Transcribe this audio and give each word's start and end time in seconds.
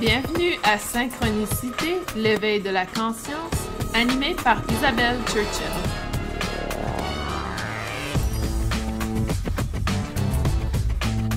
Bienvenue 0.00 0.54
à 0.64 0.78
Synchronicité, 0.78 1.98
l'éveil 2.16 2.62
de 2.62 2.70
la 2.70 2.86
conscience, 2.86 3.68
animé 3.92 4.34
par 4.42 4.62
Isabelle 4.70 5.18
Churchill. 5.26 5.66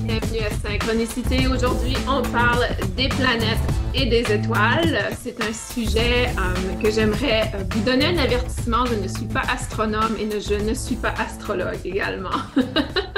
Bienvenue 0.04 0.40
à 0.46 0.50
Synchronicité. 0.52 1.48
Aujourd'hui, 1.48 1.98
on 2.08 2.22
parle 2.32 2.66
des 2.96 3.10
planètes 3.10 3.60
et 3.94 4.05
des 4.05 4.32
étoiles. 4.32 5.09
C'est 5.22 5.44
un 5.44 5.52
sujet 5.52 6.30
euh, 6.30 6.82
que 6.82 6.90
j'aimerais 6.90 7.52
euh, 7.55 7.66
vous 7.70 7.82
donner 7.82 8.05
un 8.05 8.18
avertissement. 8.18 8.86
Je 8.86 8.95
ne 8.95 9.09
suis 9.09 9.26
pas 9.26 9.41
astronome 9.41 10.16
et 10.18 10.40
je 10.40 10.54
ne 10.54 10.73
suis 10.73 10.95
pas 10.95 11.14
astrologue 11.20 11.80
également. 11.84 12.30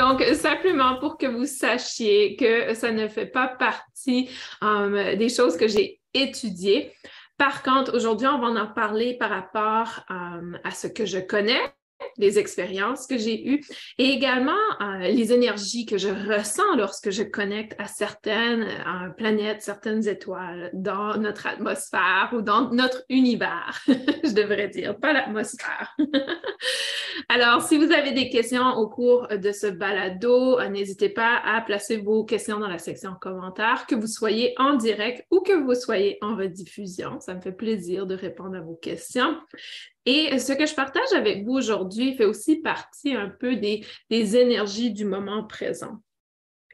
Donc, 0.00 0.22
simplement 0.22 0.96
pour 0.98 1.18
que 1.18 1.26
vous 1.26 1.44
sachiez 1.44 2.34
que 2.34 2.72
ça 2.72 2.90
ne 2.90 3.06
fait 3.06 3.26
pas 3.26 3.48
partie 3.48 4.30
euh, 4.64 5.14
des 5.14 5.28
choses 5.28 5.58
que 5.58 5.68
j'ai 5.68 6.00
étudiées. 6.14 6.90
Par 7.36 7.62
contre, 7.62 7.94
aujourd'hui, 7.94 8.26
on 8.26 8.38
va 8.38 8.62
en 8.62 8.66
parler 8.66 9.18
par 9.18 9.28
rapport 9.28 10.06
à 10.08 10.70
ce 10.70 10.86
que 10.86 11.04
je 11.04 11.18
connais 11.18 11.60
les 12.18 12.38
expériences 12.38 13.06
que 13.06 13.18
j'ai 13.18 13.48
eues 13.48 13.62
et 13.98 14.10
également 14.10 14.52
euh, 14.80 15.08
les 15.08 15.32
énergies 15.32 15.86
que 15.86 15.98
je 15.98 16.08
ressens 16.08 16.76
lorsque 16.76 17.10
je 17.10 17.22
connecte 17.22 17.74
à 17.78 17.86
certaines 17.86 18.64
euh, 18.64 19.08
planètes, 19.16 19.62
certaines 19.62 20.06
étoiles 20.06 20.70
dans 20.72 21.16
notre 21.16 21.46
atmosphère 21.46 22.30
ou 22.32 22.42
dans 22.42 22.70
notre 22.72 23.04
univers, 23.08 23.80
je 23.86 24.32
devrais 24.32 24.68
dire, 24.68 24.98
pas 24.98 25.12
l'atmosphère. 25.12 25.96
Alors, 27.28 27.62
si 27.62 27.76
vous 27.76 27.92
avez 27.92 28.12
des 28.12 28.28
questions 28.28 28.70
au 28.76 28.88
cours 28.88 29.28
de 29.28 29.52
ce 29.52 29.66
balado, 29.66 30.58
euh, 30.58 30.68
n'hésitez 30.68 31.08
pas 31.08 31.40
à 31.44 31.60
placer 31.60 31.96
vos 31.98 32.24
questions 32.24 32.58
dans 32.58 32.68
la 32.68 32.78
section 32.78 33.14
commentaires, 33.20 33.86
que 33.86 33.94
vous 33.94 34.06
soyez 34.06 34.54
en 34.58 34.74
direct 34.74 35.24
ou 35.30 35.40
que 35.40 35.52
vous 35.52 35.74
soyez 35.74 36.18
en 36.22 36.36
rediffusion. 36.36 37.20
Ça 37.20 37.34
me 37.34 37.40
fait 37.40 37.52
plaisir 37.52 38.06
de 38.06 38.14
répondre 38.14 38.56
à 38.56 38.60
vos 38.60 38.74
questions. 38.74 39.36
Et 40.06 40.38
ce 40.38 40.52
que 40.52 40.66
je 40.66 40.74
partage 40.74 41.12
avec 41.14 41.44
vous 41.44 41.52
aujourd'hui 41.52 42.14
fait 42.14 42.24
aussi 42.24 42.56
partie 42.56 43.14
un 43.14 43.28
peu 43.28 43.56
des, 43.56 43.84
énergies 44.10 44.92
du 44.92 45.04
moment 45.04 45.44
présent. 45.44 45.98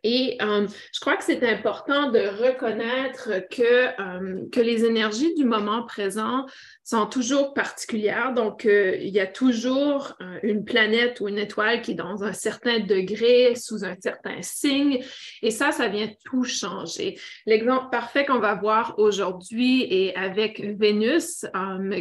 Et 0.02 0.36
euh, 0.40 0.66
je 0.92 1.00
crois 1.00 1.16
que 1.16 1.24
c'est 1.24 1.42
important 1.42 2.10
de 2.10 2.20
reconnaître 2.20 3.30
que, 3.50 4.00
euh, 4.00 4.48
que 4.52 4.60
les 4.60 4.84
énergies 4.84 5.34
du 5.34 5.44
moment 5.44 5.84
présent 5.84 6.46
sont 6.84 7.06
toujours 7.06 7.54
particulières. 7.54 8.32
Donc, 8.32 8.66
euh, 8.66 8.96
il 9.00 9.08
y 9.08 9.20
a 9.20 9.26
toujours 9.26 10.14
une 10.42 10.64
planète 10.64 11.20
ou 11.20 11.28
une 11.28 11.38
étoile 11.38 11.82
qui 11.82 11.92
est 11.92 11.94
dans 11.94 12.22
un 12.22 12.32
certain 12.32 12.80
degré, 12.80 13.54
sous 13.56 13.84
un 13.84 13.96
certain 14.00 14.42
signe. 14.42 15.02
Et 15.42 15.50
ça, 15.50 15.72
ça 15.72 15.88
vient 15.88 16.08
tout 16.24 16.44
changer. 16.44 17.18
L'exemple 17.46 17.88
parfait 17.90 18.24
qu'on 18.24 18.38
va 18.38 18.54
voir 18.54 18.94
aujourd'hui 18.98 19.82
est 19.90 20.14
avec 20.14 20.60
Vénus, 20.78 21.46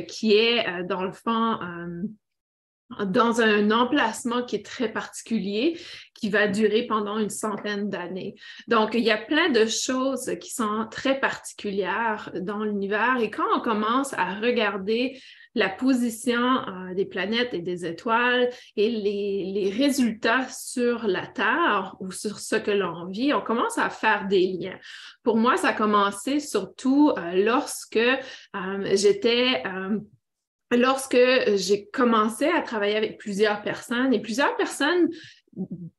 qui 0.07 0.33
est 0.35 0.83
dans 0.83 1.03
le 1.03 1.11
fond 1.11 1.57
dans 3.03 3.41
un 3.41 3.71
emplacement 3.71 4.43
qui 4.43 4.57
est 4.57 4.65
très 4.65 4.91
particulier, 4.91 5.79
qui 6.13 6.29
va 6.29 6.47
durer 6.47 6.83
pendant 6.83 7.17
une 7.17 7.29
centaine 7.29 7.89
d'années. 7.89 8.35
Donc, 8.67 8.93
il 8.93 9.01
y 9.01 9.11
a 9.11 9.17
plein 9.17 9.49
de 9.49 9.65
choses 9.65 10.31
qui 10.39 10.51
sont 10.51 10.87
très 10.89 11.19
particulières 11.19 12.31
dans 12.41 12.63
l'univers 12.63 13.17
et 13.19 13.29
quand 13.29 13.43
on 13.55 13.59
commence 13.59 14.13
à 14.13 14.35
regarder 14.35 15.19
la 15.55 15.69
position 15.69 16.41
euh, 16.41 16.93
des 16.93 17.05
planètes 17.05 17.53
et 17.53 17.61
des 17.61 17.85
étoiles 17.85 18.49
et 18.75 18.89
les, 18.89 19.71
résultats 19.75 20.47
sur 20.49 21.07
la 21.07 21.25
Terre 21.25 21.95
ou 21.99 22.11
sur 22.11 22.39
ce 22.39 22.55
que 22.55 22.71
l'on 22.71 23.07
vit, 23.07 23.33
on 23.33 23.41
commence 23.41 23.77
à 23.77 23.89
faire 23.89 24.27
des 24.27 24.47
liens. 24.47 24.77
Pour 25.23 25.37
moi, 25.37 25.57
ça 25.57 25.69
a 25.69 25.73
commencé 25.73 26.39
surtout 26.39 27.11
euh, 27.17 27.43
lorsque 27.43 27.97
euh, 27.97 28.89
j'étais 28.93 29.63
lorsque 30.75 31.17
j'ai 31.55 31.87
commencé 31.87 32.45
à 32.45 32.61
travailler 32.61 32.95
avec 32.95 33.17
plusieurs 33.17 33.61
personnes 33.61 34.13
et 34.13 34.19
plusieurs 34.19 34.55
personnes 34.55 35.09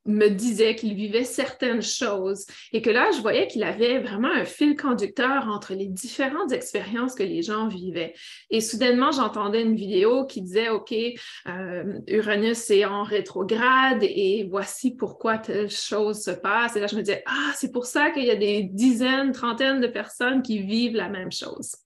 me 0.05 0.29
disaient 0.29 0.75
qu'ils 0.75 0.93
vivaient 0.93 1.25
certaines 1.25 1.81
choses 1.81 2.45
et 2.75 2.83
que 2.83 2.91
là, 2.91 3.11
je 3.17 3.23
voyais 3.23 3.47
qu'il 3.47 3.63
avait 3.65 4.01
vraiment 4.01 4.31
un 4.31 4.45
fil 4.45 4.77
conducteur 4.77 5.49
entre 5.49 5.73
les 5.73 5.87
différentes 5.87 6.53
expériences 6.53 7.15
que 7.15 7.23
les 7.23 7.41
gens 7.41 7.67
vivaient. 7.67 8.13
Et 8.51 8.61
soudainement, 8.61 9.13
j'entendais 9.13 9.63
une 9.63 9.75
vidéo 9.75 10.27
qui 10.27 10.43
disait, 10.43 10.69
OK, 10.69 10.93
euh, 10.93 11.99
Uranus 12.07 12.71
est 12.71 12.85
en 12.85 13.03
rétrograde 13.03 14.03
et 14.03 14.47
voici 14.51 14.95
pourquoi 14.95 15.39
telle 15.39 15.71
chose 15.71 16.23
se 16.23 16.33
passe. 16.33 16.77
Et 16.77 16.81
là, 16.81 16.87
je 16.87 16.97
me 16.97 17.01
disais, 17.01 17.23
ah, 17.25 17.53
c'est 17.55 17.73
pour 17.73 17.87
ça 17.87 18.11
qu'il 18.11 18.25
y 18.25 18.31
a 18.31 18.37
des 18.37 18.63
dizaines, 18.63 19.33
trentaines 19.33 19.81
de 19.81 19.87
personnes 19.87 20.43
qui 20.43 20.59
vivent 20.59 20.97
la 20.97 21.09
même 21.09 21.33
chose. 21.33 21.77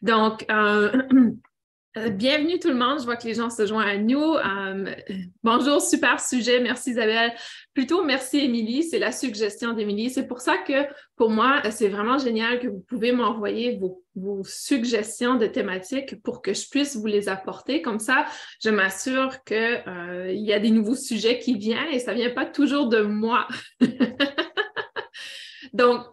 Donc, 0.00 0.46
euh, 0.50 0.64
Euh, 0.74 0.90
bienvenue 1.94 2.58
tout 2.58 2.68
le 2.68 2.74
monde. 2.74 2.98
Je 2.98 3.04
vois 3.04 3.16
que 3.16 3.26
les 3.26 3.34
gens 3.34 3.50
se 3.50 3.66
joignent 3.66 3.88
à 3.88 3.98
nous. 3.98 4.34
Euh, 4.34 4.94
bonjour, 5.44 5.80
super 5.80 6.20
sujet. 6.20 6.60
Merci 6.60 6.90
Isabelle. 6.90 7.32
Plutôt 7.72 8.04
merci 8.04 8.38
Émilie. 8.38 8.82
C'est 8.82 8.98
la 8.98 9.12
suggestion 9.12 9.74
d'Émilie. 9.74 10.10
C'est 10.10 10.26
pour 10.26 10.40
ça 10.40 10.58
que 10.58 10.86
pour 11.16 11.30
moi, 11.30 11.62
c'est 11.70 11.88
vraiment 11.88 12.18
génial 12.18 12.58
que 12.58 12.66
vous 12.66 12.84
pouvez 12.88 13.12
m'envoyer 13.12 13.78
vos, 13.78 14.00
suggestions 14.44 15.36
de 15.36 15.46
thématiques 15.46 16.22
pour 16.22 16.42
que 16.42 16.52
je 16.54 16.68
puisse 16.68 16.96
vous 16.96 17.06
les 17.06 17.28
apporter. 17.28 17.82
Comme 17.82 17.98
ça, 17.98 18.26
je 18.62 18.70
m'assure 18.70 19.42
qu'il 19.44 19.82
euh, 19.86 20.32
y 20.32 20.52
a 20.52 20.60
des 20.60 20.70
nouveaux 20.70 20.94
sujets 20.94 21.38
qui 21.38 21.58
viennent 21.58 21.92
et 21.92 21.98
ça 21.98 22.12
ne 22.12 22.18
vient 22.18 22.30
pas 22.30 22.46
toujours 22.46 22.88
de 22.88 23.00
moi. 23.00 23.48
Donc, 25.72 26.06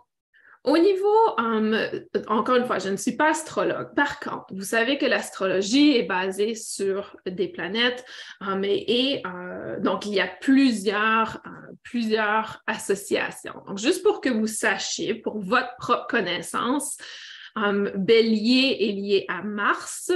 au 0.63 0.77
niveau, 0.77 1.39
euh, 1.39 2.01
encore 2.27 2.55
une 2.55 2.65
fois, 2.65 2.77
je 2.77 2.89
ne 2.89 2.95
suis 2.95 3.15
pas 3.15 3.31
astrologue. 3.31 3.95
Par 3.95 4.19
contre, 4.19 4.45
vous 4.51 4.63
savez 4.63 4.99
que 4.99 5.07
l'astrologie 5.07 5.97
est 5.97 6.03
basée 6.03 6.53
sur 6.53 7.17
des 7.25 7.47
planètes 7.47 8.05
euh, 8.43 8.61
et 8.63 9.23
euh, 9.25 9.79
donc 9.79 10.05
il 10.05 10.13
y 10.13 10.19
a 10.19 10.27
plusieurs, 10.27 11.41
plusieurs 11.81 12.61
associations. 12.67 13.55
Donc, 13.67 13.79
juste 13.79 14.03
pour 14.03 14.21
que 14.21 14.29
vous 14.29 14.45
sachiez, 14.45 15.15
pour 15.15 15.39
votre 15.39 15.75
propre 15.79 16.05
connaissance, 16.07 16.97
Bélier 17.55 18.77
est 18.79 18.91
lié 18.91 19.25
à 19.27 19.43
Mars. 19.43 20.11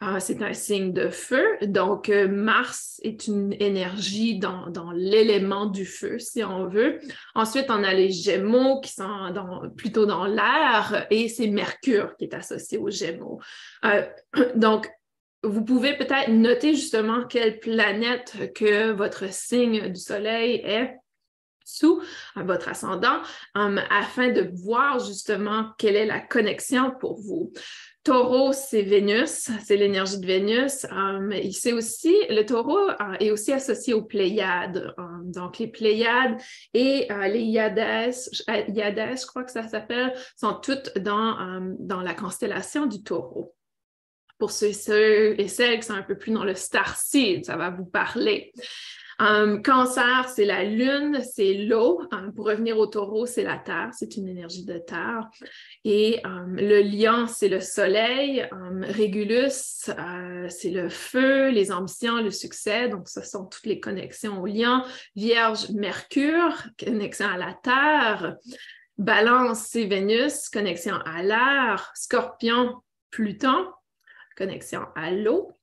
Ah, 0.00 0.20
c'est 0.20 0.42
un 0.42 0.52
signe 0.52 0.92
de 0.92 1.08
feu. 1.08 1.42
Donc, 1.62 2.10
euh, 2.10 2.28
Mars 2.28 3.00
est 3.02 3.28
une 3.28 3.54
énergie 3.60 4.38
dans, 4.38 4.90
l'élément 4.92 5.66
du 5.66 5.86
feu, 5.86 6.18
si 6.18 6.44
on 6.44 6.68
veut. 6.68 6.98
Ensuite, 7.34 7.66
on 7.70 7.82
a 7.82 7.94
les 7.94 8.10
Gémeaux 8.10 8.80
qui 8.80 8.92
sont 8.92 9.32
plutôt 9.76 10.04
dans 10.04 10.26
l'air 10.26 11.06
et 11.10 11.28
c'est 11.28 11.46
Mercure 11.46 12.14
qui 12.18 12.24
est 12.24 12.34
associé 12.34 12.76
aux 12.76 12.90
Gémeaux. 12.90 13.40
Euh, 13.86 14.02
donc, 14.54 14.90
vous 15.42 15.64
pouvez 15.64 15.96
peut-être 15.96 16.28
noter 16.28 16.74
justement 16.74 17.24
quelle 17.24 17.58
planète 17.58 18.52
que 18.54 18.90
votre 18.90 19.32
signe 19.32 19.88
du 19.88 20.00
Soleil 20.00 20.60
est 20.64 20.96
sous 21.66 22.00
votre 22.36 22.68
ascendant 22.68 23.20
afin 23.54 24.30
de 24.30 24.50
voir 24.54 24.98
justement 25.00 25.72
quelle 25.78 25.96
est 25.96 26.06
la 26.06 26.20
connexion 26.20 26.92
pour 26.98 27.20
vous. 27.20 27.52
Taureau, 28.06 28.52
c'est 28.52 28.82
Vénus, 28.82 29.50
c'est 29.64 29.76
l'énergie 29.76 30.20
de 30.20 30.26
Vénus. 30.26 30.86
c'est 31.50 31.72
aussi, 31.72 32.14
le 32.30 32.44
taureau 32.44 32.88
euh, 32.88 33.16
est 33.18 33.32
aussi 33.32 33.52
associé 33.52 33.94
aux 33.94 34.04
Pléiades. 34.04 34.94
donc, 35.24 35.58
les 35.58 35.66
Pléiades 35.66 36.40
et 36.72 37.10
euh, 37.10 37.26
les 37.26 37.40
Iades, 37.40 38.14
Iades, 38.46 39.18
je 39.18 39.26
crois 39.26 39.42
que 39.42 39.50
ça 39.50 39.66
s'appelle, 39.66 40.14
sont 40.36 40.54
toutes 40.54 40.96
dans, 40.98 41.74
dans 41.80 42.00
la 42.00 42.14
constellation 42.14 42.86
du 42.86 43.02
taureau. 43.02 43.56
Pour 44.38 44.52
ceux, 44.52 44.72
ceux, 44.72 45.34
et 45.40 45.48
celles 45.48 45.80
qui 45.80 45.86
sont 45.86 45.94
un 45.94 46.02
peu 46.02 46.16
plus 46.16 46.30
dans 46.30 46.44
le 46.44 46.54
star 46.54 46.96
seed, 46.96 47.44
ça 47.44 47.56
va 47.56 47.70
vous 47.70 47.86
parler. 47.86 48.52
Um, 49.18 49.62
cancer, 49.62 50.28
c'est 50.28 50.44
la 50.44 50.62
lune, 50.62 51.20
c'est 51.22 51.54
l'eau. 51.54 52.02
Um, 52.12 52.32
pour 52.34 52.46
revenir 52.46 52.78
au 52.78 52.86
taureau, 52.86 53.24
c'est 53.24 53.44
la 53.44 53.56
terre, 53.56 53.90
c'est 53.92 54.16
une 54.16 54.28
énergie 54.28 54.64
de 54.66 54.78
terre. 54.78 55.30
Et 55.84 56.20
um, 56.24 56.56
le 56.56 56.82
lion, 56.82 57.26
c'est 57.26 57.48
le 57.48 57.60
soleil. 57.60 58.46
Régulus, 58.82 59.88
euh, 59.88 60.48
c'est 60.50 60.70
le 60.70 60.90
feu, 60.90 61.48
les 61.48 61.72
ambitions, 61.72 62.22
le 62.22 62.30
succès. 62.30 62.88
Donc, 62.88 63.08
ce 63.08 63.22
sont 63.22 63.46
toutes 63.46 63.66
les 63.66 63.80
connexions 63.80 64.42
au 64.42 64.46
lion. 64.46 64.82
Vierge, 65.14 65.70
Mercure, 65.70 66.54
connexion 66.78 67.26
à 67.26 67.38
la 67.38 67.54
terre. 67.54 68.36
Balance, 68.98 69.66
c'est 69.70 69.86
Vénus, 69.86 70.50
connexion 70.50 70.96
à 71.06 71.22
l'air. 71.22 71.90
Scorpion, 71.94 72.82
Pluton, 73.10 73.66
connexion 74.36 74.82
à 74.94 75.10
l'eau. 75.10 75.55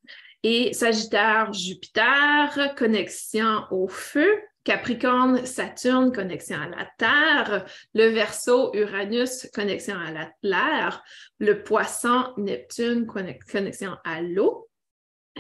Et 0.44 0.74
Sagittaire, 0.74 1.54
Jupiter, 1.54 2.76
connexion 2.76 3.64
au 3.72 3.88
feu. 3.88 4.30
Capricorne, 4.66 5.46
Saturne, 5.46 6.14
connexion 6.14 6.58
à 6.58 6.70
la 6.70 6.88
Terre. 6.98 7.66
Le 7.94 8.08
Verseau, 8.08 8.74
Uranus, 8.74 9.50
connexion 9.54 9.96
à 9.96 10.30
l'air. 10.42 11.04
Le 11.40 11.64
Poisson, 11.64 12.34
Neptune, 12.38 13.06
connexion 13.06 13.98
à 14.04 14.22
l'eau. 14.22 14.63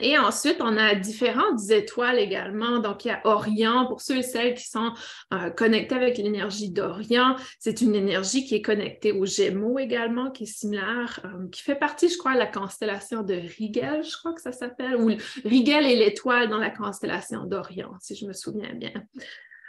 Et 0.02 0.18
ensuite, 0.18 0.58
on 0.60 0.76
a 0.76 0.96
différentes 0.96 1.70
étoiles 1.70 2.18
également. 2.18 2.80
Donc, 2.80 3.06
il 3.06 3.10
y 3.10 3.12
a 3.12 3.22
Orient, 3.26 3.86
pour 3.86 4.02
ceux 4.02 4.18
et 4.18 4.24
celles 4.24 4.56
qui 4.56 4.68
sont 4.68 4.92
euh, 5.34 5.52
connectés 5.52 5.96
avec 5.96 6.18
l'énergie 6.18 6.72
d'Orient. 6.72 7.36
C'est 7.60 7.82
une 7.82 7.94
énergie 7.94 8.44
qui 8.44 8.56
est 8.56 8.62
connectée 8.62 9.12
aux 9.12 9.26
Gémeaux 9.26 9.78
également, 9.78 10.32
qui 10.32 10.44
est 10.44 10.48
similaire, 10.48 11.20
euh, 11.26 11.48
qui 11.52 11.62
fait 11.62 11.76
partie, 11.76 12.10
je 12.10 12.18
crois, 12.18 12.34
de 12.34 12.40
la 12.40 12.48
constellation 12.48 13.22
de 13.22 13.36
Rigel, 13.36 14.04
je 14.04 14.18
crois 14.18 14.34
que 14.34 14.42
ça 14.42 14.52
s'appelle, 14.52 14.96
ou 14.96 15.12
Rigel 15.46 15.86
est 15.86 15.96
l'étoile 15.96 16.50
dans 16.50 16.58
la 16.58 16.72
constellation 16.72 17.46
d'Orient, 17.46 17.94
si 18.02 18.16
je 18.16 18.26
me 18.26 18.34
souviens 18.34 18.74
bien. 18.74 18.94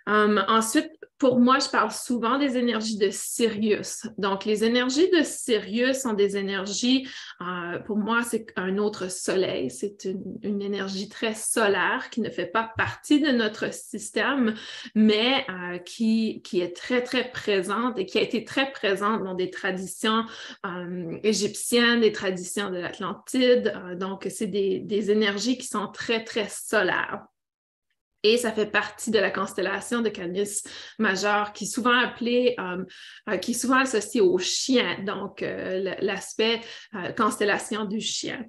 Um, 0.06 0.44
ensuite, 0.48 0.90
pour 1.18 1.38
moi, 1.38 1.58
je 1.58 1.68
parle 1.68 1.90
souvent 1.90 2.38
des 2.38 2.58
énergies 2.58 2.98
de 2.98 3.08
Sirius. 3.10 4.06
Donc, 4.18 4.44
les 4.44 4.64
énergies 4.64 5.08
de 5.10 5.22
Sirius 5.22 6.00
sont 6.00 6.12
des 6.12 6.36
énergies, 6.36 7.08
euh, 7.40 7.78
pour 7.78 7.96
moi, 7.96 8.22
c'est 8.22 8.52
un 8.56 8.76
autre 8.78 9.10
soleil. 9.10 9.70
C'est 9.70 10.04
une, 10.42 10.60
énergie 10.60 11.08
très 11.08 11.34
solaire 11.34 12.10
qui 12.10 12.20
ne 12.20 12.30
fait 12.30 12.46
pas 12.46 12.72
partie 12.76 13.20
de 13.20 13.30
notre 13.30 13.72
système, 13.72 14.54
mais 14.94 15.46
euh, 15.48 15.78
qui, 15.78 16.42
qui 16.42 16.60
est 16.60 16.76
très, 16.76 17.02
très 17.02 17.30
présente 17.30 17.98
et 17.98 18.06
qui 18.06 18.18
a 18.18 18.22
été 18.22 18.44
très 18.44 18.70
présente 18.72 19.24
dans 19.24 19.34
des 19.34 19.50
traditions 19.50 20.24
euh, 20.66 21.16
égyptiennes, 21.22 22.00
des 22.00 22.12
traditions 22.12 22.70
de 22.70 22.78
l'Atlantide. 22.78 23.72
donc, 23.98 24.26
c'est 24.30 24.46
des, 24.46 24.80
des 24.80 25.10
énergies 25.10 25.56
qui 25.58 25.66
sont 25.66 25.88
très, 25.88 26.24
très 26.24 26.48
solaires. 26.48 27.24
Et 28.24 28.38
ça 28.38 28.52
fait 28.52 28.66
partie 28.66 29.10
de 29.10 29.18
la 29.18 29.30
constellation 29.30 30.00
de 30.00 30.08
Canis 30.08 30.62
majeur, 30.98 31.52
qui 31.52 31.64
est 31.64 31.66
souvent 31.66 31.96
appelée, 31.96 32.56
euh, 32.58 32.82
euh, 33.28 33.36
qui 33.36 33.50
est 33.50 33.54
souvent 33.54 33.80
associée 33.80 34.22
au 34.22 34.38
chien, 34.38 34.96
donc 35.04 35.42
euh, 35.42 35.94
l'aspect 36.00 36.62
constellation 37.18 37.84
du 37.84 38.00
chien. 38.00 38.46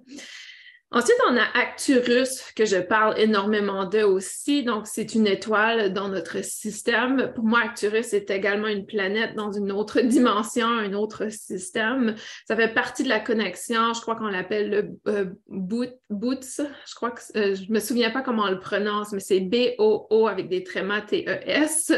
Ensuite, 0.96 1.18
on 1.30 1.36
a 1.36 1.44
Acturus, 1.60 2.42
que 2.56 2.64
je 2.64 2.78
parle 2.78 3.20
énormément 3.20 3.84
d'eux 3.84 4.06
aussi. 4.06 4.64
Donc, 4.64 4.88
c'est 4.88 5.14
une 5.14 5.28
étoile 5.28 5.92
dans 5.92 6.08
notre 6.08 6.42
système. 6.42 7.34
Pour 7.36 7.44
moi, 7.44 7.64
Acturus 7.66 8.14
est 8.14 8.32
également 8.32 8.70
une 8.70 8.86
planète 8.86 9.36
dans 9.36 9.52
une 9.52 9.74
autre 9.74 10.00
dimension, 10.00 10.66
un 10.66 10.94
autre 10.94 11.30
système. 11.30 12.16
Ça 12.48 12.56
fait 12.56 12.74
partie 12.74 13.04
de 13.04 13.10
la 13.10 13.20
connexion. 13.20 13.92
Je 13.94 14.00
crois 14.00 14.16
qu'on 14.16 14.30
l'appelle 14.30 14.70
le 14.70 15.12
euh, 15.12 15.26
Boots. 15.50 16.62
Je 16.88 16.96
crois 16.96 17.12
que 17.12 17.20
euh, 17.36 17.56
je 17.56 17.70
me 17.74 17.82
souviens 17.82 18.12
pas 18.12 18.22
comment 18.22 18.44
on 18.44 18.52
le 18.52 18.62
prononce, 18.62 19.12
mais 19.12 19.20
c'est 19.20 19.42
B-O-O 19.42 20.28
avec 20.30 20.48
des 20.48 20.64
trémas 20.64 21.02
T-E-S. 21.02 21.92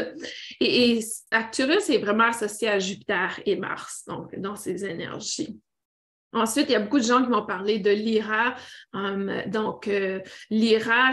Et, 0.58 0.98
et 0.98 1.04
Acturus 1.30 1.88
est 1.88 1.98
vraiment 1.98 2.30
associé 2.30 2.66
à 2.68 2.80
Jupiter 2.80 3.38
et 3.46 3.54
Mars, 3.54 4.06
donc 4.08 4.36
dans 4.40 4.56
ces 4.56 4.84
énergies. 4.84 5.60
Ensuite, 6.32 6.66
il 6.68 6.72
y 6.72 6.76
a 6.76 6.80
beaucoup 6.80 6.98
de 6.98 7.04
gens 7.04 7.22
qui 7.22 7.30
vont 7.30 7.46
parler 7.46 7.78
de 7.78 7.90
l'IRA. 7.90 8.54
Um, 8.92 9.30
donc, 9.46 9.88
euh, 9.88 10.20
l'IRA, 10.50 11.12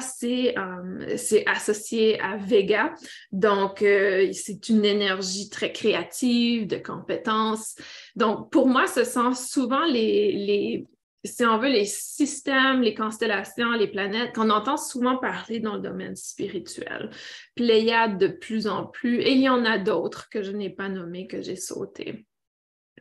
um, 0.57 1.05
c'est 1.15 1.47
associé 1.47 2.19
à 2.19 2.35
Vega. 2.35 2.93
Donc, 3.31 3.81
euh, 3.81 4.29
c'est 4.33 4.67
une 4.67 4.83
énergie 4.83 5.49
très 5.49 5.71
créative, 5.71 6.67
de 6.67 6.77
compétences. 6.77 7.75
Donc, 8.15 8.51
pour 8.51 8.67
moi, 8.67 8.87
ce 8.87 9.05
sont 9.05 9.33
souvent 9.33 9.85
les, 9.85 10.33
les, 10.33 10.87
si 11.23 11.45
on 11.45 11.59
veut, 11.59 11.69
les 11.69 11.85
systèmes, 11.85 12.81
les 12.81 12.93
constellations, 12.93 13.71
les 13.71 13.87
planètes 13.87 14.35
qu'on 14.35 14.49
entend 14.49 14.77
souvent 14.77 15.17
parler 15.17 15.61
dans 15.61 15.75
le 15.75 15.81
domaine 15.81 16.17
spirituel. 16.17 17.09
Pléiade 17.55 18.17
de 18.17 18.27
plus 18.27 18.67
en 18.67 18.85
plus, 18.85 19.21
et 19.21 19.31
il 19.31 19.41
y 19.41 19.49
en 19.49 19.63
a 19.63 19.77
d'autres 19.77 20.27
que 20.29 20.43
je 20.43 20.51
n'ai 20.51 20.69
pas 20.69 20.89
nommés, 20.89 21.27
que 21.27 21.41
j'ai 21.41 21.55
sautés. 21.55 22.25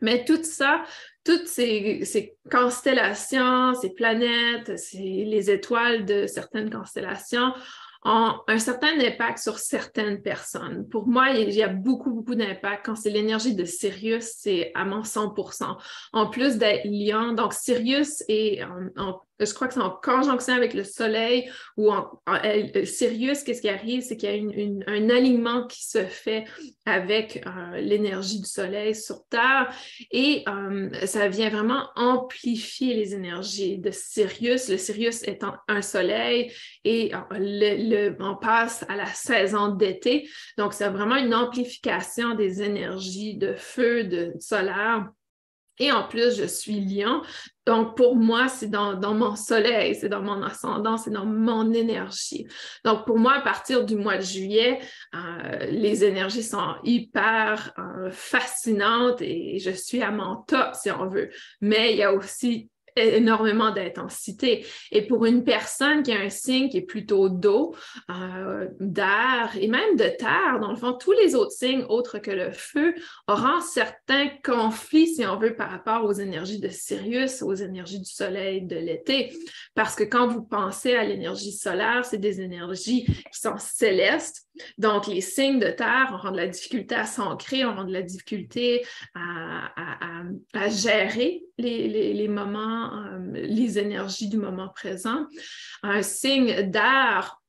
Mais 0.01 0.25
tout 0.25 0.43
ça, 0.43 0.83
toutes 1.23 1.47
ces, 1.47 2.35
constellations, 2.51 3.73
ces 3.75 3.91
planètes, 3.93 4.71
les 4.93 5.49
étoiles 5.49 6.05
de 6.05 6.27
certaines 6.27 6.69
constellations 6.69 7.53
ont 8.03 8.35
un 8.47 8.59
certain 8.59 8.99
impact 8.99 9.39
sur 9.39 9.57
certaines 9.57 10.21
personnes. 10.21 10.87
Pour 10.89 11.07
moi, 11.07 11.31
il 11.31 11.51
y 11.51 11.63
a 11.63 11.67
beaucoup, 11.67 12.11
beaucoup 12.11 12.35
d'impact. 12.35 12.85
Quand 12.85 12.95
c'est 12.95 13.09
l'énergie 13.09 13.55
de 13.55 13.65
Sirius, 13.65 14.35
c'est 14.37 14.71
à 14.75 14.85
mon 14.85 15.01
100% 15.01 15.75
En 16.13 16.29
plus 16.29 16.57
d'être 16.57 16.85
liant, 16.85 17.33
donc 17.33 17.53
Sirius 17.53 18.23
est 18.27 18.63
en 18.95 19.24
je 19.39 19.53
crois 19.53 19.67
que 19.67 19.73
c'est 19.73 19.81
en 19.81 19.89
conjonction 19.89 20.53
avec 20.53 20.73
le 20.73 20.83
Soleil 20.83 21.49
ou 21.77 21.91
en, 21.91 22.09
euh, 22.27 22.85
Sirius, 22.85 23.43
qu'est-ce 23.43 23.61
qui 23.61 23.69
arrive, 23.69 24.01
c'est 24.01 24.15
qu'il 24.17 24.29
y 24.29 24.83
a 24.87 24.91
un 24.91 25.09
alignement 25.09 25.67
qui 25.67 25.85
se 25.85 26.05
fait 26.05 26.45
avec 26.85 27.43
euh, 27.45 27.77
l'énergie 27.77 28.39
du 28.39 28.47
Soleil 28.47 28.95
sur 28.95 29.25
Terre 29.29 29.73
et 30.11 30.43
euh, 30.47 30.89
ça 31.05 31.27
vient 31.27 31.49
vraiment 31.49 31.89
amplifier 31.95 32.93
les 32.95 33.13
énergies 33.13 33.77
de 33.77 33.91
Sirius. 33.91 34.69
Le 34.69 34.77
Sirius 34.77 35.23
étant 35.23 35.55
un 35.67 35.81
Soleil 35.81 36.51
et 36.83 37.11
on 38.19 38.35
passe 38.35 38.85
à 38.87 38.95
la 38.95 39.07
saison 39.07 39.69
d'été. 39.69 40.29
Donc, 40.57 40.73
c'est 40.73 40.89
vraiment 40.89 41.15
une 41.15 41.33
amplification 41.33 42.35
des 42.35 42.61
énergies 42.61 43.35
de 43.35 43.53
feu, 43.55 44.03
de 44.03 44.33
solaire. 44.39 45.09
Et 45.79 45.91
en 45.91 46.07
plus, 46.07 46.37
je 46.37 46.45
suis 46.45 46.79
lion. 46.79 47.21
Donc, 47.65 47.97
pour 47.97 48.15
moi, 48.15 48.47
c'est 48.47 48.69
dans, 48.69 48.95
mon 49.13 49.35
soleil, 49.35 49.95
c'est 49.95 50.09
dans 50.09 50.21
mon 50.21 50.41
ascendant, 50.43 50.97
c'est 50.97 51.11
dans 51.11 51.25
mon 51.25 51.73
énergie. 51.73 52.47
Donc, 52.83 53.05
pour 53.05 53.17
moi, 53.17 53.33
à 53.33 53.41
partir 53.41 53.83
du 53.83 53.95
mois 53.95 54.17
de 54.17 54.23
juillet, 54.23 54.79
euh, 55.15 55.65
les 55.71 56.03
énergies 56.03 56.43
sont 56.43 56.75
hyper 56.83 57.73
euh, 57.77 58.11
fascinantes 58.11 59.21
et 59.21 59.59
je 59.59 59.71
suis 59.71 60.01
à 60.01 60.11
mon 60.11 60.37
top, 60.47 60.75
si 60.75 60.91
on 60.91 61.07
veut. 61.07 61.29
Mais 61.61 61.93
il 61.93 61.97
y 61.97 62.03
a 62.03 62.13
aussi 62.13 62.69
énormément 62.95 63.71
d'intensité. 63.71 64.65
Et 64.91 65.01
pour 65.01 65.25
une 65.25 65.43
personne 65.43 66.03
qui 66.03 66.11
a 66.11 66.19
un 66.19 66.29
signe 66.29 66.69
qui 66.69 66.77
est 66.77 66.85
plutôt 66.85 67.29
d'eau, 67.29 67.75
euh, 68.09 68.67
d'air 68.79 69.51
et 69.59 69.67
même 69.67 69.95
de 69.95 70.09
terre, 70.17 70.59
dans 70.61 70.71
le 70.71 70.77
fond, 70.77 70.93
tous 70.93 71.11
les 71.13 71.35
autres 71.35 71.51
signes 71.51 71.85
autres 71.89 72.19
que 72.19 72.31
le 72.31 72.51
feu 72.51 72.95
auront 73.27 73.61
certains 73.61 74.29
conflits, 74.43 75.07
si 75.07 75.25
on 75.25 75.37
veut, 75.37 75.55
par 75.55 75.69
rapport 75.69 76.05
aux 76.05 76.13
énergies 76.13 76.59
de 76.59 76.69
Sirius, 76.69 77.41
aux 77.41 77.53
énergies 77.53 77.99
du 77.99 78.11
soleil 78.11 78.61
de 78.61 78.75
l'été. 78.75 79.35
Parce 79.73 79.95
que 79.95 80.03
quand 80.03 80.27
vous 80.27 80.43
pensez 80.43 80.95
à 80.95 81.03
l'énergie 81.03 81.51
solaire, 81.51 82.05
c'est 82.05 82.17
des 82.17 82.41
énergies 82.41 83.05
qui 83.05 83.39
sont 83.39 83.57
célestes. 83.57 84.45
Donc, 84.77 85.07
les 85.07 85.21
signes 85.21 85.59
de 85.59 85.69
terre 85.69 86.11
auront 86.13 86.31
de 86.31 86.37
la 86.37 86.47
difficulté 86.47 86.95
à 86.95 87.05
s'ancrer, 87.05 87.65
auront 87.65 87.83
de 87.83 87.91
la 87.91 88.01
difficulté 88.01 88.85
à, 89.13 90.14
à, 90.14 90.14
gérer 90.69 91.43
les, 91.57 92.27
moments 92.27 93.03
euh, 93.05 93.31
les 93.33 93.79
énergies 93.79 94.29
du 94.29 94.37
moment 94.37 94.69
présent. 94.69 95.25
Un 95.83 96.01
signe 96.01 96.69
d'air 96.69 97.41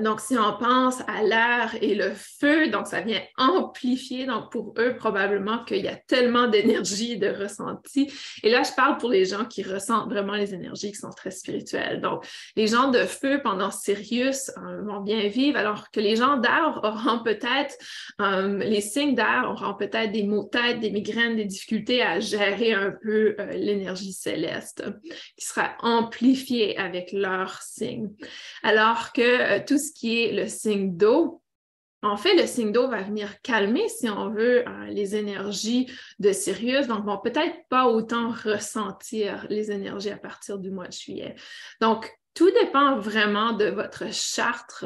donc, 0.00 0.20
si 0.20 0.36
on 0.36 0.56
pense 0.58 1.00
à 1.06 1.22
l'air 1.22 1.74
et 1.80 1.94
le 1.94 2.12
feu, 2.14 2.68
donc 2.68 2.86
ça 2.86 3.00
vient 3.00 3.20
amplifier, 3.36 4.26
donc 4.26 4.50
pour 4.50 4.74
eux, 4.78 4.96
probablement 4.96 5.64
qu'il 5.64 5.84
y 5.84 5.88
a 5.88 5.96
tellement 5.96 6.48
d'énergie 6.48 7.18
de 7.18 7.28
ressenti. 7.28 8.10
Et 8.42 8.50
là, 8.50 8.62
je 8.62 8.72
parle 8.72 8.98
pour 8.98 9.10
les 9.10 9.24
gens 9.24 9.44
qui 9.44 9.62
ressentent 9.62 10.08
vraiment 10.08 10.34
les 10.34 10.54
énergies 10.54 10.92
qui 10.92 10.98
sont 10.98 11.10
très 11.10 11.30
spirituelles. 11.30 12.00
Donc, 12.00 12.26
les 12.56 12.66
gens 12.66 12.90
de 12.90 13.00
feu 13.00 13.40
pendant 13.42 13.70
Sirius 13.70 14.50
euh, 14.50 14.82
vont 14.82 15.00
bien 15.00 15.28
vivre, 15.28 15.58
alors 15.58 15.90
que 15.90 16.00
les 16.00 16.16
gens 16.16 16.36
d'air 16.36 16.80
auront 16.82 17.22
peut-être, 17.22 17.76
euh, 18.20 18.58
les 18.58 18.80
signes 18.80 19.14
d'air 19.14 19.48
auront 19.50 19.74
peut-être 19.74 20.12
des 20.12 20.24
maux 20.24 20.44
de 20.44 20.50
tête, 20.50 20.80
des 20.80 20.90
migraines, 20.90 21.36
des 21.36 21.44
difficultés 21.44 22.02
à 22.02 22.20
gérer 22.20 22.72
un 22.72 22.92
peu 23.02 23.34
euh, 23.38 23.52
l'énergie 23.52 24.12
céleste 24.12 24.84
qui 25.36 25.46
sera 25.46 25.74
amplifiée 25.80 26.76
avec 26.78 27.12
leurs 27.12 27.62
signes. 27.62 28.10
Alors 28.62 29.12
que 29.12 29.58
tout 29.64 29.78
qui 29.92 30.22
est 30.22 30.32
le 30.32 30.48
signe 30.48 30.96
d'eau, 30.96 31.42
en 32.02 32.16
fait, 32.16 32.36
le 32.36 32.46
signe 32.46 32.70
d'eau 32.70 32.88
va 32.88 33.02
venir 33.02 33.40
calmer, 33.42 33.88
si 33.88 34.08
on 34.08 34.30
veut, 34.30 34.66
euh, 34.68 34.86
les 34.86 35.16
énergies 35.16 35.90
de 36.20 36.30
Sirius, 36.30 36.86
donc 36.86 37.04
vont 37.04 37.18
peut-être 37.18 37.56
pas 37.68 37.88
autant 37.88 38.30
ressentir 38.30 39.46
les 39.50 39.72
énergies 39.72 40.10
à 40.10 40.16
partir 40.16 40.58
du 40.58 40.70
mois 40.70 40.86
de 40.86 40.92
juillet. 40.92 41.34
Donc, 41.80 42.16
tout 42.38 42.52
dépend 42.52 42.96
vraiment 43.00 43.52
de 43.52 43.64
votre 43.64 44.12
charte. 44.12 44.84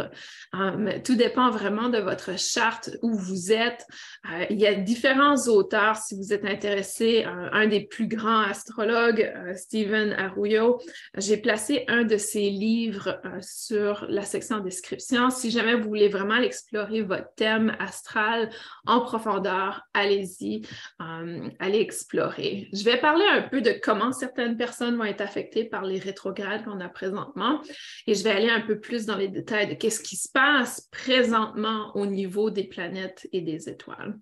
Euh, 0.55 0.99
tout 1.05 1.17
dépend 1.17 1.51
vraiment 1.51 1.91
de 1.91 1.99
votre 1.99 2.39
charte 2.39 2.89
où 3.03 3.13
vous 3.13 3.53
êtes. 3.53 3.87
Euh, 4.25 4.47
il 4.49 4.59
y 4.59 4.67
a 4.67 4.75
différents 4.75 5.37
auteurs, 5.49 5.97
si 5.97 6.17
vous 6.17 6.33
êtes 6.33 6.47
intéressé. 6.47 7.27
Euh, 7.27 7.51
un 7.53 7.67
des 7.67 7.83
plus 7.83 8.07
grands 8.07 8.41
astrologues, 8.41 9.31
Stephen 9.55 10.13
Arroyo, 10.13 10.81
j'ai 11.19 11.37
placé 11.37 11.85
un 11.89 12.05
de 12.05 12.17
ses 12.17 12.49
livres 12.49 13.21
sur 13.43 14.07
la 14.09 14.23
section 14.23 14.61
description. 14.61 15.29
Si 15.29 15.51
jamais 15.51 15.75
vous 15.75 15.89
voulez 15.89 16.09
vraiment 16.09 16.37
explorer 16.37 17.03
votre 17.03 17.35
thème 17.35 17.77
astral 17.79 18.49
en 18.87 19.01
profondeur, 19.01 19.83
allez-y, 19.93 20.63
allez 21.59 21.81
explorer. 21.81 22.71
Je 22.73 22.83
vais 22.83 22.97
parler 22.97 23.27
un 23.31 23.43
peu 23.43 23.61
de 23.61 23.75
comment 23.83 24.13
certaines 24.13 24.57
personnes 24.57 24.97
vont 24.97 25.05
être 25.05 25.21
affectées 25.21 25.65
par 25.65 25.85
les 25.85 25.99
rétrogrades 25.99 26.65
qu'on 26.65 26.81
a 26.81 26.89
présentement 26.89 27.42
et 28.07 28.15
je 28.15 28.23
vais 28.25 28.31
aller 28.31 28.51
un 28.51 28.61
peu 28.61 28.81
plus 28.81 29.07
dans 29.07 29.17
les 29.17 29.29
détails 29.29 29.69
de 29.69 29.75
qu'est-ce 29.75 30.01
qui 30.01 30.17
se 30.17 30.29
passe 30.33 30.89
présentement 30.91 31.91
au 31.95 32.07
niveau 32.07 32.51
des 32.51 32.65
planètes 32.65 33.29
et 33.33 33.41
des 33.41 33.69
étoiles. 33.69 34.19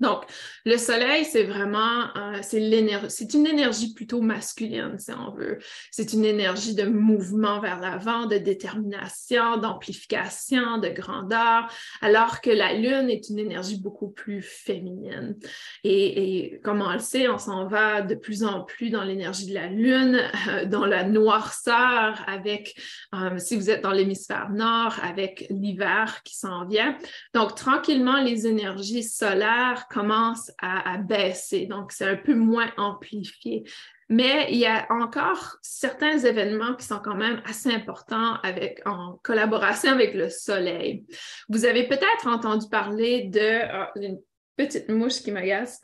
Donc, 0.00 0.24
le 0.64 0.76
soleil, 0.76 1.24
c'est 1.24 1.44
vraiment, 1.44 2.08
euh, 2.16 2.38
c'est 2.42 3.34
une 3.34 3.46
énergie 3.46 3.94
plutôt 3.94 4.20
masculine, 4.20 4.98
si 4.98 5.12
on 5.12 5.30
veut. 5.30 5.58
C'est 5.92 6.12
une 6.12 6.24
énergie 6.24 6.74
de 6.74 6.84
mouvement 6.84 7.60
vers 7.60 7.80
l'avant, 7.80 8.26
de 8.26 8.36
détermination, 8.36 9.56
d'amplification, 9.56 10.78
de 10.78 10.88
grandeur, 10.88 11.68
alors 12.00 12.40
que 12.40 12.50
la 12.50 12.74
lune 12.74 13.08
est 13.08 13.28
une 13.28 13.38
énergie 13.38 13.80
beaucoup 13.80 14.10
plus 14.10 14.42
féminine. 14.42 15.36
Et, 15.84 16.60
comme 16.64 16.82
on 16.82 16.92
le 16.92 16.98
sait, 16.98 17.28
on 17.28 17.38
s'en 17.38 17.68
va 17.68 18.02
de 18.02 18.16
plus 18.16 18.42
en 18.42 18.64
plus 18.64 18.90
dans 18.90 19.04
l'énergie 19.04 19.46
de 19.46 19.54
la 19.54 19.68
lune, 19.68 20.20
euh, 20.48 20.64
dans 20.66 20.86
la 20.86 21.04
noirceur, 21.04 22.20
avec, 22.26 22.74
euh, 23.14 23.38
si 23.38 23.54
vous 23.54 23.70
êtes 23.70 23.82
dans 23.82 23.92
l'hémisphère 23.92 24.50
nord, 24.50 24.96
avec 25.02 25.46
l'hiver 25.50 26.22
qui 26.24 26.36
s'en 26.36 26.66
vient. 26.66 26.98
Donc, 27.32 27.54
tranquillement, 27.54 28.20
les 28.20 28.48
énergies 28.48 29.04
solaires 29.04 29.83
commence 29.88 30.50
à, 30.60 30.98
baisser, 30.98 31.66
donc 31.66 31.92
c'est 31.92 32.08
un 32.08 32.16
peu 32.16 32.34
moins 32.34 32.70
amplifié. 32.76 33.64
Mais 34.08 34.48
il 34.50 34.58
y 34.58 34.66
a 34.66 34.86
encore 34.90 35.56
certains 35.62 36.18
événements 36.18 36.74
qui 36.74 36.84
sont 36.86 37.00
quand 37.02 37.14
même 37.14 37.40
assez 37.46 37.72
importants 37.72 38.34
avec, 38.42 38.82
en 38.86 39.18
collaboration 39.22 39.92
avec 39.92 40.14
le 40.14 40.28
Soleil. 40.28 41.06
Vous 41.48 41.64
avez 41.64 41.88
peut-être 41.88 42.26
entendu 42.26 42.68
parler 42.68 43.24
de 43.24 43.62
ah, 43.62 43.90
une 43.96 44.18
petite 44.56 44.88
mouche 44.88 45.22
qui 45.22 45.32
m'agace. 45.32 45.80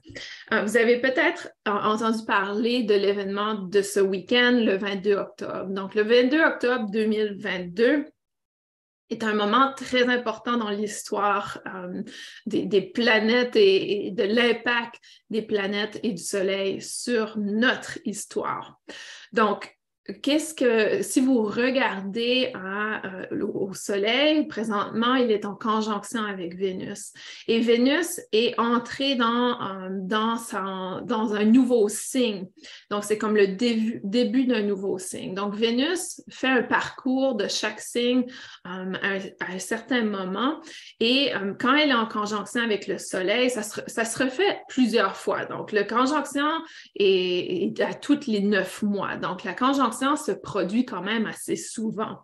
Euh, 0.53 0.63
vous 0.63 0.77
avez 0.77 1.01
peut-être 1.01 1.51
entendu 1.67 2.25
parler 2.25 2.83
de 2.83 2.95
l'événement 2.95 3.55
de 3.55 3.83
ce 3.83 4.01
week-end, 4.01 4.53
le 4.53 4.77
22 4.77 5.15
octobre. 5.15 5.67
Donc, 5.71 5.95
le 5.95 6.03
22 6.03 6.41
octobre 6.43 6.91
2022, 6.91 8.07
est 9.11 9.25
un 9.25 9.35
moment 9.35 9.73
très 9.75 10.09
important 10.09 10.57
dans 10.57 10.71
l'histoire 10.71 11.61
euh, 11.67 12.03
des, 12.47 12.81
planètes 12.81 13.57
et, 13.57 14.13
de 14.13 14.23
l'impact 14.23 15.01
des 15.29 15.43
planètes 15.43 15.99
et 16.03 16.13
du 16.13 16.23
Soleil 16.23 16.81
sur 16.81 17.37
notre 17.39 17.99
histoire. 18.05 18.81
Donc, 19.33 19.80
qu'est-ce 20.23 20.55
que, 20.55 21.03
si 21.03 21.21
vous 21.21 21.43
regardez 21.43 22.53
euh, 22.55 23.45
au 23.47 23.73
Soleil, 23.75 24.47
présentement, 24.47 25.15
il 25.15 25.31
est 25.31 25.45
en 25.45 25.55
conjonction 25.55 26.25
avec 26.25 26.57
Vénus. 26.57 27.13
Et 27.47 27.61
Vénus 27.61 28.21
est 28.33 28.59
entrée 28.59 29.15
dans, 29.15 29.61
euh, 29.61 29.89
dans, 30.01 31.35
un 31.35 31.45
nouveau 31.45 31.89
signe. 31.89 32.47
Donc, 32.91 33.05
c'est 33.05 33.19
comme 33.19 33.37
le 33.37 33.49
début, 33.49 34.01
début 34.05 34.47
d'un 34.47 34.63
nouveau 34.63 34.99
signe. 34.99 35.35
Donc, 35.35 35.55
Vénus 35.55 36.23
fait 36.29 36.49
un 36.49 36.63
parcours 36.63 37.35
de 37.35 37.49
chaque 37.49 37.81
signe 37.81 38.25
euh, 38.67 38.93
à, 39.03 39.53
un, 39.53 39.59
certain 39.59 40.03
moment. 40.03 40.61
Et 40.99 41.33
quand 41.59 41.75
elle 41.75 41.91
est 41.91 41.95
en 41.95 42.07
conjonction 42.07 42.63
avec 42.63 42.87
le 42.87 42.99
Soleil, 42.99 43.51
ça 43.51 43.63
se, 43.63 43.81
ça 43.87 44.05
se 44.05 44.23
refait 44.23 44.61
plusieurs 44.69 45.17
fois. 45.17 45.45
Donc, 45.45 45.73
le 45.73 45.85
conjonction 45.85 46.49
est, 46.97 47.65
est 47.65 47.81
à 47.81 47.95
toutes 47.95 48.27
les 48.27 48.41
neuf 48.41 48.83
mois. 48.83 49.17
Donc, 49.17 49.45
la 49.45 49.55
conjonction 49.55 50.00
se 50.17 50.33
produit 50.33 50.85
quand 50.85 51.03
même 51.03 51.27
assez 51.27 51.57
souvent. 51.57 52.21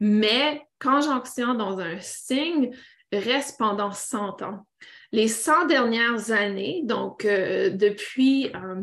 Mais 0.00 0.62
conjonction 0.80 1.54
dans 1.54 1.78
un 1.78 2.00
signe 2.00 2.70
reste 3.12 3.58
pendant 3.58 3.92
100 3.92 4.42
ans. 4.42 4.66
Les 5.12 5.28
100 5.28 5.66
dernières 5.66 6.30
années, 6.30 6.82
donc 6.84 7.24
euh, 7.24 7.70
depuis, 7.70 8.50
euh, 8.54 8.80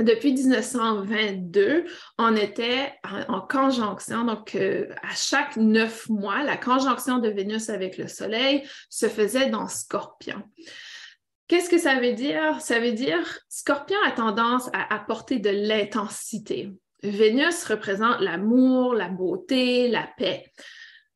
depuis 0.00 0.32
1922, 0.32 1.84
on 2.18 2.34
était 2.34 2.92
en, 3.28 3.40
conjonction, 3.40 4.24
donc 4.24 4.56
euh, 4.56 4.88
à 5.02 5.14
chaque 5.14 5.56
neuf 5.56 6.08
mois, 6.08 6.42
la 6.42 6.56
conjonction 6.56 7.18
de 7.18 7.28
Vénus 7.28 7.70
avec 7.70 7.96
le 7.96 8.08
Soleil 8.08 8.68
se 8.90 9.08
faisait 9.08 9.50
dans 9.50 9.68
Scorpion. 9.68 10.42
Qu'est-ce 11.46 11.70
que 11.70 11.78
ça 11.78 12.00
veut 12.00 12.14
dire? 12.14 12.60
Ça 12.60 12.80
veut 12.80 12.92
dire 12.92 13.38
Scorpion 13.48 13.98
a 14.06 14.10
tendance 14.10 14.68
à 14.72 14.92
apporter 14.94 15.38
de 15.38 15.50
l'intensité. 15.50 16.72
Vénus 17.02 17.64
représente 17.64 18.20
l'amour, 18.20 18.94
la 18.94 19.08
beauté, 19.08 19.88
la 19.88 20.08
paix. 20.16 20.52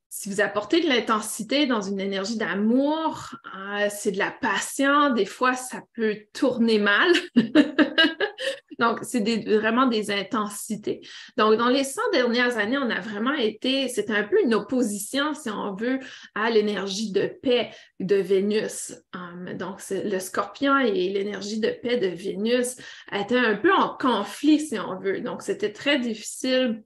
Si 0.09 0.31
vous 0.31 0.40
apportez 0.40 0.81
de 0.81 0.88
l'intensité 0.88 1.66
dans 1.66 1.83
une 1.83 2.00
énergie 2.00 2.38
d'amour, 2.38 3.35
euh, 3.55 3.88
c'est 3.90 4.12
de 4.12 4.19
la 4.19 4.31
passion, 4.31 5.11
des 5.11 5.26
fois 5.26 5.55
ça 5.55 5.83
peut 5.95 6.16
tourner 6.33 6.78
mal. 6.78 7.12
Donc, 8.78 9.00
c'est 9.02 9.21
vraiment 9.47 9.87
des 9.87 10.11
intensités. 10.11 11.00
Donc, 11.37 11.56
dans 11.56 11.68
les 11.68 11.85
100 11.85 12.00
dernières 12.12 12.59
années, 12.59 12.78
on 12.78 12.90
a 12.90 13.00
vraiment 13.00 13.35
été, 13.35 13.88
c'était 13.88 14.14
un 14.14 14.25
peu 14.25 14.42
une 14.42 14.54
opposition, 14.54 15.35
si 15.35 15.50
on 15.50 15.75
veut, 15.75 15.99
à 16.35 16.50
l'énergie 16.50 17.12
de 17.12 17.26
paix 17.26 17.71
de 18.00 18.16
Vénus. 18.16 18.95
Um, 19.14 19.54
donc, 19.54 19.80
le 19.90 20.18
scorpion 20.18 20.78
et 20.78 21.09
l'énergie 21.09 21.61
de 21.61 21.71
paix 21.71 21.97
de 21.97 22.09
Vénus 22.09 22.76
étaient 23.12 23.38
un 23.38 23.56
peu 23.56 23.73
en 23.73 23.97
conflit, 23.97 24.61
si 24.61 24.78
on 24.78 24.99
veut. 24.99 25.21
Donc, 25.21 25.42
c'était 25.42 25.73
très 25.73 25.99
difficile 25.99 26.83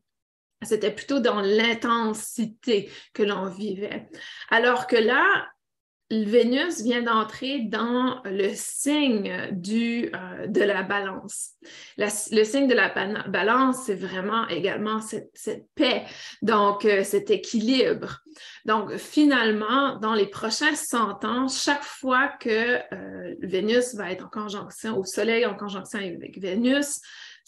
c'était 0.63 0.91
plutôt 0.91 1.21
dans 1.21 1.41
l'intensité 1.41 2.91
que 3.15 3.23
l'on 3.23 3.47
vivait. 3.47 4.09
Alors 4.51 4.87
que 4.87 4.97
là, 4.97 5.49
Vénus 6.11 6.83
vient 6.83 7.03
d'entrer 7.03 7.61
dans 7.61 8.21
le 8.25 8.51
signe 8.55 9.31
euh, 9.31 10.47
de 10.47 10.63
la 10.63 10.83
balance. 10.83 11.51
le 11.97 12.45
signe 12.45 12.67
de 12.67 12.75
la 12.75 12.89
balance, 13.29 13.85
c'est 13.87 13.95
vraiment 13.95 14.49
également 14.49 15.01
cette, 15.01 15.69
paix, 15.77 16.05
donc 16.43 16.85
euh, 16.85 17.05
cet 17.05 17.31
équilibre. 17.31 18.23
Donc, 18.65 18.97
finalement, 18.97 19.97
dans 19.97 20.15
les 20.15 20.27
prochains 20.27 20.75
100 20.75 21.25
ans, 21.25 21.49
chaque 21.49 21.85
fois 21.85 22.29
que 22.41 22.77
euh, 22.93 23.35
Vénus 23.41 23.95
va 23.95 24.11
être 24.11 24.27
en 24.27 24.29
conjonction, 24.29 24.99
au 24.99 25.05
Soleil 25.05 25.47
en 25.47 25.55
conjonction 25.55 26.01
avec 26.01 26.39
Vénus, 26.41 27.01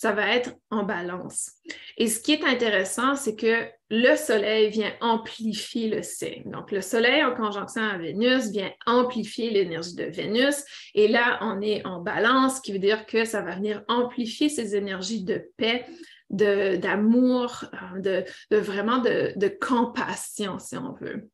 ça 0.03 0.11
va 0.11 0.35
être 0.35 0.57
en 0.73 0.83
balance. 0.83 1.53
Et 1.97 2.09
ce 2.09 2.19
qui 2.19 2.33
est 2.33 2.43
intéressant, 2.43 3.15
c'est 3.15 3.37
que 3.37 3.69
le 3.89 4.17
Soleil 4.17 4.69
vient 4.69 4.93
amplifier 5.01 5.89
le 5.89 6.03
signe. 6.03 6.43
Donc, 6.51 6.73
le 6.73 6.81
Soleil 6.81 7.23
en 7.23 7.37
conjonction 7.37 7.83
à 7.83 7.99
Vénus 7.99 8.51
vient 8.51 8.73
amplifier 8.85 9.51
l'énergie 9.51 9.95
de 9.95 10.07
Vénus. 10.07 10.65
Et 10.97 11.07
là, 11.07 11.39
on 11.41 11.61
est 11.61 11.87
en 11.87 12.01
balance, 12.01 12.57
ce 12.57 12.63
qui 12.63 12.73
veut 12.73 12.81
dire 12.81 13.07
que 13.07 13.25
ça 13.25 13.43
va 13.43 13.55
venir 13.55 13.85
amplifier 13.87 14.49
ces 14.49 14.75
énergies 14.75 15.23
de 15.23 15.49
paix, 15.57 15.87
d'amour, 16.31 17.65
euh, 17.73 18.01
de, 18.01 18.25
de, 18.51 18.57
vraiment 18.57 18.99
de, 18.99 19.33
de 19.37 19.47
compassion, 19.47 20.59
si 20.59 20.77
on 20.77 20.95
veut. 20.95 21.31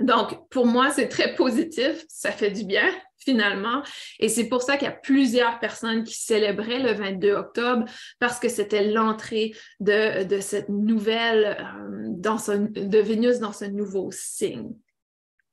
Donc, 0.00 0.48
pour 0.50 0.66
moi, 0.66 0.90
c'est 0.90 1.08
très 1.08 1.34
positif, 1.34 2.04
ça 2.08 2.30
fait 2.30 2.50
du 2.50 2.64
bien 2.64 2.90
finalement. 3.26 3.82
Et 4.20 4.28
c'est 4.28 4.48
pour 4.48 4.62
ça 4.62 4.76
qu'il 4.76 4.86
y 4.86 4.90
a 4.90 4.94
plusieurs 4.94 5.58
personnes 5.58 6.04
qui 6.04 6.14
célébraient 6.14 6.78
le 6.78 6.92
22 6.92 7.32
octobre 7.32 7.84
parce 8.20 8.38
que 8.38 8.48
c'était 8.48 8.84
l'entrée 8.84 9.52
de, 9.80 10.38
cette 10.40 10.68
nouvelle, 10.68 11.56
euh, 11.58 12.68
de 12.68 12.98
Vénus 12.98 13.40
dans 13.40 13.52
ce 13.52 13.64
nouveau 13.64 14.10
signe. 14.12 14.70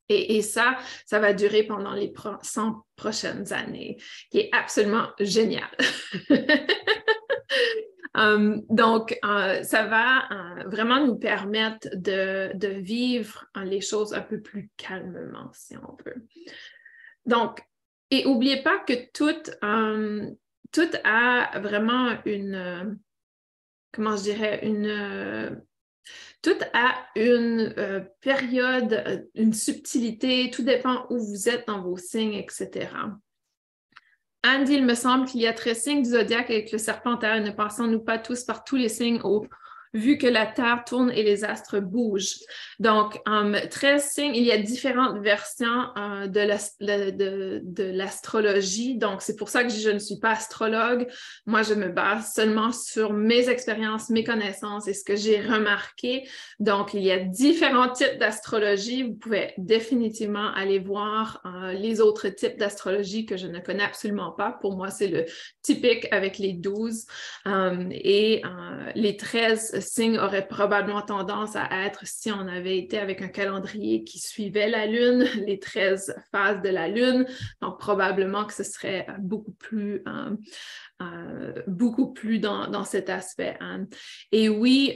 Et, 0.10 0.42
ça, 0.44 0.78
ça 1.08 1.18
va 1.18 1.34
durer 1.34 1.64
pendant 1.64 1.94
les 1.94 2.14
100 2.42 2.86
prochaines 2.96 3.52
années, 3.52 3.98
qui 4.30 4.40
est 4.40 4.50
absolument 4.52 5.08
génial. 5.20 5.70
Um, 8.16 8.62
donc, 8.70 9.18
euh, 9.26 9.64
ça 9.64 9.88
va 9.88 10.32
euh, 10.32 10.64
vraiment 10.68 11.06
nous 11.06 11.16
permettre 11.16 11.88
de, 11.96 12.52
vivre 12.80 13.46
les 13.64 13.82
choses 13.82 14.14
un 14.14 14.22
peu 14.22 14.40
plus 14.40 14.70
calmement, 14.78 15.50
si 15.54 15.76
on 15.78 15.98
veut. 16.06 16.26
Donc, 17.26 17.62
et 18.12 18.26
n'oubliez 18.26 18.62
pas 18.62 18.78
que 18.80 18.94
tout, 19.12 19.52
euh, 19.64 20.30
tout 20.72 20.90
a 21.04 21.60
vraiment 21.60 22.16
une, 22.26 22.56
euh, 22.56 22.84
comment 23.92 24.16
je 24.16 24.24
dirais, 24.24 24.60
une, 24.64 24.86
euh, 24.86 25.50
tout 26.44 26.58
a 26.74 27.08
une 27.16 27.74
période, 28.22 29.28
une 29.34 29.54
subtilité, 29.54 30.52
tout 30.52 30.64
dépend 30.64 31.08
où 31.10 31.18
vous 31.18 31.50
êtes 31.50 31.66
dans 31.68 31.82
vos 31.82 31.98
signes, 31.98 32.34
etc. 32.34 32.90
Andy, 34.46 34.74
il 34.74 34.86
me 34.86 34.94
semble 34.94 35.26
qu'il 35.26 35.42
y 35.42 35.48
a 35.48 35.54
13 35.54 35.78
signes 35.82 36.04
du 36.04 36.10
zodiaque 36.10 36.50
avec 36.50 36.72
le 36.72 36.78
serpent. 36.78 37.18
Ne 37.18 37.52
passons-nous 37.52 38.02
pas 38.02 38.18
tous 38.18 38.44
par 38.44 38.66
tous 38.66 38.76
les 38.76 38.90
signes 38.90 39.22
au 39.24 39.48
vu 39.94 40.18
que 40.18 40.28
la 40.28 40.46
Terre 40.46 40.84
tourne 40.86 41.12
et 41.12 41.24
les 41.24 41.44
astres 41.44 41.80
bougent. 41.80 42.40
Donc, 42.80 43.22
um, 43.28 43.56
13 43.70 44.04
signes, 44.04 44.36
il 44.36 44.44
y 44.44 44.52
a 44.52 44.58
différentes 44.58 45.20
versions 45.20 45.88
euh, 45.98 46.28
de 46.28 47.92
l'astrologie. 47.96 48.98
Donc, 48.98 49.22
c'est 49.22 49.36
pour 49.36 49.50
ça 49.50 49.64
que 49.64 49.70
je 49.70 49.90
ne 49.90 50.00
suis 50.00 50.20
pas 50.20 50.32
astrologue. 50.32 51.08
Moi, 51.46 51.62
je 51.62 51.76
me 51.76 51.90
base 51.90 52.34
seulement 52.34 52.72
sur 52.72 53.14
mes 53.14 53.50
expériences, 53.50 54.10
mes 54.10 54.24
connaissances 54.24 54.88
et 54.88 54.94
ce 54.94 55.04
que 55.04 55.16
j'ai 55.16 55.40
remarqué. 55.42 56.28
Donc, 56.60 56.94
il 56.94 57.04
y 57.04 57.12
a 57.12 57.20
différents 57.20 57.90
types 57.90 58.18
d'astrologie. 58.20 59.04
Vous 59.04 59.16
pouvez 59.16 59.54
définitivement 59.58 60.52
aller 60.54 60.80
voir 60.80 61.42
euh, 61.46 61.74
les 61.74 62.02
autres 62.02 62.30
types 62.30 62.58
d'astrologie 62.58 63.26
que 63.26 63.38
je 63.38 63.48
ne 63.48 63.60
connais 63.60 63.84
absolument 63.84 64.32
pas. 64.32 64.58
Pour 64.60 64.76
moi, 64.76 64.90
c'est 64.90 65.08
le 65.08 65.26
typique 65.62 66.08
avec 66.12 66.40
les 66.40 66.54
12 66.54 67.06
um, 67.46 67.90
et 67.92 68.42
euh, 68.44 68.92
les 68.96 69.18
13 69.18 69.83
signe 69.84 70.18
aurait 70.18 70.48
probablement 70.48 71.02
tendance 71.02 71.56
à 71.56 71.68
être 71.86 72.02
si 72.06 72.32
on 72.32 72.48
avait 72.48 72.78
été 72.78 72.98
avec 72.98 73.22
un 73.22 73.28
calendrier 73.28 74.04
qui 74.04 74.20
suivait 74.20 74.70
la 74.70 74.86
Lune, 74.86 75.26
les 75.46 75.60
13 75.60 76.16
phases 76.32 76.62
de 76.62 76.70
la 76.70 76.88
Lune. 76.88 77.26
Donc, 77.62 77.80
probablement 77.80 78.46
que 78.46 78.54
ce 78.54 78.64
serait 78.64 79.06
beaucoup 79.20 79.54
plus, 79.54 80.02
euh, 80.08 80.36
euh, 81.02 81.62
beaucoup 81.68 82.14
plus 82.14 82.40
dans, 82.40 82.84
cet 82.86 83.10
aspect. 83.10 83.56
Hein. 83.60 83.86
Et 84.32 84.50
oui, 84.50 84.96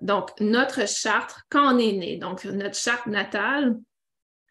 donc, 0.00 0.30
notre 0.40 0.86
charte, 0.88 1.36
quand 1.50 1.74
on 1.74 1.78
est 1.78 1.92
né, 1.92 2.16
donc 2.16 2.44
notre 2.44 2.76
charte 2.76 3.06
natale, 3.06 3.76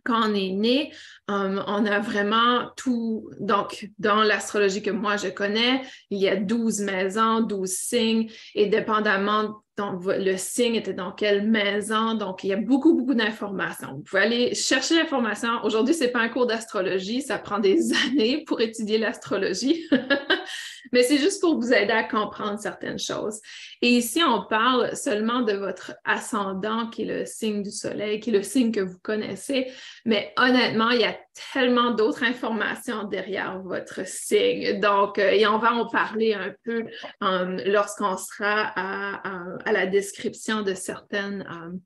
quand 0.03 0.29
on 0.29 0.33
est 0.33 0.51
né, 0.51 0.91
um, 1.27 1.63
on 1.67 1.85
a 1.85 1.99
vraiment 1.99 2.69
tout. 2.75 3.29
Donc, 3.39 3.89
dans 3.99 4.23
l'astrologie 4.23 4.81
que 4.81 4.91
moi 4.91 5.17
je 5.17 5.29
connais, 5.29 5.81
il 6.09 6.19
y 6.19 6.29
a 6.29 6.35
12 6.35 6.81
maisons, 6.81 7.41
12 7.41 7.69
signes, 7.69 8.29
et 8.55 8.67
dépendamment 8.67 9.63
le 9.77 10.37
signe 10.37 10.75
était 10.75 10.93
dans 10.93 11.11
quelle 11.11 11.49
maison. 11.49 12.13
Donc, 12.13 12.43
il 12.43 12.47
y 12.47 12.53
a 12.53 12.57
beaucoup, 12.57 12.93
beaucoup 12.93 13.15
d'informations. 13.15 13.95
Vous 13.95 14.03
pouvez 14.03 14.21
aller 14.21 14.55
chercher 14.55 14.95
l'information. 14.95 15.49
Aujourd'hui, 15.63 15.95
ce 15.95 16.03
n'est 16.03 16.11
pas 16.11 16.19
un 16.19 16.29
cours 16.29 16.45
d'astrologie, 16.45 17.21
ça 17.21 17.39
prend 17.39 17.59
des 17.59 17.91
années 18.05 18.43
pour 18.45 18.61
étudier 18.61 18.97
l'astrologie. 18.97 19.87
Mais 20.93 21.03
c'est 21.03 21.17
juste 21.17 21.41
pour 21.41 21.59
vous 21.59 21.73
aider 21.73 21.91
à 21.91 22.03
comprendre 22.03 22.59
certaines 22.59 22.99
choses. 22.99 23.41
Et 23.81 23.89
ici, 23.89 24.21
on 24.23 24.45
parle 24.45 24.95
seulement 24.95 25.41
de 25.41 25.53
votre 25.53 25.93
ascendant, 26.05 26.87
qui 26.89 27.01
est 27.01 27.19
le 27.19 27.25
signe 27.25 27.63
du 27.63 27.71
soleil, 27.71 28.19
qui 28.19 28.29
est 28.29 28.33
le 28.33 28.43
signe 28.43 28.71
que 28.71 28.79
vous 28.79 28.99
connaissez. 28.99 29.71
Mais 30.05 30.33
honnêtement, 30.37 30.91
il 30.91 31.01
y 31.01 31.05
a 31.05 31.17
tellement 31.51 31.91
d'autres 31.91 32.23
informations 32.23 33.03
derrière 33.03 33.59
votre 33.59 34.05
signe. 34.07 34.79
Donc, 34.79 35.17
euh, 35.17 35.31
et 35.31 35.47
on 35.47 35.57
va 35.57 35.73
en 35.73 35.87
parler 35.87 36.33
un 36.33 36.53
peu 36.63 36.85
euh, 37.23 37.57
lorsqu'on 37.65 38.15
sera 38.17 38.71
à, 38.75 39.71
la 39.71 39.87
description 39.87 40.61
de 40.61 40.73
certaines 40.73 41.41
euh, 41.41 41.77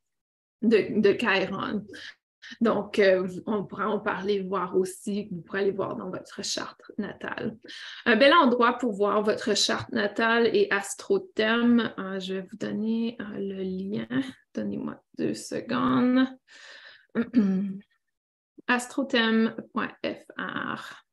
de, 0.61 1.01
de 1.01 1.13
Chiron. 1.13 1.85
Donc, 2.61 3.01
on 3.45 3.63
pourra 3.63 3.89
en 3.89 3.99
parler, 3.99 4.41
voir 4.41 4.75
aussi, 4.75 5.27
vous 5.31 5.41
pourrez 5.41 5.61
aller 5.61 5.71
voir 5.71 5.95
dans 5.95 6.09
votre 6.09 6.43
charte 6.43 6.81
natale. 6.97 7.57
Un 8.05 8.15
bel 8.15 8.33
endroit 8.33 8.77
pour 8.77 8.93
voir 8.93 9.21
votre 9.21 9.55
charte 9.55 9.91
natale 9.91 10.47
et 10.55 10.67
astrothème. 10.71 11.93
je 12.19 12.35
vais 12.35 12.41
vous 12.41 12.57
donner 12.57 13.17
le 13.19 13.63
lien. 13.63 14.07
Donnez-moi 14.53 15.01
deux 15.17 15.33
secondes. 15.33 16.27
astrothème.fr. 18.67 21.06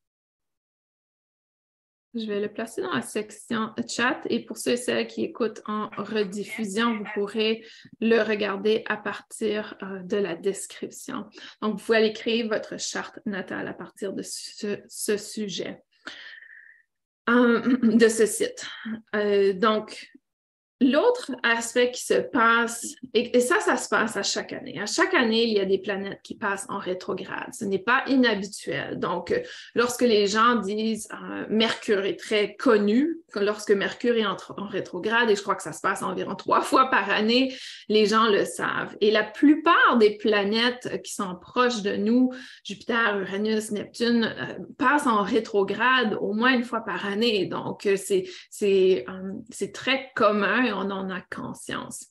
Je 2.15 2.27
vais 2.27 2.39
le 2.39 2.47
placer 2.47 2.81
dans 2.81 2.93
la 2.93 3.01
section 3.01 3.73
chat 3.89 4.21
et 4.29 4.45
pour 4.45 4.57
ceux 4.57 4.71
et 4.71 4.77
celles 4.77 5.05
qui 5.07 5.25
écoutent 5.25 5.61
en 5.65 5.89
rediffusion, 5.97 6.97
vous 6.97 7.05
pourrez 7.13 7.65
le 7.99 8.21
regarder 8.21 8.83
à 8.87 8.95
partir 8.95 9.75
euh, 9.83 9.99
de 9.99 10.15
la 10.15 10.35
description. 10.35 11.25
Donc, 11.61 11.77
vous 11.77 11.85
pouvez 11.85 11.97
aller 11.97 12.13
créer 12.13 12.43
votre 12.43 12.79
charte 12.79 13.19
natale 13.25 13.67
à 13.67 13.73
partir 13.73 14.13
de 14.13 14.23
ce, 14.23 15.17
sujet, 15.17 15.83
euh, 17.29 17.77
de 17.83 18.07
ce 18.07 18.25
site. 18.25 18.65
Euh, 19.13 19.51
donc, 19.51 20.09
L'autre 20.81 21.31
aspect 21.41 21.91
qui 21.91 22.03
se 22.03 22.15
passe, 22.15 22.95
et, 23.13 23.39
ça, 23.39 23.61
ça 23.61 23.77
se 23.77 23.87
passe 23.87 24.17
à 24.17 24.23
chaque 24.23 24.51
année. 24.51 24.77
À 24.77 24.85
chaque 24.85 25.13
année, 25.13 25.45
il 25.45 25.53
y 25.53 25.61
a 25.61 25.65
des 25.65 25.77
planètes 25.77 26.19
qui 26.21 26.35
passent 26.35 26.65
en 26.67 26.79
rétrograde. 26.79 27.53
Ce 27.57 27.63
n'est 27.63 27.79
pas 27.79 28.03
inhabituel. 28.07 28.99
Donc, 28.99 29.31
euh, 29.31 29.39
lorsque 29.73 30.01
les 30.01 30.27
gens 30.27 30.55
disent 30.55 31.07
euh, 31.13 31.45
Mercure 31.49 32.03
est 32.03 32.19
très 32.19 32.57
connu, 32.57 33.19
lorsque 33.35 33.71
Mercure 33.71 34.17
est 34.17 34.25
en, 34.25 34.35
rétrograde, 34.67 35.29
et 35.29 35.37
je 35.37 35.41
crois 35.41 35.55
que 35.55 35.63
ça 35.63 35.71
se 35.71 35.79
passe 35.79 36.03
environ 36.03 36.35
trois 36.35 36.61
fois 36.61 36.89
par 36.89 37.09
année, 37.09 37.55
les 37.87 38.05
gens 38.05 38.27
le 38.29 38.43
savent. 38.43 38.97
Et 38.99 39.11
la 39.11 39.23
plupart 39.23 39.97
des 39.97 40.17
planètes 40.17 41.01
qui 41.03 41.13
sont 41.13 41.35
proches 41.35 41.83
de 41.83 41.95
nous, 41.95 42.33
Jupiter, 42.65 43.17
Uranus, 43.17 43.71
Neptune, 43.71 44.25
euh, 44.25 44.65
passent 44.77 45.07
en 45.07 45.23
rétrograde 45.23 46.17
au 46.19 46.33
moins 46.33 46.51
une 46.51 46.65
fois 46.65 46.81
par 46.81 47.05
année. 47.05 47.45
Donc, 47.45 47.87
c'est 47.95 48.25
très 49.73 50.11
commun 50.15 50.64
on 50.71 50.91
en 50.91 51.09
a 51.09 51.21
conscience. 51.21 52.07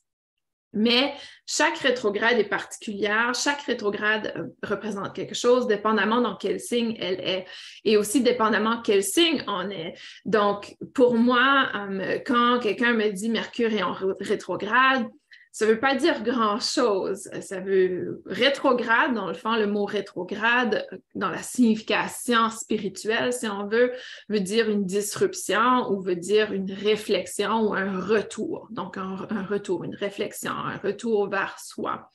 Mais 0.75 1.13
chaque 1.47 1.77
rétrograde 1.77 2.37
est 2.37 2.49
particulière, 2.49 3.33
chaque 3.33 3.61
rétrograde 3.61 4.33
euh, 4.35 4.47
représente 4.61 5.15
quelque 5.15 5.33
chose, 5.33 5.67
dépendamment 5.67 6.19
dans 6.19 6.35
quel 6.35 6.59
signe 6.59 6.97
elle 6.99 7.21
est, 7.21 7.45
et 7.85 7.95
aussi 7.95 8.21
dépendamment 8.21 8.81
quel 8.81 9.01
signe 9.01 9.41
on 9.47 9.69
est. 9.69 9.95
Donc, 10.25 10.75
pour 10.93 11.15
moi, 11.15 11.69
euh, 11.75 12.19
quand 12.25 12.59
quelqu'un 12.59 12.91
me 12.91 13.09
dit 13.09 13.29
Mercure 13.29 13.73
est 13.73 13.83
en 13.83 13.95
rétrograde, 14.19 15.07
ça 15.55 15.65
ne 15.65 15.71
veut 15.71 15.79
pas 15.79 15.95
dire 15.95 16.21
grand-chose. 16.21 17.29
Ça 17.39 17.61
veut 17.61 18.21
rétrograde, 18.25 19.13
dans 19.13 19.27
le 19.27 19.33
fond, 19.33 19.55
le 19.55 19.67
mot 19.67 19.85
rétrograde, 19.85 20.85
dans 21.13 21.29
la 21.29 21.41
signification 21.41 22.49
spirituelle, 22.49 23.31
si 23.31 23.47
on 23.47 23.65
veut, 23.65 23.93
veut 24.27 24.41
dire 24.41 24.69
une 24.69 24.85
disruption 24.85 25.89
ou 25.89 26.01
veut 26.01 26.17
dire 26.17 26.51
une 26.51 26.73
réflexion 26.73 27.69
ou 27.69 27.73
un 27.73 28.01
retour. 28.01 28.67
Donc, 28.69 28.97
un, 28.97 29.15
retour, 29.49 29.85
une 29.85 29.95
réflexion, 29.95 30.51
un 30.51 30.75
retour 30.75 31.29
vers 31.29 31.57
soi 31.57 32.11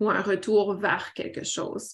ou 0.00 0.10
un 0.10 0.20
retour 0.20 0.74
vers 0.74 1.12
quelque 1.12 1.44
chose. 1.44 1.92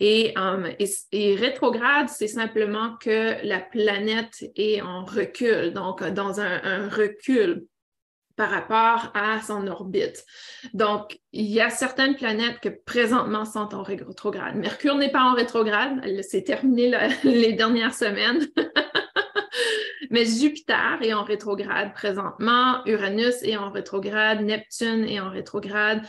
Et, 0.00 0.34
um, 0.36 0.68
rétrograde, 1.14 2.10
c'est 2.10 2.28
simplement 2.28 2.98
que 2.98 3.42
la 3.42 3.60
planète 3.60 4.44
est 4.54 4.82
en 4.82 5.06
recul, 5.06 5.72
donc 5.72 6.04
dans 6.04 6.40
un 6.42 6.90
recul 6.90 7.64
par 8.36 8.50
rapport 8.50 9.10
à 9.14 9.40
son 9.40 9.66
orbite. 9.66 10.24
Donc, 10.74 11.18
il 11.32 11.46
y 11.46 11.60
a 11.60 11.70
certaines 11.70 12.16
planètes 12.16 12.60
que 12.60 12.68
présentement 12.68 13.44
sont 13.44 13.74
en 13.74 13.82
rétrograde. 13.82 14.56
Mercure 14.56 14.96
n'est 14.96 15.10
pas 15.10 15.22
en 15.22 15.34
rétrograde, 15.34 16.00
elle 16.04 16.22
s'est 16.22 16.44
terminée 16.44 16.92
les 17.24 17.52
dernières 17.54 17.94
semaines. 17.94 18.46
Mais 20.10 20.24
Jupiter 20.24 20.98
est 21.02 21.14
en 21.14 21.24
rétrograde 21.24 21.92
présentement, 21.92 22.84
Uranus 22.86 23.42
est 23.42 23.56
en 23.56 23.70
rétrograde, 23.70 24.40
Neptune 24.40 25.04
est 25.04 25.18
en 25.18 25.30
rétrograde, 25.30 26.02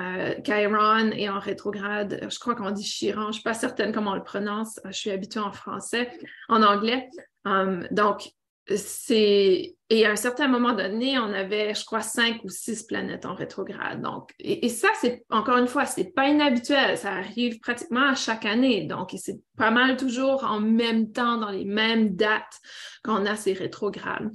euh, 0.00 0.34
Chiron 0.44 1.12
est 1.12 1.28
en 1.28 1.38
rétrograde. 1.38 2.26
Je 2.30 2.38
crois 2.38 2.54
qu'on 2.54 2.70
dit 2.70 2.82
Chiron, 2.82 3.22
je 3.22 3.26
ne 3.28 3.32
suis 3.32 3.42
pas 3.42 3.54
certaine 3.54 3.92
comment 3.92 4.12
on 4.12 4.16
le 4.16 4.24
prononce, 4.24 4.80
je 4.86 4.92
suis 4.92 5.10
habituée 5.10 5.40
en 5.40 5.52
français, 5.52 6.10
en 6.48 6.62
anglais. 6.62 7.08
Um, 7.44 7.86
donc, 7.90 8.30
et 8.66 10.06
à 10.06 10.10
un 10.10 10.16
certain 10.16 10.48
moment 10.48 10.72
donné, 10.72 11.18
on 11.18 11.32
avait, 11.32 11.74
je 11.74 11.84
crois, 11.84 12.00
cinq 12.00 12.42
ou 12.44 12.48
six 12.48 12.82
planètes 12.84 13.26
en 13.26 13.34
rétrograde. 13.34 14.00
Donc, 14.00 14.30
et, 14.38 14.68
ça, 14.70 14.88
c'est 15.00 15.24
encore 15.28 15.58
une 15.58 15.66
fois, 15.66 15.84
c'est 15.84 16.14
pas 16.14 16.28
inhabituel. 16.28 16.96
Ça 16.96 17.12
arrive 17.12 17.60
pratiquement 17.60 18.08
à 18.08 18.14
chaque 18.14 18.46
année. 18.46 18.86
Donc, 18.86 19.14
c'est 19.18 19.40
pas 19.58 19.70
mal 19.70 19.96
toujours 19.96 20.44
en 20.44 20.60
même 20.60 21.12
temps, 21.12 21.36
dans 21.36 21.50
les 21.50 21.66
mêmes 21.66 22.16
dates 22.16 22.58
qu'on 23.04 23.26
a 23.26 23.36
ces 23.36 23.52
rétrogrades. 23.52 24.30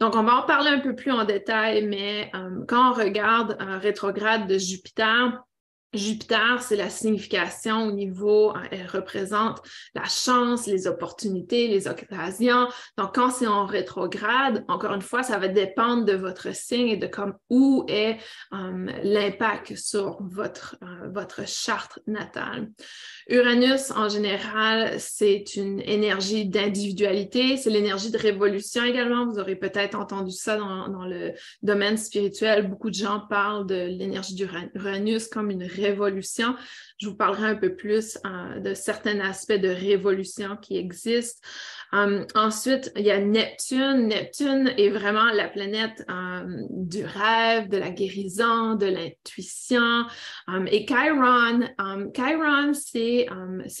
Donc, 0.00 0.14
on 0.14 0.22
va 0.22 0.36
en 0.36 0.46
parler 0.46 0.70
un 0.70 0.80
peu 0.80 0.94
plus 0.94 1.10
en 1.10 1.24
détail, 1.24 1.86
mais 1.86 2.30
euh, 2.34 2.64
quand 2.68 2.90
on 2.90 2.94
regarde 2.94 3.56
un 3.58 3.78
rétrograde 3.78 4.46
de 4.46 4.58
Jupiter, 4.58 5.42
Jupiter, 5.96 6.62
c'est 6.62 6.76
la 6.76 6.90
signification 6.90 7.84
au 7.86 7.92
niveau, 7.92 8.50
euh, 8.50 8.60
elle 8.70 8.86
représente 8.86 9.60
la 9.94 10.04
chance, 10.04 10.66
les 10.66 10.86
opportunités, 10.86 11.68
les 11.68 11.88
occasions. 11.88 12.68
Donc, 12.96 13.14
quand 13.14 13.30
c'est 13.30 13.46
en 13.46 13.66
rétrograde, 13.66 14.64
encore 14.68 14.94
une 14.94 15.02
fois, 15.02 15.22
ça 15.22 15.38
va 15.38 15.48
dépendre 15.48 16.04
de 16.04 16.14
votre 16.14 16.54
signe 16.54 16.88
et 16.88 16.96
de 16.96 17.06
comme 17.06 17.34
où 17.50 17.84
est 17.88 18.18
euh, 18.52 18.86
l'impact 19.02 19.76
sur 19.76 20.18
votre, 20.20 20.76
euh, 20.82 21.08
votre 21.08 21.46
charte 21.46 21.98
natale. 22.06 22.70
Uranus, 23.28 23.90
en 23.90 24.08
général, 24.08 25.00
c'est 25.00 25.56
une 25.56 25.80
énergie 25.80 26.46
d'individualité, 26.46 27.56
c'est 27.56 27.70
l'énergie 27.70 28.12
de 28.12 28.18
révolution 28.18 28.84
également. 28.84 29.26
Vous 29.26 29.40
aurez 29.40 29.56
peut-être 29.56 29.98
entendu 29.98 30.30
ça 30.30 30.56
dans, 30.56 30.88
dans, 30.88 31.04
le 31.04 31.32
domaine 31.60 31.96
spirituel. 31.96 32.68
Beaucoup 32.68 32.88
de 32.88 32.94
gens 32.94 33.20
parlent 33.28 33.66
de 33.66 33.74
l'énergie 33.74 34.36
d'Uranus 34.36 35.26
comme 35.26 35.50
une 35.50 35.64
révolution. 35.64 36.54
Je 36.98 37.08
vous 37.08 37.14
parlerai 37.14 37.48
un 37.48 37.56
peu 37.56 37.76
plus 37.76 38.18
euh, 38.24 38.58
de 38.60 38.72
certains 38.72 39.20
aspects 39.20 39.52
de 39.52 39.68
révolution 39.68 40.56
qui 40.56 40.78
existent. 40.78 41.46
Um, 41.92 42.26
ensuite, 42.34 42.90
il 42.96 43.02
y 43.02 43.10
a 43.10 43.20
Neptune. 43.20 44.08
Neptune 44.08 44.72
est 44.78 44.88
vraiment 44.88 45.26
la 45.26 45.48
planète 45.48 46.04
um, 46.08 46.66
du 46.70 47.04
rêve, 47.04 47.68
de 47.68 47.76
la 47.76 47.90
guérison, 47.90 48.76
de 48.76 48.86
l'intuition. 48.86 50.04
Um, 50.48 50.66
et 50.68 50.86
Chiron, 50.86 51.68
Chiron, 52.14 52.72
c'est 52.72 53.26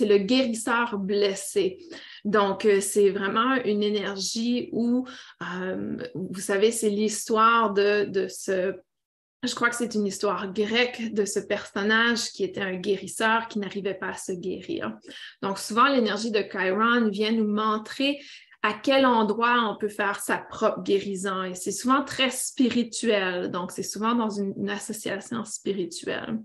le 0.06 0.18
guérisseur 0.18 0.98
blessé. 0.98 1.78
Donc, 2.24 2.66
euh, 2.66 2.80
c'est 2.80 3.10
vraiment 3.10 3.54
une 3.64 3.82
énergie 3.82 4.68
où, 4.72 5.06
vous 6.14 6.40
savez, 6.40 6.70
c'est 6.70 6.90
l'histoire 6.90 7.72
de, 7.72 8.04
de 8.04 8.28
ce 8.28 8.74
je 9.42 9.54
crois 9.54 9.70
que 9.70 9.76
c'est 9.76 9.94
une 9.94 10.06
histoire 10.06 10.52
grecque 10.52 11.12
de 11.12 11.24
ce 11.24 11.40
personnage 11.40 12.30
qui 12.30 12.44
était 12.44 12.60
un 12.60 12.74
guérisseur 12.74 13.48
qui 13.48 13.58
n'arrivait 13.58 13.94
pas 13.94 14.08
à 14.08 14.16
se 14.16 14.32
guérir. 14.32 14.96
Donc, 15.42 15.58
souvent, 15.58 15.88
l'énergie 15.88 16.30
de 16.30 16.40
Chiron 16.40 17.08
vient 17.10 17.32
nous 17.32 17.46
montrer 17.46 18.18
à 18.62 18.72
quel 18.72 19.06
endroit 19.06 19.70
on 19.70 19.76
peut 19.76 19.88
faire 19.88 20.20
sa 20.20 20.38
propre 20.38 20.82
guérison. 20.82 21.44
Et 21.44 21.54
c'est 21.54 21.70
souvent 21.70 22.02
très 22.02 22.30
spirituel, 22.30 23.50
donc 23.50 23.70
c'est 23.70 23.82
souvent 23.82 24.14
dans 24.14 24.30
une 24.30 24.68
association 24.70 25.44
spirituelle. 25.44 26.38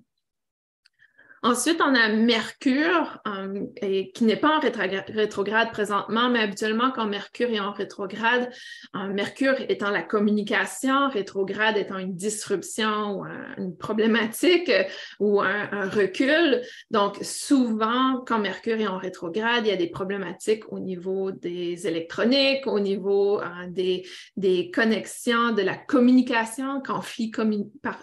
Ensuite, 1.43 1.81
on 1.81 1.95
a 1.95 2.09
Mercure, 2.09 3.19
euh, 3.27 3.65
qui 4.13 4.25
n'est 4.25 4.35
pas 4.35 4.57
en 4.57 4.59
rétrograde 4.59 5.71
présentement, 5.71 6.29
mais 6.29 6.39
habituellement, 6.39 6.91
quand 6.91 7.07
Mercure 7.07 7.49
est 7.49 7.59
en 7.59 7.71
rétrograde, 7.71 8.51
euh, 8.95 9.07
Mercure 9.07 9.55
étant 9.67 9.89
la 9.89 10.03
communication, 10.03 11.09
rétrograde 11.09 11.77
étant 11.77 11.97
une 11.97 12.15
disruption 12.15 13.21
ou 13.21 13.25
une 13.57 13.75
problématique 13.75 14.71
ou 15.19 15.41
un, 15.41 15.89
recul. 15.89 16.61
Donc, 16.91 17.17
souvent, 17.23 18.23
quand 18.27 18.37
Mercure 18.37 18.79
est 18.79 18.87
en 18.87 18.99
rétrograde, 18.99 19.65
il 19.65 19.69
y 19.69 19.73
a 19.73 19.77
des 19.77 19.89
problématiques 19.89 20.71
au 20.71 20.79
niveau 20.79 21.31
des 21.31 21.87
électroniques, 21.87 22.67
au 22.67 22.79
niveau 22.79 23.41
euh, 23.41 23.45
des, 23.67 24.07
des 24.37 24.69
connexions, 24.69 25.53
de 25.53 25.63
la 25.63 25.75
communication, 25.75 26.83
conflit 26.85 27.31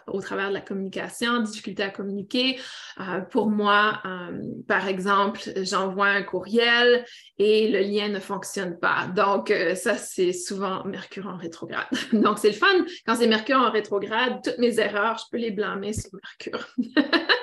au 0.09 0.21
travers 0.21 0.49
de 0.49 0.55
la 0.55 0.61
communication, 0.61 1.41
difficulté 1.41 1.85
à 1.85 1.91
communiquer 1.91 2.59
pour 3.31 3.51
moi, 3.51 4.01
euh, 4.05 4.41
par 4.67 4.89
exemple, 4.89 5.41
j'envoie 5.63 6.09
un 6.09 6.23
courriel 6.23 7.05
et 7.39 7.69
le 7.69 7.81
lien 7.81 8.09
ne 8.09 8.21
fonctionne 8.21 8.79
pas. 8.79 9.07
Donc, 9.15 9.51
euh, 9.51 9.75
ça, 9.75 9.97
c'est 9.97 10.33
souvent 10.33 10.85
Mercure 10.85 11.27
en 11.27 11.37
rétrograde. 11.37 11.87
Donc, 12.13 12.39
c'est 12.39 12.49
le 12.49 12.55
fun. 12.55 12.85
Quand 13.07 13.17
c'est 13.17 13.27
Mercure 13.27 13.59
en 13.59 13.71
rétrograde, 13.71 14.41
toutes 14.43 14.59
mes 14.59 14.79
erreurs, 14.79 15.19
je 15.19 15.25
peux 15.31 15.39
les 15.39 15.51
blâmer 15.51 15.93
sur 15.93 16.11
Mercure. 16.13 16.69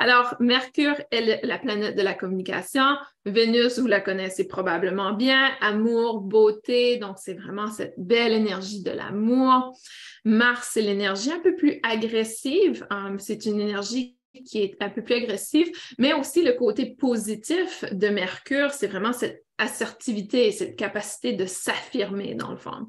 Alors, 0.00 0.34
Mercure 0.40 0.96
est 1.10 1.44
la 1.44 1.58
planète 1.58 1.94
de 1.94 2.00
la 2.00 2.14
communication. 2.14 2.96
Vénus, 3.26 3.78
vous 3.78 3.86
la 3.86 4.00
connaissez 4.00 4.48
probablement 4.48 5.12
bien. 5.12 5.50
Amour, 5.60 6.22
beauté, 6.22 6.96
donc 6.96 7.18
c'est 7.18 7.34
vraiment 7.34 7.70
cette 7.70 7.92
belle 7.98 8.32
énergie 8.32 8.82
de 8.82 8.92
l'amour. 8.92 9.78
Mars, 10.24 10.70
c'est 10.72 10.80
l'énergie 10.80 11.30
un 11.30 11.40
peu 11.40 11.54
plus 11.54 11.80
agressive. 11.82 12.86
Um, 12.90 13.18
c'est 13.18 13.44
une 13.44 13.60
énergie 13.60 14.16
qui 14.46 14.62
est 14.62 14.74
un 14.80 14.88
peu 14.88 15.02
plus 15.02 15.16
agressive, 15.16 15.70
mais 15.98 16.14
aussi 16.14 16.42
le 16.42 16.54
côté 16.54 16.94
positif 16.94 17.84
de 17.92 18.08
Mercure, 18.08 18.70
c'est 18.70 18.86
vraiment 18.86 19.12
cette 19.12 19.44
assertivité 19.58 20.46
et 20.46 20.52
cette 20.52 20.76
capacité 20.76 21.34
de 21.34 21.44
s'affirmer 21.44 22.34
dans 22.34 22.52
le 22.52 22.56
fond. 22.56 22.86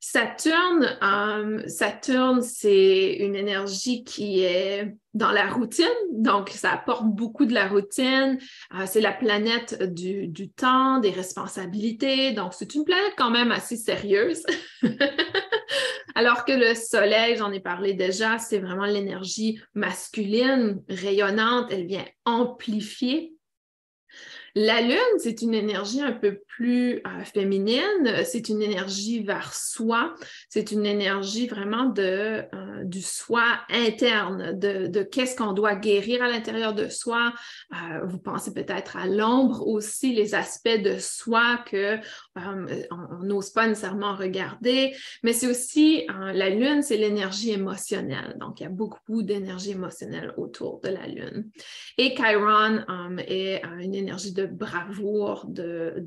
Saturne, 0.00 0.96
euh, 1.02 1.66
Saturne, 1.66 2.42
c'est 2.42 3.14
une 3.14 3.34
énergie 3.34 4.04
qui 4.04 4.44
est 4.44 4.94
dans 5.14 5.32
la 5.32 5.50
routine, 5.50 5.86
donc 6.12 6.50
ça 6.50 6.72
apporte 6.72 7.04
beaucoup 7.06 7.46
de 7.46 7.54
la 7.54 7.66
routine. 7.66 8.38
Euh, 8.74 8.84
c'est 8.86 9.00
la 9.00 9.12
planète 9.12 9.82
du, 9.92 10.28
du, 10.28 10.50
temps, 10.50 11.00
des 11.00 11.10
responsabilités, 11.10 12.32
donc 12.32 12.54
c'est 12.54 12.74
une 12.74 12.84
planète 12.84 13.14
quand 13.16 13.30
même 13.30 13.50
assez 13.50 13.76
sérieuse. 13.76 14.42
Alors 16.14 16.44
que 16.44 16.52
le 16.52 16.74
Soleil, 16.74 17.36
j'en 17.36 17.52
ai 17.52 17.60
parlé 17.60 17.94
déjà, 17.94 18.38
c'est 18.38 18.58
vraiment 18.58 18.86
l'énergie 18.86 19.60
masculine, 19.74 20.82
rayonnante, 20.88 21.68
elle 21.70 21.86
vient 21.86 22.06
amplifier 22.24 23.37
la 24.54 24.80
lune, 24.80 25.18
c'est 25.18 25.42
une 25.42 25.54
énergie 25.54 26.00
un 26.00 26.12
peu 26.12 26.40
plus 26.46 26.96
euh, 26.96 27.24
féminine, 27.24 28.24
c'est 28.24 28.48
une 28.48 28.62
énergie 28.62 29.22
vers 29.22 29.54
soi, 29.54 30.14
c'est 30.48 30.72
une 30.72 30.86
énergie 30.86 31.46
vraiment 31.46 31.86
de, 31.86 32.42
euh, 32.54 32.84
du 32.84 33.02
soi 33.02 33.44
interne, 33.70 34.58
de, 34.58 35.02
qu'est-ce 35.02 35.36
qu'on 35.36 35.52
doit 35.52 35.76
guérir 35.76 36.22
à 36.22 36.28
l'intérieur 36.28 36.74
de 36.74 36.88
soi. 36.88 37.32
Euh, 37.72 38.04
vous 38.06 38.18
pensez 38.18 38.52
peut-être 38.52 38.96
à 38.96 39.06
l'ombre 39.06 39.66
aussi, 39.66 40.12
les 40.12 40.34
aspects 40.34 40.68
de 40.68 40.98
soi 40.98 41.58
que 41.70 41.98
on 42.90 43.22
n'ose 43.22 43.50
pas 43.50 43.66
nécessairement 43.66 44.14
regarder, 44.14 44.94
mais 45.22 45.32
c'est 45.32 45.46
aussi 45.46 46.06
la 46.08 46.50
lune, 46.50 46.82
c'est 46.82 46.96
l'énergie 46.96 47.50
émotionnelle. 47.50 48.36
Donc, 48.38 48.60
il 48.60 48.64
y 48.64 48.66
a 48.66 48.70
beaucoup 48.70 49.22
d'énergie 49.22 49.72
émotionnelle 49.72 50.32
autour 50.36 50.80
de 50.80 50.88
la 50.88 51.06
lune. 51.06 51.50
Et 51.96 52.14
Chiron 52.14 52.84
est 53.18 53.62
une 53.80 53.94
énergie 53.94 54.32
de 54.32 54.46
bravoure, 54.46 55.46
de, 55.46 56.06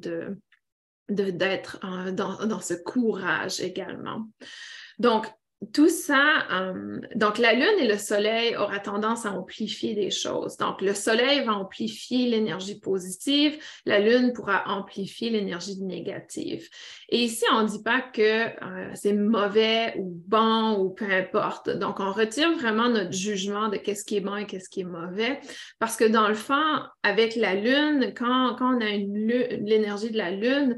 d'être 1.10 1.80
dans, 2.12 2.46
dans, 2.46 2.62
ce 2.62 2.74
courage 2.74 3.60
également. 3.60 4.28
Donc, 5.00 5.28
tout 5.74 5.89
ça, 5.89 6.47
euh, 6.52 7.00
donc 7.15 7.38
la 7.38 7.54
Lune 7.54 7.80
et 7.80 7.88
le 7.88 7.97
Soleil 7.97 8.56
aura 8.56 8.80
tendance 8.80 9.28
à 9.28 9.32
amplifier 9.32 9.93
des 9.93 10.10
choses. 10.10 10.58
Donc, 10.58 10.82
le 10.82 10.95
Soleil 10.95 11.45
va 11.45 11.54
amplifier 11.54 12.28
l'énergie 12.28 12.80
positive, 12.80 13.58
la 13.86 14.00
Lune 14.00 14.34
pourra 14.34 14.67
amplifier 14.67 15.30
l'énergie 15.30 15.80
négative. 15.80 16.67
Et 17.13 17.24
ici, 17.26 17.43
on 17.52 17.63
ne 17.63 17.67
dit 17.67 17.84
pas 17.84 18.00
que 18.00 18.21
euh, 18.21 18.91
c'est 18.93 19.12
mauvais 19.12 19.93
ou 19.97 20.13
bon 20.28 20.78
ou 20.78 20.91
peu 20.91 21.12
importe. 21.12 21.69
Donc, 21.69 22.00
on 22.00 22.13
retire 22.13 22.54
vraiment 22.58 22.88
notre 22.88 23.12
jugement 23.12 23.67
de 23.67 23.76
qu'est-ce 23.76 24.06
qui 24.06 24.15
est 24.15 24.21
bon 24.21 24.38
et 24.38 24.45
qu'est-ce 24.45 24.69
qui 24.69 24.82
est 24.82 24.86
mauvais. 24.86 25.41
Parce 25.78 25.97
que 25.97 26.06
dans 26.06 26.30
le 26.30 26.36
fond, 26.36 26.80
avec 27.04 27.36
la 27.36 27.56
Lune, 27.56 28.13
quand, 28.15 28.56
on 28.62 28.80
a 28.80 28.91
l'énergie 28.91 30.10
de 30.10 30.17
la 30.17 30.32
Lune, 30.32 30.78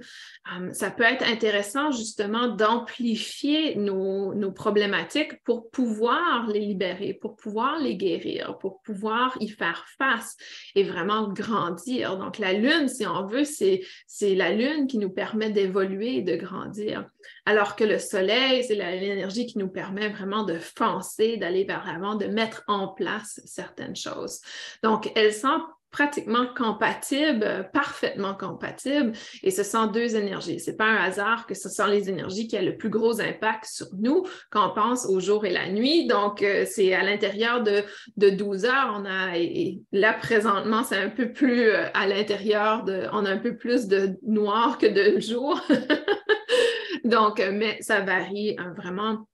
euh, 0.57 0.73
ça 0.73 0.89
peut 0.89 1.03
être 1.03 1.23
intéressant 1.23 1.91
justement 1.91 2.47
d'amplifier 2.47 3.75
nos, 3.75 4.33
problématiques 4.55 5.41
pour 5.43 5.69
pouvoir 5.69 6.47
les 6.47 6.59
libérer, 6.59 7.13
pour 7.13 7.35
pouvoir 7.35 7.79
les 7.79 7.95
guérir, 7.95 8.57
pour 8.59 8.81
pouvoir 8.81 9.37
y 9.39 9.49
faire 9.49 9.85
face 9.97 10.35
et 10.73 10.83
vraiment 10.83 11.29
grandir. 11.29 12.17
Donc, 12.17 12.39
la 12.39 12.53
lune, 12.53 12.87
si 12.87 13.05
on 13.05 13.27
veut, 13.27 13.43
c'est, 13.43 13.81
la 14.21 14.51
lune 14.51 14.87
qui 14.87 14.97
nous 14.97 15.09
permet 15.11 15.51
d'évoluer 15.51 16.22
de 16.23 16.35
grandir. 16.35 17.09
Alors 17.45 17.75
que 17.75 17.83
le 17.83 17.99
soleil, 17.99 18.63
c'est 18.63 18.75
l'énergie 18.75 19.45
qui 19.45 19.57
nous 19.57 19.69
permet 19.69 20.09
vraiment 20.09 20.43
de 20.43 20.57
foncer, 20.57 21.37
d'aller 21.37 21.63
vers 21.63 21.85
l'avant, 21.85 22.15
de 22.15 22.27
mettre 22.27 22.63
en 22.67 22.87
place 22.87 23.41
certaines 23.45 23.95
choses. 23.95 24.41
Donc, 24.81 25.11
elles 25.15 25.33
sont 25.33 25.61
pratiquement 25.93 26.47
compatibles, 26.57 27.69
parfaitement 27.71 28.33
compatibles, 28.33 29.13
et 29.43 29.51
ce 29.51 29.63
sont 29.63 29.85
deux 29.85 30.15
énergies. 30.15 30.59
C'est 30.59 30.75
pas 30.75 30.87
un 30.87 30.97
hasard 30.97 31.45
que 31.45 31.53
ce 31.53 31.69
sont 31.69 31.85
les 31.85 32.09
énergies 32.09 32.47
qui 32.47 32.57
ont 32.57 32.63
le 32.63 32.75
plus 32.75 32.89
gros 32.89 33.21
impact 33.21 33.65
sur 33.65 33.87
nous 33.97 34.25
quand 34.49 34.71
on 34.71 34.73
pense 34.73 35.05
au 35.05 35.19
jour 35.19 35.45
et 35.45 35.51
la 35.51 35.69
nuit. 35.69 36.07
Donc, 36.07 36.41
euh, 36.41 36.65
c'est 36.67 36.93
à 36.93 37.03
l'intérieur 37.03 37.61
de, 37.61 37.83
de 38.17 38.31
12 38.31 38.65
heures, 38.65 38.99
on 38.99 39.05
a, 39.05 39.37
et, 39.37 39.79
là, 39.91 40.13
présentement, 40.13 40.83
c'est 40.83 40.97
un 40.97 41.09
peu 41.09 41.31
plus 41.31 41.69
euh, 41.69 41.85
à 41.93 42.07
l'intérieur 42.07 42.83
de, 42.83 43.07
on 43.13 43.23
a 43.25 43.29
un 43.29 43.37
peu 43.37 43.55
plus 43.55 43.87
de 43.87 44.17
noir 44.23 44.79
que 44.79 44.87
de 44.87 45.19
jour. 45.19 45.61
Donc, 47.05 47.39
euh, 47.39 47.51
mais 47.53 47.77
ça 47.81 48.01
varie 48.01 48.57
vraiment 48.75 49.27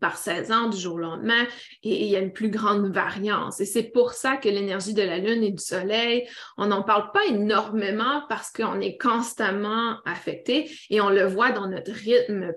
par 0.00 0.16
16 0.16 0.52
ans 0.52 0.68
du 0.68 0.78
jour 0.78 0.94
au 0.94 0.98
lendemain 0.98 1.44
et, 1.82 2.04
il 2.04 2.10
y 2.10 2.16
a 2.16 2.20
une 2.20 2.32
plus 2.32 2.50
grande 2.50 2.92
variance. 2.92 3.60
Et 3.60 3.66
c'est 3.66 3.82
pour 3.82 4.12
ça 4.12 4.36
que 4.36 4.48
l'énergie 4.48 4.94
de 4.94 5.02
la 5.02 5.18
Lune 5.18 5.42
et 5.42 5.50
du 5.50 5.62
Soleil, 5.62 6.28
on 6.56 6.66
n'en 6.66 6.82
parle 6.82 7.10
pas 7.12 7.24
énormément 7.26 8.22
parce 8.28 8.50
qu'on 8.50 8.80
est 8.80 8.96
constamment 8.96 9.98
affecté 10.04 10.70
et 10.90 11.00
on 11.00 11.10
le 11.10 11.24
voit 11.24 11.52
dans 11.52 11.68
notre 11.68 11.92
rythme 11.92 12.52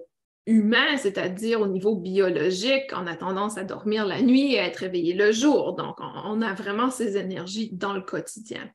humain, 0.47 0.97
c'est-à-dire 0.97 1.61
au 1.61 1.67
niveau 1.67 1.95
biologique, 1.95 2.91
on 2.93 3.07
a 3.07 3.15
tendance 3.15 3.57
à 3.57 3.63
dormir 3.63 4.05
la 4.05 4.21
nuit 4.21 4.53
et 4.53 4.59
à 4.59 4.65
être 4.65 4.77
réveillé 4.77 5.13
le 5.13 5.31
jour. 5.31 5.73
Donc, 5.73 5.97
on, 5.99 6.41
a 6.41 6.53
vraiment 6.53 6.91
ces 6.91 7.17
énergies 7.17 7.69
dans 7.73 7.93
le 7.93 8.01
quotidien. 8.01 8.69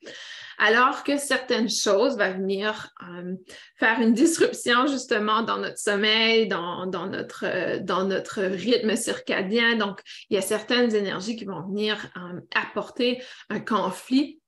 Alors 0.59 1.05
que 1.05 1.17
certaines 1.17 1.71
choses 1.71 2.19
vont 2.19 2.33
venir 2.33 2.91
euh, 3.03 3.35
faire 3.77 4.01
une 4.01 4.13
disruption 4.13 4.87
justement 4.87 5.43
dans 5.43 5.59
notre 5.59 5.79
sommeil, 5.79 6.49
dans, 6.49 6.87
notre, 6.87 7.45
euh, 7.47 7.79
dans 7.81 8.05
notre 8.05 8.43
rythme 8.43 8.97
circadien. 8.97 9.77
Donc, 9.77 10.01
il 10.29 10.35
y 10.35 10.39
a 10.39 10.43
certaines 10.43 10.95
énergies 10.95 11.37
qui 11.37 11.45
vont 11.45 11.63
venir 11.63 12.11
euh, 12.17 12.41
apporter 12.55 13.23
un 13.49 13.61
conflit 13.61 14.40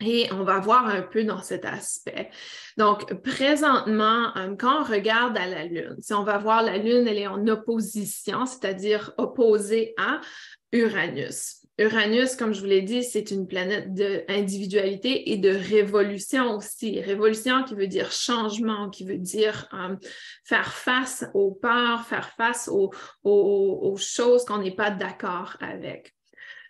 et 0.00 0.28
on 0.32 0.44
va 0.44 0.60
voir 0.60 0.86
un 0.86 1.02
peu 1.02 1.24
dans 1.24 1.42
cet 1.42 1.64
aspect. 1.64 2.30
Donc, 2.76 3.22
présentement, 3.22 4.36
euh, 4.36 4.54
quand 4.58 4.82
on 4.82 4.84
regarde 4.84 5.36
à 5.36 5.46
la 5.46 5.64
Lune, 5.64 5.96
si 6.00 6.14
on 6.14 6.24
va 6.24 6.38
voir 6.38 6.62
la 6.62 6.78
Lune, 6.78 7.06
elle 7.06 7.18
est 7.18 7.26
en 7.26 7.46
opposition, 7.46 8.46
c'est-à-dire 8.46 9.12
opposée 9.18 9.94
à 9.98 10.20
Uranus. 10.72 11.56
Uranus, 11.78 12.36
comme 12.36 12.52
je 12.52 12.60
vous 12.60 12.66
l'ai 12.66 12.82
dit, 12.82 13.02
c'est 13.02 13.30
une 13.30 13.46
planète 13.46 13.94
d'individualité 13.94 15.32
et 15.32 15.38
de 15.38 15.50
révolution 15.50 16.56
aussi. 16.56 17.00
Révolution 17.00 17.64
qui 17.64 17.74
veut 17.74 17.86
dire 17.86 18.12
changement, 18.12 18.90
qui 18.90 19.04
veut 19.04 19.18
dire 19.18 19.66
euh, 19.72 19.96
faire 20.44 20.72
face 20.72 21.24
aux 21.32 21.52
peurs, 21.52 22.04
faire 22.06 22.30
face 22.36 22.68
aux 22.68 23.96
choses 23.96 24.44
qu'on 24.44 24.58
n'est 24.58 24.74
pas 24.74 24.90
d'accord 24.90 25.56
avec. 25.60 26.14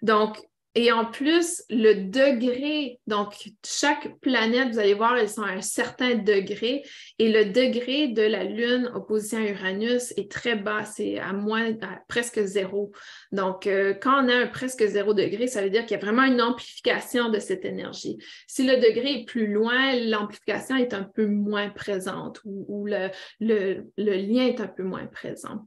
Donc, 0.02 0.38
et 0.76 0.92
en 0.92 1.04
plus, 1.04 1.64
le 1.68 1.94
degré, 2.08 3.00
donc 3.08 3.34
chaque 3.66 4.20
planète, 4.20 4.68
vous 4.70 4.78
allez 4.78 4.94
voir, 4.94 5.16
elles 5.16 5.28
sont 5.28 5.42
à 5.42 5.50
un 5.50 5.62
certain 5.62 6.14
degré 6.14 6.84
et 7.18 7.32
le 7.32 7.46
degré 7.46 8.06
de 8.06 8.22
la 8.22 8.44
Lune 8.44 8.88
opposition 8.94 9.38
à 9.38 9.48
Uranus 9.48 10.12
est 10.16 10.30
très 10.30 10.54
bas, 10.54 10.84
c'est 10.84 11.18
à 11.18 11.32
moins, 11.32 11.72
à 11.82 11.98
presque 12.06 12.40
zéro. 12.44 12.92
Donc, 13.32 13.66
euh, 13.66 13.94
quand 13.94 14.24
on 14.24 14.28
a 14.28 14.34
un 14.34 14.46
presque 14.46 14.86
zéro 14.86 15.12
degré, 15.12 15.48
ça 15.48 15.60
veut 15.60 15.70
dire 15.70 15.86
qu'il 15.86 15.96
y 15.96 16.00
a 16.00 16.04
vraiment 16.04 16.22
une 16.22 16.40
amplification 16.40 17.30
de 17.30 17.40
cette 17.40 17.64
énergie. 17.64 18.18
Si 18.46 18.64
le 18.64 18.76
degré 18.76 19.22
est 19.22 19.24
plus 19.24 19.48
loin, 19.48 19.96
l'amplification 19.96 20.76
est 20.76 20.94
un 20.94 21.02
peu 21.02 21.26
moins 21.26 21.70
présente 21.70 22.40
ou, 22.44 22.86
le, 22.86 23.10
le 23.40 24.14
lien 24.14 24.46
est 24.46 24.60
un 24.60 24.68
peu 24.68 24.84
moins 24.84 25.06
présent. 25.06 25.66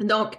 Donc, 0.00 0.36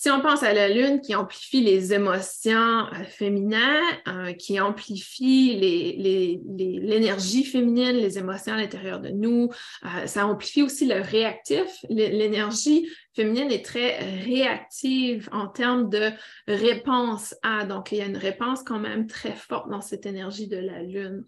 si 0.00 0.10
on 0.10 0.20
pense 0.20 0.44
à 0.44 0.52
la 0.52 0.68
Lune 0.68 1.00
qui 1.00 1.16
amplifie 1.16 1.60
les 1.60 1.92
émotions 1.92 2.86
euh, 2.86 3.02
féminines, 3.08 3.58
euh, 4.06 4.32
qui 4.32 4.60
amplifie 4.60 5.56
l'énergie 5.56 7.42
féminine, 7.42 7.96
les 7.96 8.16
émotions 8.16 8.52
à 8.52 8.58
l'intérieur 8.58 9.00
de 9.00 9.08
nous, 9.08 9.50
euh, 9.84 10.06
ça 10.06 10.24
amplifie 10.28 10.62
aussi 10.62 10.86
le 10.86 11.00
réactif. 11.00 11.84
L'énergie 11.90 12.88
féminine 13.12 13.50
est 13.50 13.64
très 13.64 13.98
réactive 14.20 15.28
en 15.32 15.48
termes 15.48 15.90
de 15.90 16.12
réponse 16.46 17.34
à. 17.42 17.64
Donc, 17.64 17.90
il 17.90 17.98
y 17.98 18.00
a 18.00 18.06
une 18.06 18.16
réponse 18.16 18.62
quand 18.62 18.78
même 18.78 19.08
très 19.08 19.32
forte 19.32 19.68
dans 19.68 19.80
cette 19.80 20.06
énergie 20.06 20.46
de 20.46 20.58
la 20.58 20.80
Lune. 20.80 21.24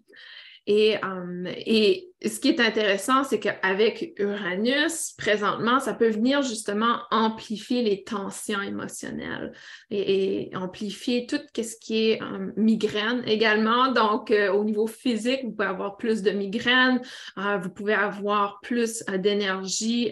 Euh, 0.69 1.45
et, 1.65 2.07
ce 2.23 2.39
qui 2.39 2.49
est 2.49 2.59
intéressant, 2.59 3.23
c'est 3.23 3.39
qu'avec 3.39 4.13
Uranus, 4.19 5.15
présentement, 5.17 5.79
ça 5.79 5.95
peut 5.95 6.09
venir 6.09 6.43
justement 6.43 6.99
amplifier 7.09 7.81
les 7.81 8.03
tensions 8.03 8.61
émotionnelles 8.61 9.53
et, 9.89 10.51
amplifier 10.53 11.25
tout 11.25 11.39
ce 11.55 11.75
qui 11.81 12.11
est 12.11 12.21
euh, 12.21 12.51
migraine 12.57 13.23
également. 13.25 13.91
Donc, 13.91 14.29
euh, 14.29 14.51
au 14.53 14.63
niveau 14.63 14.85
physique, 14.85 15.39
vous 15.43 15.51
pouvez 15.51 15.67
avoir 15.67 15.97
plus 15.97 16.21
de 16.21 16.29
migraines, 16.29 17.01
vous 17.35 17.69
pouvez 17.69 17.95
avoir 17.95 18.59
plus 18.61 19.03
d'énergie 19.17 20.11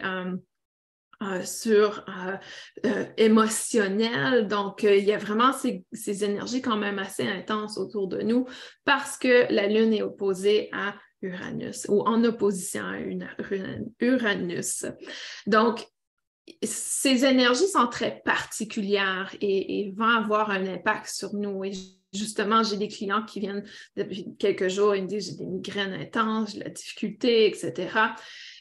euh, 1.21 1.43
sur 1.43 2.05
euh, 2.07 2.37
euh, 2.85 3.05
émotionnel. 3.17 4.47
Donc, 4.47 4.83
il 4.83 5.03
y 5.03 5.11
a 5.11 5.17
vraiment 5.17 5.51
ces, 5.51 6.23
énergies 6.23 6.61
quand 6.61 6.77
même 6.77 6.97
assez 6.97 7.27
intenses 7.27 7.77
autour 7.77 8.07
de 8.07 8.21
nous 8.21 8.47
parce 8.85 9.17
que 9.17 9.51
la 9.53 9.67
Lune 9.67 9.91
est 9.91 10.01
opposée 10.01 10.69
à 10.71 10.95
Uranus 11.21 11.87
ou 11.89 12.03
en 12.03 12.23
opposition 12.23 12.85
à 12.85 12.99
Uranus. 13.99 14.85
Donc, 15.45 15.85
ces 16.63 17.25
énergies 17.25 17.67
sont 17.67 17.87
très 17.87 18.21
particulières 18.23 19.35
et, 19.41 19.81
et, 19.81 19.91
vont 19.91 20.05
avoir 20.05 20.51
un 20.51 20.65
impact 20.67 21.09
sur 21.09 21.33
nous. 21.35 21.65
Et 21.65 21.73
justement, 22.13 22.63
j'ai 22.63 22.77
des 22.77 22.87
clients 22.87 23.23
qui 23.23 23.41
viennent 23.41 23.65
depuis 23.97 24.25
quelques 24.37 24.69
jours, 24.69 24.95
ils 24.95 25.03
me 25.03 25.07
disent 25.07 25.31
j'ai 25.31 25.43
des 25.43 25.45
migraines 25.45 25.93
intenses, 25.93 26.53
j'ai 26.53 26.59
la 26.59 26.69
difficulté, 26.69 27.45
etc. 27.47 27.89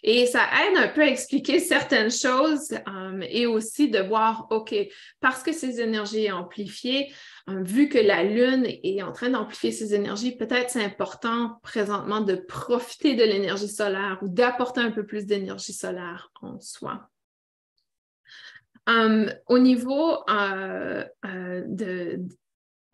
Et 0.03 0.27
ça 0.27 0.43
aide 0.63 0.77
un 0.77 0.89
peu 0.89 1.03
à 1.03 1.07
expliquer 1.07 1.59
certaines 1.59 2.11
choses 2.11 2.73
euh, 2.73 3.21
et 3.29 3.47
aussi 3.47 3.91
de 3.91 4.01
voir, 4.01 4.47
OK, 4.51 4.75
parce 5.21 5.43
que 5.43 5.53
ces 5.53 5.81
énergies 5.81 6.31
amplifiées, 6.31 7.13
euh, 7.49 7.63
vu 7.63 7.89
que 7.89 7.99
la 7.99 8.23
Lune 8.23 8.67
est 8.67 9.03
en 9.03 9.13
train 9.13 9.31
d'amplifier 9.31 9.73
ces 9.73 9.95
énergies, 9.95 10.37
peut-être 10.37 10.71
c'est 10.71 10.85
important 10.85 11.59
présentement 11.63 12.21
de 12.21 12.35
profiter 12.35 13.15
de 13.15 13.25
l'énergie 13.25 13.69
solaire 13.69 14.19
ou 14.23 14.29
d'apporter 14.29 14.81
un 14.81 14.91
peu 14.91 15.05
plus 15.05 15.27
d'énergie 15.27 15.73
solaire 15.73 16.31
en 16.43 16.61
soi. 16.61 17.09
Euh, 18.89 19.31
au 19.47 19.59
niveau 19.59 20.25
de, 20.25 22.21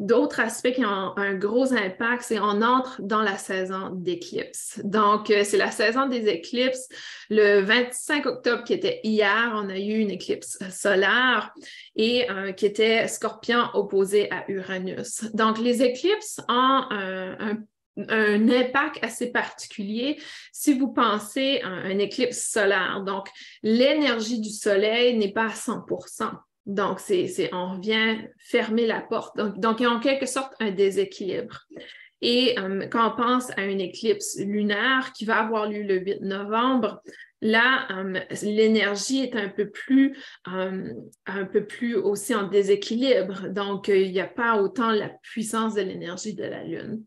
D'autres 0.05 0.41
aspects 0.41 0.73
qui 0.73 0.85
ont 0.85 1.17
un 1.17 1.33
gros 1.33 1.73
impact, 1.73 2.25
c'est 2.25 2.39
on 2.39 2.61
entre 2.61 3.01
dans 3.01 3.23
la 3.23 3.39
saison 3.39 3.89
d'éclipse. 3.91 4.79
Donc, 4.85 5.31
euh, 5.31 5.45
c'est 5.45 5.57
la 5.57 5.71
saison 5.71 6.09
des 6.09 6.29
éclipses. 6.29 6.91
Le 7.31 7.61
25 7.61 8.27
octobre, 8.27 8.65
qui 8.65 8.75
était 8.75 9.01
hier, 9.03 9.53
on 9.55 9.71
a 9.71 9.79
eu 9.79 9.97
une 9.97 10.11
éclipse 10.11 10.59
solaire 10.71 11.55
et 11.97 12.31
euh, 12.31 12.53
qui 12.53 12.67
était 12.67 13.09
scorpion 13.09 13.71
opposé 13.73 14.31
à 14.31 14.45
Uranus. 14.49 15.25
Donc, 15.33 15.59
les 15.59 15.83
éclipses 15.83 16.39
ont 16.51 16.83
un, 16.91 17.65
impact 17.97 19.03
assez 19.03 19.33
particulier 19.33 20.21
si 20.53 20.79
vous 20.79 20.93
pensez 20.93 21.63
à 21.63 21.69
un 21.69 21.99
éclipse 21.99 22.51
solaire. 22.51 23.03
Donc, 23.07 23.29
l'énergie 23.63 24.39
du 24.39 24.51
soleil 24.51 25.17
n'est 25.17 25.33
pas 25.33 25.47
à 25.47 25.55
100 25.55 25.87
donc, 26.67 26.99
on 27.53 27.73
revient 27.73 28.29
fermer 28.39 28.87
la 28.87 29.01
porte. 29.01 29.37
Donc, 29.37 29.81
il 29.81 29.83
y 29.83 29.87
a 29.87 29.91
en 29.91 30.01
quelque 30.01 30.27
sorte 30.27 30.55
un 30.61 30.71
déséquilibre. 30.71 31.67
Et 32.23 32.59
euh, 32.59 32.87
quand 32.87 33.13
on 33.13 33.17
pense 33.17 33.51
à 33.59 33.65
une 33.65 33.83
éclipse 33.83 34.39
lunaire 34.39 35.13
qui 35.15 35.27
va 35.27 35.41
avoir 35.41 35.69
lieu 35.69 35.83
le 35.83 35.99
8 35.99 36.23
novembre, 36.23 37.03
là, 37.43 37.87
euh, 37.91 38.19
l'énergie 38.43 39.25
est 39.25 39.37
un 39.37 39.51
peu 39.51 39.69
plus, 39.69 40.17
euh, 40.49 40.91
un 41.27 41.45
peu 41.45 41.67
plus 41.67 41.97
aussi 41.97 42.35
en 42.35 42.49
déséquilibre. 42.49 43.49
Donc, 43.51 43.89
il 43.89 44.11
n'y 44.11 44.21
a 44.21 44.27
pas 44.27 44.57
autant 44.63 44.91
la 44.91 45.11
puissance 45.23 45.75
de 45.75 45.83
l'énergie 45.83 46.35
de 46.35 46.45
la 46.45 46.65
Lune. 46.65 47.05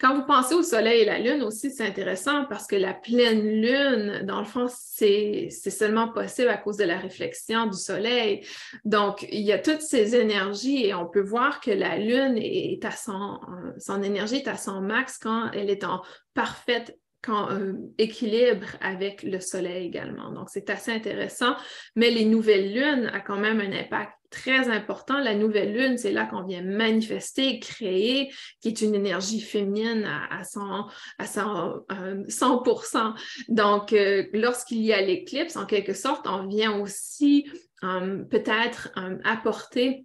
Quand 0.00 0.14
vous 0.14 0.24
pensez 0.24 0.54
au 0.54 0.62
Soleil 0.62 1.00
et 1.02 1.04
la 1.04 1.18
Lune 1.18 1.42
aussi, 1.42 1.72
c'est 1.72 1.84
intéressant 1.84 2.44
parce 2.44 2.68
que 2.68 2.76
la 2.76 2.94
pleine 2.94 3.42
Lune, 3.42 4.22
dans 4.24 4.38
le 4.38 4.46
fond, 4.46 4.66
c'est 4.68 5.50
seulement 5.50 6.08
possible 6.08 6.48
à 6.48 6.56
cause 6.56 6.76
de 6.76 6.84
la 6.84 6.98
réflexion 6.98 7.66
du 7.66 7.76
Soleil. 7.76 8.46
Donc, 8.84 9.26
il 9.30 9.40
y 9.40 9.52
a 9.52 9.58
toutes 9.58 9.80
ces 9.80 10.14
énergies 10.14 10.86
et 10.86 10.94
on 10.94 11.06
peut 11.06 11.22
voir 11.22 11.60
que 11.60 11.72
la 11.72 11.98
Lune 11.98 12.38
est 12.38 12.84
à 12.84 12.92
son, 12.92 13.40
son 13.78 14.02
énergie 14.02 14.36
est 14.36 14.48
à 14.48 14.56
son 14.56 14.80
max 14.80 15.18
quand 15.18 15.50
elle 15.52 15.68
est 15.68 15.82
en 15.82 16.02
parfaite 16.32 16.96
quand, 17.20 17.50
euh, 17.50 17.72
équilibre 17.98 18.66
avec 18.80 19.24
le 19.24 19.40
Soleil 19.40 19.86
également. 19.86 20.30
Donc, 20.30 20.48
c'est 20.50 20.70
assez 20.70 20.92
intéressant. 20.92 21.56
Mais 21.96 22.10
les 22.10 22.24
nouvelles 22.24 22.72
lunes 22.72 23.10
ont 23.12 23.20
quand 23.26 23.38
même 23.38 23.60
un 23.60 23.72
impact 23.72 24.12
très 24.30 24.68
important. 24.68 25.18
La 25.18 25.34
nouvelle 25.34 25.72
lune, 25.72 25.98
c'est 25.98 26.12
là 26.12 26.26
qu'on 26.26 26.42
vient 26.42 26.62
manifester, 26.62 27.58
créer, 27.60 28.32
qui 28.60 28.68
est 28.68 28.80
une 28.80 28.94
énergie 28.94 29.40
féminine 29.40 30.04
à, 30.04 30.40
à 30.40 30.44
100, 30.44 30.86
à 31.18 31.26
100, 31.26 31.86
100%. 32.28 32.96
Euh, 32.96 33.12
Donc, 33.48 33.92
euh, 33.92 34.24
lorsqu'il 34.32 34.82
y 34.82 34.92
a 34.92 35.00
l'éclipse, 35.00 35.56
en 35.56 35.66
quelque 35.66 35.94
sorte, 35.94 36.26
on 36.26 36.46
vient 36.46 36.78
aussi 36.80 37.48
peut-être 37.80 38.90
apporter 39.22 40.04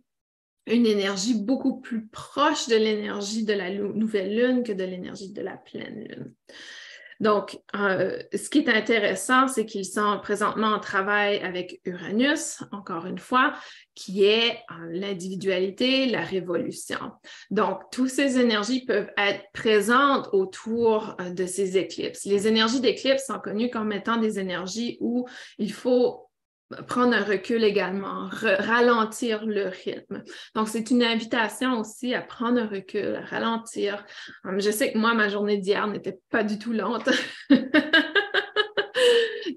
une 0.68 0.86
énergie 0.86 1.34
beaucoup 1.34 1.82
plus 1.82 2.08
proche 2.08 2.68
de 2.68 2.76
l'énergie 2.76 3.46
de 3.46 3.54
la 3.54 3.72
nouvelle 3.72 4.36
lune 4.36 4.64
que 4.64 4.72
de 4.72 4.84
l'énergie 4.84 5.32
de 5.32 5.42
la 5.42 5.58
pleine 5.58 6.08
lune. 6.08 6.34
Donc, 7.20 7.60
euh, 7.76 8.18
ce 8.34 8.50
qui 8.50 8.60
est 8.60 8.70
intéressant, 8.70 9.48
c'est 9.48 9.66
qu'ils 9.66 9.86
sont 9.86 10.20
présentement 10.22 10.68
en 10.68 10.80
travail 10.80 11.40
avec 11.40 11.80
Uranus, 11.86 12.64
encore 12.72 13.06
une 13.06 13.20
fois, 13.20 13.54
qui 13.96 14.26
est 14.26 14.52
euh, 14.72 14.90
l'individualité, 14.92 16.08
la 16.08 16.22
révolution. 16.22 17.12
Donc, 17.52 17.80
toutes 17.92 18.10
ces 18.10 18.40
énergies 18.40 18.86
peuvent 18.86 19.12
être 19.18 19.44
présentes 19.54 20.30
autour 20.34 21.16
euh, 21.22 21.30
de 21.30 21.46
ces 21.46 21.78
éclipses. 21.78 22.26
Les 22.26 22.48
énergies 22.48 22.82
d'éclipse 22.82 23.26
sont 23.26 23.40
connues 23.40 23.70
comme 23.70 23.92
étant 23.92 24.18
des 24.18 24.40
énergies 24.40 24.98
où 25.00 25.28
il 25.58 25.72
faut 25.72 26.23
prendre 26.88 27.14
un 27.14 27.24
recul 27.24 27.64
également, 27.64 28.30
ralentir 28.32 29.46
le 29.46 29.68
rythme. 29.68 30.24
Donc, 30.56 30.68
c'est 30.68 30.92
une 30.92 31.04
invitation 31.04 31.80
aussi 31.80 32.14
à 32.14 32.22
prendre 32.22 32.60
un 32.62 32.68
recul, 32.68 33.16
à 33.16 33.26
ralentir. 33.26 34.06
Hum, 34.46 34.60
je 34.60 34.72
sais 34.72 34.92
que 34.92 34.98
moi, 34.98 35.14
ma 35.14 35.30
journée 35.30 35.58
d'hier 35.58 35.88
n'était 35.88 36.20
pas 36.30 36.44
du 36.44 36.60
tout 36.60 36.74
lente. 36.74 37.10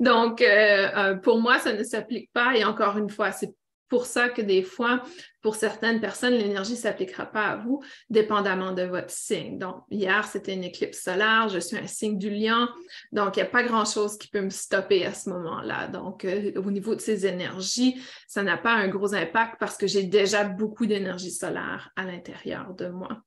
Donc, 0.01 0.43
euh, 0.43 0.89
euh, 0.97 1.15
pour 1.17 1.41
moi, 1.41 1.59
ça 1.59 1.73
ne 1.73 1.83
s'applique 1.83 2.31
pas. 2.33 2.57
Et 2.57 2.65
encore 2.65 2.99
une 2.99 3.11
fois, 3.11 3.33
c'est 3.33 3.55
pour 3.89 4.07
ça 4.07 4.29
que 4.29 4.43
des 4.43 4.63
fois, 4.63 5.03
pour 5.43 5.55
certaines 5.55 6.01
personnes, 6.01 6.35
l'énergie 6.35 6.73
ne 6.73 6.79
s'appliquera 6.79 7.27
pas 7.27 7.47
à 7.47 7.57
vous, 7.57 7.83
dépendamment 8.11 8.73
de 8.73 8.83
votre 8.83 9.11
signe. 9.11 9.59
Donc, 9.59 9.77
hier, 9.91 10.27
c'était 10.27 10.55
une 10.55 10.65
éclipse 10.65 11.03
solaire, 11.03 11.49
je 11.49 11.59
suis 11.59 11.77
un 11.77 11.87
signe 11.87 12.19
du 12.19 12.31
lion, 12.31 12.69
donc 13.13 13.37
il 13.37 13.41
n'y 13.41 13.47
a 13.47 13.51
pas 13.51 13.63
grand-chose 13.63 14.19
qui 14.19 14.29
peut 14.29 14.41
me 14.41 14.51
stopper 14.51 15.07
à 15.07 15.15
ce 15.15 15.31
moment-là. 15.31 15.89
Donc, 15.89 16.25
euh, 16.25 16.53
au 16.57 16.71
niveau 16.71 16.95
de 16.95 17.01
ces 17.01 17.27
énergies, 17.27 18.01
ça 18.27 18.43
n'a 18.43 18.57
pas 18.57 18.73
un 18.73 18.89
gros 18.89 19.15
impact 19.15 19.55
parce 19.61 19.77
que 19.77 19.87
j'ai 19.87 20.05
déjà 20.05 20.45
beaucoup 20.45 20.87
d'énergie 20.87 21.31
solaire 21.31 21.91
à 21.97 22.05
l'intérieur 22.05 22.75
de 22.75 22.89
moi. 22.89 23.26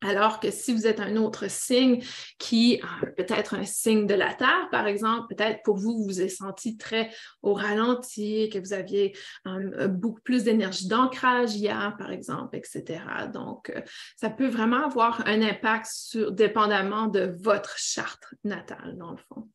Alors 0.00 0.38
que 0.38 0.50
si 0.52 0.72
vous 0.72 0.86
êtes 0.86 1.00
un 1.00 1.16
autre 1.16 1.50
signe 1.50 2.02
qui, 2.38 2.80
peut-être 3.16 3.54
un 3.54 3.64
signe 3.64 4.06
de 4.06 4.14
la 4.14 4.32
Terre, 4.32 4.68
par 4.70 4.86
exemple, 4.86 5.34
peut-être 5.34 5.62
pour 5.64 5.76
vous, 5.76 5.96
vous 5.98 6.04
vous 6.04 6.20
êtes 6.20 6.30
senti 6.30 6.76
très 6.76 7.10
au 7.42 7.52
ralenti, 7.52 8.48
que 8.48 8.60
vous 8.60 8.72
aviez 8.72 9.16
euh, 9.46 9.88
beaucoup 9.88 10.20
plus 10.20 10.44
d'énergie 10.44 10.86
d'ancrage 10.86 11.56
hier, 11.56 11.96
par 11.98 12.12
exemple, 12.12 12.56
etc. 12.56 13.00
Donc, 13.32 13.70
euh, 13.70 13.80
ça 14.16 14.30
peut 14.30 14.48
vraiment 14.48 14.86
avoir 14.86 15.26
un 15.26 15.42
impact 15.42 15.86
sur, 15.90 16.30
dépendamment 16.30 17.08
de 17.08 17.36
votre 17.40 17.76
charte 17.76 18.34
natale, 18.44 18.96
dans 18.98 19.10
le 19.10 19.18
fond. 19.28 19.48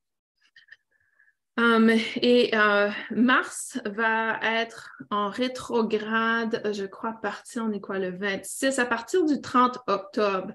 Um, 1.56 1.92
et 2.16 2.50
euh, 2.56 2.90
Mars 3.12 3.80
va 3.86 4.40
être 4.42 4.90
en 5.12 5.30
rétrograde, 5.30 6.72
je 6.74 6.86
crois, 6.86 7.14
partir, 7.22 7.64
on 7.68 7.72
est 7.72 7.80
quoi, 7.80 8.00
le 8.00 8.10
26, 8.10 8.80
à 8.80 8.86
partir 8.86 9.24
du 9.26 9.40
30 9.40 9.78
octobre. 9.86 10.52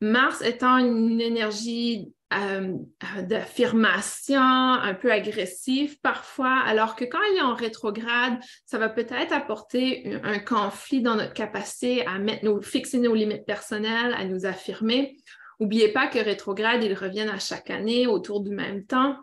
Mars 0.00 0.40
étant 0.42 0.78
une 0.78 1.20
énergie 1.20 2.12
euh, 2.32 2.76
d'affirmation 3.22 4.40
un 4.40 4.94
peu 4.94 5.12
agressive 5.12 6.00
parfois, 6.00 6.60
alors 6.64 6.96
que 6.96 7.04
quand 7.04 7.20
il 7.30 7.36
est 7.36 7.42
en 7.42 7.54
rétrograde, 7.54 8.38
ça 8.64 8.78
va 8.78 8.88
peut-être 8.88 9.32
apporter 9.32 10.18
un, 10.24 10.38
conflit 10.38 11.02
dans 11.02 11.14
notre 11.14 11.34
capacité 11.34 12.06
à 12.06 12.18
mettre 12.18 12.46
nos, 12.46 12.62
fixer 12.62 12.98
nos 12.98 13.14
limites 13.14 13.44
personnelles, 13.44 14.14
à 14.14 14.24
nous 14.24 14.46
affirmer. 14.46 15.18
N'oubliez 15.60 15.92
pas 15.92 16.06
que 16.06 16.18
rétrograde, 16.18 16.82
ils 16.82 16.94
reviennent 16.94 17.28
à 17.28 17.38
chaque 17.38 17.70
année 17.70 18.06
autour 18.06 18.40
du 18.40 18.50
même 18.50 18.86
temps. 18.86 19.16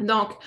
Donc, 0.00 0.38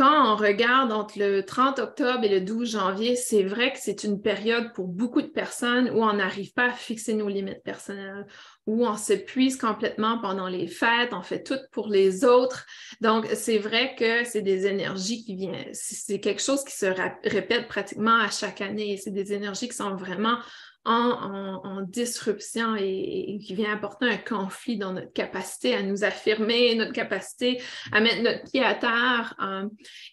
quand 0.00 0.32
on 0.32 0.36
regarde 0.36 0.92
entre 0.92 1.18
le 1.18 1.44
30 1.44 1.78
octobre 1.78 2.24
et 2.24 2.28
le 2.30 2.40
12 2.40 2.70
janvier, 2.70 3.16
c'est 3.16 3.42
vrai 3.42 3.70
que 3.70 3.78
c'est 3.78 4.02
une 4.02 4.22
période 4.22 4.72
pour 4.72 4.88
beaucoup 4.88 5.20
de 5.20 5.26
personnes 5.26 5.90
où 5.90 6.02
on 6.02 6.14
n'arrive 6.14 6.54
pas 6.54 6.66
à 6.66 6.72
fixer 6.72 7.12
nos 7.12 7.28
limites 7.28 7.62
personnelles, 7.62 8.26
où 8.66 8.86
on 8.86 8.96
s'épuise 8.96 9.58
complètement 9.58 10.18
pendant 10.18 10.48
les 10.48 10.68
fêtes, 10.68 11.12
on 11.12 11.20
fait 11.20 11.42
tout 11.42 11.58
pour 11.72 11.88
les 11.88 12.24
autres. 12.24 12.64
Donc, 13.02 13.26
c'est 13.34 13.58
vrai 13.58 13.94
que 13.94 14.24
c'est 14.24 14.40
des 14.40 14.66
énergies 14.66 15.22
qui 15.22 15.34
viennent, 15.34 15.68
c'est 15.74 16.20
quelque 16.20 16.40
chose 16.40 16.64
qui 16.64 16.74
se 16.74 16.86
répète 17.28 17.68
pratiquement 17.68 18.16
à 18.20 18.30
chaque 18.30 18.62
année. 18.62 18.96
C'est 18.96 19.10
des 19.10 19.34
énergies 19.34 19.68
qui 19.68 19.76
sont 19.76 19.96
vraiment 19.96 20.38
en, 20.84 21.82
disruption 21.82 22.76
et, 22.76 23.38
qui 23.42 23.54
vient 23.54 23.72
apporter 23.72 24.06
un 24.06 24.16
conflit 24.16 24.76
dans 24.76 24.92
notre 24.92 25.12
capacité 25.12 25.74
à 25.74 25.82
nous 25.82 26.04
affirmer, 26.04 26.74
notre 26.74 26.92
capacité 26.92 27.60
à 27.92 28.00
mettre 28.00 28.22
notre 28.22 28.50
pied 28.50 28.62
à 28.62 28.74
terre. 28.74 29.34
Euh, 29.40 29.68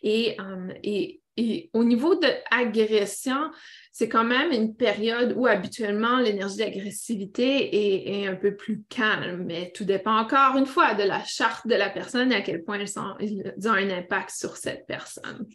euh, 0.05 0.73
et, 0.83 1.21
et, 1.37 1.69
au 1.73 1.83
niveau 1.83 2.15
de 2.15 2.27
l'agression, 2.51 3.51
c'est 3.91 4.09
quand 4.09 4.23
même 4.23 4.51
une 4.51 4.75
période 4.75 5.33
où 5.35 5.45
habituellement 5.45 6.19
l'énergie 6.19 6.57
d'agressivité 6.57 8.21
est, 8.21 8.27
un 8.27 8.35
peu 8.35 8.55
plus 8.55 8.83
calme, 8.89 9.43
mais 9.45 9.71
tout 9.73 9.85
dépend 9.85 10.17
encore 10.17 10.57
une 10.57 10.65
fois 10.65 10.93
de 10.93 11.03
la 11.03 11.23
charte 11.23 11.67
de 11.67 11.75
la 11.75 11.89
personne 11.89 12.31
et 12.31 12.35
à 12.35 12.41
quel 12.41 12.63
point 12.63 12.79
ils 12.79 12.99
ont 12.99 13.71
un 13.71 13.89
impact 13.89 14.31
sur 14.31 14.57
cette 14.57 14.85
personne. 14.87 15.47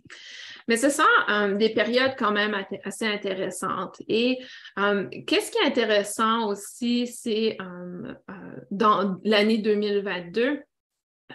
Mais 0.69 0.77
ce 0.77 0.91
sont 0.91 1.03
euh, 1.29 1.55
des 1.55 1.71
périodes 1.71 2.15
quand 2.19 2.33
même 2.33 2.57
assez 2.85 3.07
intéressantes. 3.07 4.01
Et 4.09 4.39
euh, 4.79 5.09
qu'est-ce 5.27 5.51
qui 5.51 5.59
est 5.59 5.67
intéressant 5.67 6.49
aussi, 6.49 7.07
c'est 7.07 7.57
euh, 7.61 8.15
dans 8.71 9.19
l'année 9.25 9.59
2022, 9.59 10.61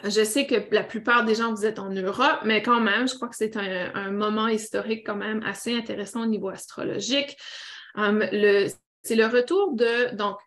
je 0.03 0.23
sais 0.23 0.45
que 0.45 0.55
la 0.73 0.83
plupart 0.83 1.25
des 1.25 1.33
gens, 1.33 1.53
vous 1.53 1.65
êtes 1.65 1.79
en 1.79 1.89
Europe, 1.89 2.41
mais 2.45 2.61
quand 2.61 2.79
même, 2.79 3.07
je 3.07 3.15
crois 3.15 3.29
que 3.29 3.35
c'est 3.35 3.57
un, 3.57 4.11
moment 4.11 4.47
historique 4.47 5.05
quand 5.05 5.15
même 5.15 5.41
assez 5.43 5.75
intéressant 5.75 6.21
au 6.21 6.27
niveau 6.27 6.49
astrologique. 6.49 7.35
c'est 7.95 9.15
le 9.15 9.25
retour 9.25 9.73
de, 9.73 10.15
donc, 10.15 10.37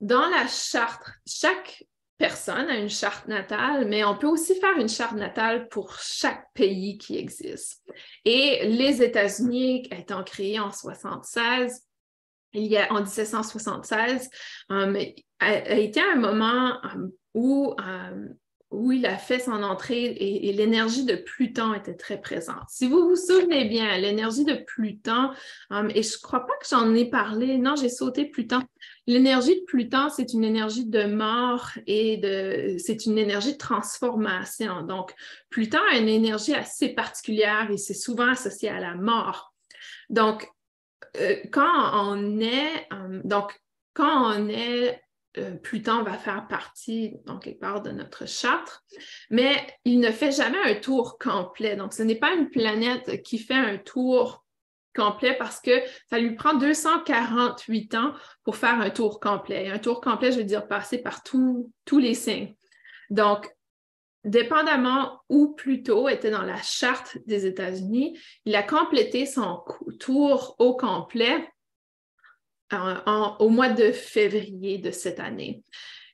dans 0.00 0.26
la 0.28 0.46
charte, 0.46 1.02
chaque 1.26 1.84
personne 2.18 2.68
a 2.68 2.76
une 2.76 2.90
charte 2.90 3.26
natale, 3.26 3.86
mais 3.88 4.04
on 4.04 4.16
peut 4.16 4.28
aussi 4.28 4.54
faire 4.60 4.76
une 4.78 4.88
charte 4.88 5.16
natale 5.16 5.68
pour 5.68 5.98
chaque 5.98 6.46
pays 6.54 6.96
qui 6.98 7.18
existe. 7.18 7.82
Et 8.24 8.66
les 8.66 9.02
États-Unis 9.02 9.88
étant 9.90 10.22
créés 10.22 10.60
en 10.60 10.70
76, 10.70 11.82
il 12.52 12.66
y 12.66 12.76
a 12.76 12.92
en 12.92 13.00
1776, 13.00 14.30
um, 14.68 14.96
a, 15.40 15.78
été 15.78 16.00
un 16.00 16.14
moment 16.14 16.78
um, 16.84 17.10
où 17.34 17.74
um, 17.78 18.34
où 18.74 18.92
il 18.92 19.06
a 19.06 19.16
fait 19.16 19.38
son 19.38 19.62
entrée 19.62 20.04
et, 20.04 20.52
l'énergie 20.52 21.04
de 21.04 21.14
Pluton 21.14 21.74
était 21.74 21.94
très 21.94 22.20
présente. 22.20 22.64
Si 22.68 22.88
vous 22.88 23.08
vous 23.08 23.16
souvenez 23.16 23.64
bien, 23.66 23.96
l'énergie 23.98 24.44
de 24.44 24.54
Pluton, 24.54 25.30
um, 25.70 25.90
et 25.94 26.02
je 26.02 26.16
ne 26.16 26.22
crois 26.22 26.46
pas 26.46 26.54
que 26.60 26.66
j'en 26.68 26.94
ai 26.94 27.04
parlé, 27.04 27.58
non, 27.58 27.76
j'ai 27.76 27.88
sauté 27.88 28.24
Pluton. 28.24 28.60
L'énergie 29.06 29.60
de 29.60 29.64
Pluton, 29.66 30.08
c'est 30.14 30.32
une 30.32 30.44
énergie 30.44 30.86
de 30.86 31.04
mort 31.04 31.70
et 31.86 32.16
de, 32.16 32.76
c'est 32.78 33.06
une 33.06 33.18
énergie 33.18 33.52
de 33.52 33.58
transformation. 33.58 34.82
Donc, 34.82 35.14
Pluton 35.50 35.80
a 35.92 35.96
une 35.98 36.08
énergie 36.08 36.54
assez 36.54 36.88
particulière 36.90 37.70
et 37.70 37.76
c'est 37.76 37.94
souvent 37.94 38.30
associé 38.30 38.68
à 38.68 38.80
la 38.80 38.94
mort. 38.94 39.54
Donc, 40.10 40.48
euh, 41.20 41.36
quand 41.52 42.10
on 42.10 42.40
est, 42.40 42.86
um, 42.90 43.22
donc, 43.24 43.58
quand 43.94 44.34
on 44.34 44.48
est 44.48 45.00
euh, 45.38 45.54
Pluton 45.56 46.02
va 46.02 46.14
faire 46.14 46.46
partie, 46.46 47.16
donc, 47.26 47.44
quelque 47.44 47.60
part 47.60 47.82
de 47.82 47.90
notre 47.90 48.26
charte, 48.26 48.82
mais 49.30 49.54
il 49.84 50.00
ne 50.00 50.10
fait 50.10 50.32
jamais 50.32 50.58
un 50.64 50.74
tour 50.74 51.18
complet. 51.18 51.76
Donc, 51.76 51.92
ce 51.92 52.02
n'est 52.02 52.18
pas 52.18 52.34
une 52.34 52.50
planète 52.50 53.22
qui 53.22 53.38
fait 53.38 53.54
un 53.54 53.78
tour 53.78 54.44
complet 54.94 55.34
parce 55.36 55.60
que 55.60 55.82
ça 56.08 56.18
lui 56.18 56.36
prend 56.36 56.54
248 56.54 57.94
ans 57.96 58.14
pour 58.44 58.56
faire 58.56 58.80
un 58.80 58.90
tour 58.90 59.18
complet. 59.18 59.68
un 59.68 59.78
tour 59.78 60.00
complet, 60.00 60.30
je 60.30 60.38
veux 60.38 60.44
dire 60.44 60.68
passer 60.68 60.98
par 60.98 61.22
tous 61.24 61.72
les 61.98 62.14
signes. 62.14 62.54
Donc, 63.10 63.50
dépendamment 64.24 65.20
où 65.28 65.54
Pluto 65.54 66.08
était 66.08 66.30
dans 66.30 66.42
la 66.42 66.60
charte 66.62 67.18
des 67.26 67.46
États-Unis, 67.46 68.18
il 68.44 68.54
a 68.54 68.62
complété 68.62 69.26
son 69.26 69.62
tour 69.98 70.54
au 70.58 70.76
complet 70.76 71.48
au 72.72 73.48
mois 73.48 73.68
de 73.68 73.92
février 73.92 74.78
de 74.78 74.90
cette 74.90 75.20
année. 75.20 75.62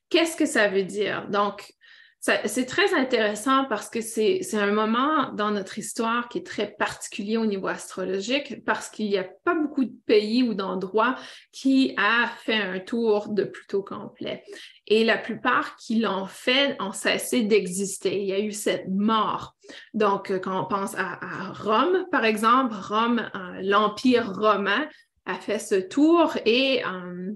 Qu'est-ce 0.09 0.37
que 0.37 0.47
ça 0.47 0.69
veut 0.69 0.85
dire? 0.85 1.29
Donc, 1.29 1.73
c'est 2.21 2.67
très 2.67 2.93
intéressant 2.93 3.65
parce 3.65 3.89
que 3.89 4.03
c'est 4.03 4.43
un 4.53 4.73
moment 4.73 5.33
dans 5.33 5.51
notre 5.51 5.79
histoire 5.79 6.29
qui 6.29 6.37
est 6.39 6.47
très 6.47 6.67
particulier 6.67 7.39
au 7.39 7.47
niveau 7.47 7.69
astrologique 7.69 8.63
parce 8.67 8.91
qu'il 8.91 9.09
n'y 9.09 9.17
a 9.17 9.25
pas 9.25 9.55
beaucoup 9.55 9.87
de 9.87 9.95
pays 10.05 10.43
ou 10.43 10.53
d'endroits 10.53 11.17
qui 11.51 11.95
a 11.97 12.31
fait 12.45 12.61
un 12.61 12.79
tour 12.79 13.31
de 13.31 13.45
Pluto 13.45 13.83
complet. 13.83 14.45
Et 14.87 15.03
la 15.03 15.17
plupart 15.17 15.77
qui 15.77 15.99
l'ont 15.99 16.27
fait 16.27 16.77
ont 16.79 16.93
cessé 16.93 17.45
d'exister. 17.45 18.21
Il 18.21 18.29
y 18.29 18.33
a 18.33 18.41
eu 18.41 18.53
cette 18.53 18.89
mort. 18.89 19.57
Donc, 19.95 20.31
quand 20.41 20.65
on 20.65 20.67
pense 20.67 20.95
à, 20.99 21.19
Rome, 21.55 22.05
par 22.13 22.27
exemple, 22.27 22.75
Rome, 22.75 23.31
euh, 23.35 23.61
l'Empire 23.63 24.31
romain, 24.35 24.87
a 25.27 25.35
fait 25.35 25.59
ce 25.59 25.75
tour 25.75 26.37
et 26.45 26.85
euh, 26.85 27.33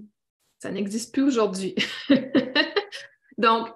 ça 0.58 0.70
n'existe 0.70 1.12
plus 1.12 1.22
aujourd'hui. 1.22 1.74
Donc, 3.38 3.68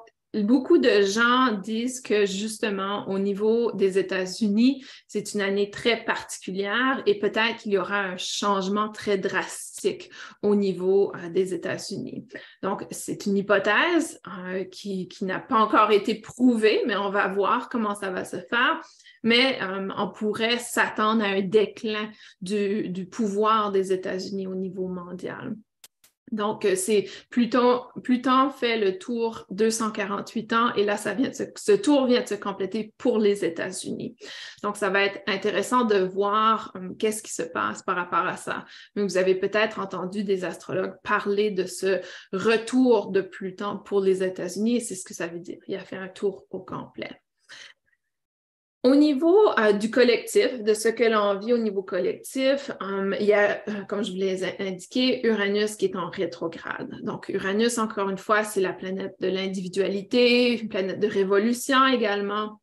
beaucoup 0.42 0.79
de 0.79 1.03
gens 1.03 1.53
disent 1.53 2.01
que 2.01 2.27
justement, 2.27 3.09
au 3.09 3.18
niveau 3.18 3.72
des 3.72 3.98
États-Unis, 3.98 4.85
c'est 5.07 5.35
une 5.35 5.40
année 5.40 5.70
très 5.70 6.05
particulière 6.05 7.03
et 7.07 7.18
peut-être 7.18 7.59
qu'il 7.59 7.72
y 7.72 7.79
aura 7.79 8.01
un 8.01 8.16
changement 8.16 8.90
très 8.90 9.18
drastique 9.18 10.11
au 10.42 10.55
niveau 10.55 11.12
euh, 11.14 11.31
des 11.31 11.55
États-Unis. 11.55 12.27
Donc, 12.62 12.85
c'est 12.90 13.27
une 13.27 13.37
hypothèse 13.37 14.20
euh, 14.27 14.64
qui, 14.64 15.09
n'a 15.22 15.40
pas 15.40 15.57
encore 15.57 15.90
été 15.90 16.14
prouvée, 16.16 16.83
mais 16.87 16.96
on 16.96 17.11
va 17.11 17.29
voir 17.29 17.68
comment 17.68 17.94
ça 17.94 18.11
va 18.11 18.24
se 18.24 18.40
faire 18.40 18.81
mais 19.24 19.61
euh, 19.61 19.88
on 19.96 20.09
pourrait 20.11 20.59
s'attendre 20.59 21.24
à 21.24 21.29
un 21.29 21.42
déclin 21.42 22.09
du, 22.40 23.09
pouvoir 23.11 23.72
des 23.72 23.92
États-Unis 23.92 24.46
au 24.46 24.55
niveau 24.55 24.87
mondial. 24.87 25.57
Donc, 26.33 26.64
euh, 26.64 26.75
c'est 26.77 27.09
Pluton, 27.31 27.83
Pluton 28.03 28.51
fait 28.51 28.79
le 28.79 28.99
tour 28.99 29.47
248 29.51 30.53
ans 30.53 30.75
et 30.75 30.85
là, 30.85 30.97
ça 30.97 31.14
vient 31.14 31.31
ce 31.33 31.73
tour 31.73 32.07
vient 32.07 32.23
de 32.23 32.29
se 32.29 32.35
compléter 32.35 32.93
pour 32.99 33.19
les 33.19 33.45
États-Unis. 33.45 34.17
Donc, 34.62 34.77
ça 34.77 34.91
va 34.91 35.05
être 35.05 35.21
intéressant 35.27 35.85
de 35.85 35.99
voir 35.99 36.73
euh, 36.77 36.91
qu'est-ce 36.99 37.23
qui 37.23 37.33
se 37.33 37.43
passe 37.43 37.83
par 37.83 37.97
rapport 37.97 38.27
à 38.27 38.37
ça. 38.37 38.64
Mais 38.95 39.03
vous 39.03 39.17
avez 39.17 39.35
peut-être 39.35 39.79
entendu 39.79 40.25
des 40.25 40.45
astrologues 40.45 40.97
parler 41.03 41.51
de 41.51 41.64
ce 41.64 42.01
retour 42.33 43.11
de 43.11 43.21
Pluton 43.21 43.79
pour 43.85 44.01
les 44.01 44.23
États-Unis 44.23 44.77
et 44.77 44.81
c'est 44.81 44.95
ce 44.95 45.05
que 45.05 45.14
ça 45.14 45.27
veut 45.27 45.41
dire. 45.41 45.59
Il 45.67 45.77
a 45.77 45.81
fait 45.81 45.97
un 45.97 46.09
tour 46.09 46.47
au 46.51 46.61
complet. 46.61 47.21
Au 48.85 48.95
niveau 48.95 49.51
euh, 49.59 49.73
du 49.73 49.91
collectif, 49.91 50.62
de 50.62 50.73
ce 50.73 50.88
que 50.88 51.03
l'on 51.03 51.37
vit 51.41 51.53
au 51.53 51.59
niveau 51.59 51.83
collectif, 51.83 52.71
euh, 52.81 53.12
il 53.19 53.27
y 53.27 53.33
a, 53.33 53.61
euh, 53.69 53.85
comme 53.88 54.05
je 54.05 54.12
vous 54.12 54.19
l'ai 54.19 54.45
indiqué, 54.61 55.27
Uranus 55.27 55.75
qui 55.75 55.87
est 55.87 55.97
en 55.97 56.11
rétrograde. 56.11 57.03
Donc, 57.03 57.29
Uranus, 57.29 57.79
encore 57.79 58.09
une 58.09 58.19
fois, 58.19 58.45
c'est 58.45 58.61
la 58.61 58.73
planète 58.73 59.17
de 59.19 59.27
l'individualité, 59.27 60.61
une 60.61 60.69
planète 60.69 61.01
de 61.01 61.09
révolution 61.09 61.87
également. 61.87 62.61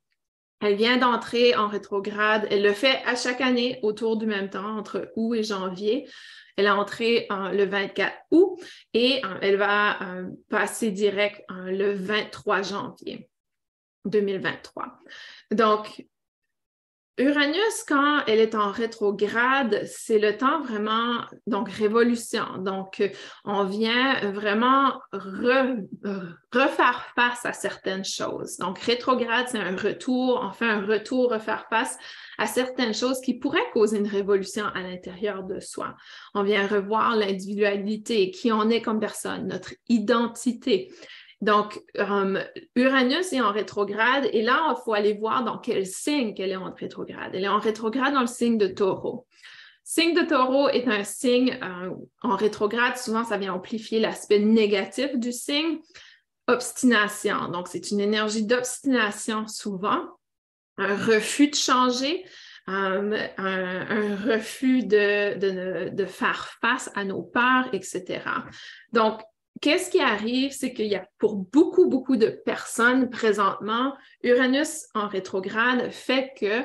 Elle 0.62 0.76
vient 0.76 0.96
d'entrer 0.96 1.54
en 1.56 1.68
rétrograde. 1.68 2.48
Elle 2.50 2.64
le 2.64 2.72
fait 2.72 3.02
à 3.06 3.18
chaque 3.18 3.42
année 3.42 3.80
autour 3.84 4.16
du 4.16 4.26
même 4.26 4.50
temps, 4.50 4.78
entre 4.78 5.12
août 5.18 5.36
et 5.36 5.44
janvier. 5.44 6.08
Elle 6.56 6.68
est 6.68 6.70
entrée 6.70 7.28
le 7.30 7.66
24 7.66 8.14
août 8.32 8.58
et 8.94 9.22
elle 9.42 9.58
va 9.58 10.00
passer 10.48 10.92
direct 10.92 11.44
le 11.50 11.92
23 11.92 12.62
janvier 12.62 13.30
2023. 14.06 15.00
Donc, 15.52 16.06
Uranus, 17.18 17.86
quand 17.88 18.26
elle 18.28 18.40
est 18.40 18.56
en 18.56 18.72
rétrograde, 18.72 19.84
c'est 19.86 20.20
le 20.20 20.36
temps 20.36 20.62
vraiment, 20.64 21.22
donc 21.48 21.70
révolution. 21.70 22.58
Donc, 22.58 23.02
on 23.46 23.64
vient 23.64 24.32
vraiment 24.32 25.00
refaire 25.14 27.08
face 27.16 27.46
à 27.46 27.54
certaines 27.54 28.04
choses. 28.04 28.58
Donc, 28.58 28.80
rétrograde, 28.80 29.48
c'est 29.48 29.60
un 29.60 29.78
retour, 29.78 30.42
on 30.44 30.52
fait 30.52 30.68
un 30.68 30.86
retour, 30.86 31.32
refaire 31.32 31.68
face 31.70 31.98
à 32.38 32.48
certaines 32.48 32.94
choses 32.94 33.22
qui 33.22 33.36
pourraient 33.36 33.72
causer 33.72 34.00
une 34.00 34.10
révolution 34.10 34.66
à 34.66 34.82
l'intérieur 34.82 35.44
de 35.44 35.62
soi. 35.62 35.96
On 36.34 36.44
vient 36.44 36.68
revoir 36.68 37.16
l'individualité, 37.16 38.30
qui 38.30 38.52
on 38.52 38.70
est 38.70 38.82
comme 38.82 39.00
personne, 39.00 39.48
notre 39.48 39.74
identité. 39.88 40.92
Donc, 41.46 41.80
um, 42.00 42.40
Uranus 42.76 43.32
est 43.32 43.40
en 43.40 43.52
rétrograde 43.52 44.28
et 44.34 44.42
là, 44.42 44.74
il 44.76 44.84
faut 44.84 44.94
aller 44.94 45.14
voir 45.14 45.44
dans 45.44 45.60
quel 45.60 45.86
signe 45.86 46.34
qu'elle 46.34 46.50
est 46.50 46.56
en 46.56 46.74
rétrograde. 46.74 47.36
Elle 47.36 47.44
est 47.44 47.48
en 47.48 47.60
rétrograde 47.60 48.16
dans 48.16 48.22
le 48.22 48.28
signe 48.28 48.58
de 48.58 48.66
taureau. 48.66 49.28
Signe 49.84 50.16
de 50.16 50.28
taureau 50.28 50.70
est 50.70 50.88
un 50.88 51.04
signe 51.04 51.60
euh, 51.62 51.92
en 52.24 52.36
rétrograde. 52.36 52.98
Souvent, 52.98 53.24
ça 53.24 53.38
vient 53.38 53.54
amplifier 53.54 54.00
l'aspect 54.00 54.40
négatif 54.40 55.16
du 55.18 55.32
signe. 55.32 55.78
Obstination. 56.48 57.50
Donc, 57.50 57.68
c'est 57.68 57.92
une 57.92 58.00
énergie 58.00 58.48
d'obstination 58.48 59.48
souvent. 59.48 60.02
Un 60.80 60.96
refus 60.96 61.50
de 61.50 61.56
changer. 61.56 62.26
Um, 62.68 63.16
un, 63.38 64.16
refus 64.16 64.84
de, 64.84 65.90
de, 65.90 66.06
faire 66.06 66.58
face 66.60 66.90
à 66.96 67.04
nos 67.04 67.22
peurs, 67.22 67.70
etc. 67.74 68.24
Donc, 68.92 69.22
qu'est-ce 69.62 69.90
qui 69.90 70.00
arrive, 70.00 70.52
c'est 70.52 70.74
qu'il 70.74 70.88
y 70.88 70.96
a 70.96 71.08
pour 71.18 71.36
beaucoup, 71.36 71.88
beaucoup 71.88 72.18
de 72.18 72.28
personnes 72.28 73.10
présentement, 73.10 73.96
Uranus 74.24 74.86
en 74.94 75.08
rétrograde 75.08 75.92
fait 75.92 76.32
que 76.40 76.64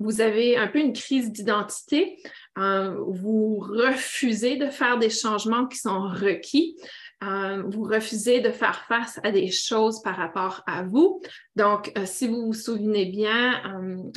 vous 0.00 0.20
avez 0.20 0.56
un 0.56 0.68
peu 0.68 0.78
une 0.78 0.92
crise 0.92 1.32
d'identité, 1.32 2.18
euh, 2.56 2.94
vous 3.08 3.58
refusez 3.58 4.56
de 4.56 4.68
faire 4.68 4.98
des 4.98 5.10
changements 5.10 5.66
qui 5.66 5.78
sont 5.78 6.02
requis, 6.02 6.76
euh, 7.24 7.64
vous 7.66 7.82
refusez 7.82 8.40
de 8.40 8.50
faire 8.50 8.84
face 8.86 9.18
à 9.24 9.32
des 9.32 9.50
choses 9.50 10.00
par 10.02 10.16
rapport 10.16 10.62
à 10.68 10.84
vous. 10.84 11.20
Donc, 11.56 11.90
euh, 11.98 12.02
si 12.06 12.28
vous 12.28 12.46
vous 12.46 12.52
souvenez 12.52 13.06
bien, 13.06 13.60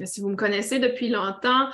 si 0.04 0.22
vous 0.22 0.30
me 0.30 0.36
connaissez 0.36 0.78
depuis 0.78 1.10
longtemps, 1.10 1.70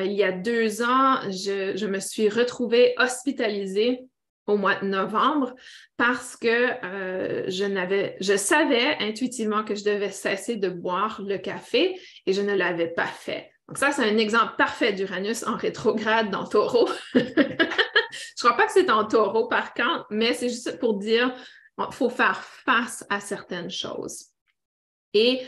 il 0.00 0.12
y 0.12 0.24
a 0.24 0.32
deux 0.32 0.82
ans, 0.82 1.20
je, 1.30 1.76
je 1.76 1.86
me 1.86 2.00
suis 2.00 2.28
retrouvée 2.28 2.94
hospitalisée 2.98 4.08
au 4.46 4.56
mois 4.56 4.76
de 4.76 4.86
novembre 4.86 5.54
parce 5.96 6.36
que 6.36 6.84
euh, 6.84 7.44
je 7.48 7.64
n'avais, 7.64 8.16
je 8.20 8.36
savais 8.36 8.96
intuitivement 9.00 9.64
que 9.64 9.74
je 9.74 9.84
devais 9.84 10.10
cesser 10.10 10.56
de 10.56 10.68
boire 10.68 11.22
le 11.22 11.38
café 11.38 11.98
et 12.26 12.32
je 12.32 12.42
ne 12.42 12.54
l'avais 12.54 12.88
pas 12.88 13.06
fait. 13.06 13.50
Donc 13.68 13.78
ça, 13.78 13.92
c'est 13.92 14.04
un 14.04 14.18
exemple 14.18 14.54
parfait 14.58 14.92
d'Uranus 14.92 15.46
en 15.46 15.56
rétrograde 15.56 16.30
dans 16.30 16.44
Taureau. 16.44 16.88
je 17.14 17.22
crois 18.38 18.56
pas 18.56 18.66
que 18.66 18.72
c'est 18.72 18.90
en 18.90 19.04
Taureau 19.06 19.48
par 19.48 19.72
contre, 19.72 20.06
mais 20.10 20.34
c'est 20.34 20.50
juste 20.50 20.78
pour 20.78 20.98
dire 20.98 21.34
qu'il 21.78 21.94
faut 21.94 22.10
faire 22.10 22.42
face 22.42 23.04
à 23.08 23.20
certaines 23.20 23.70
choses. 23.70 24.33
Et 25.14 25.42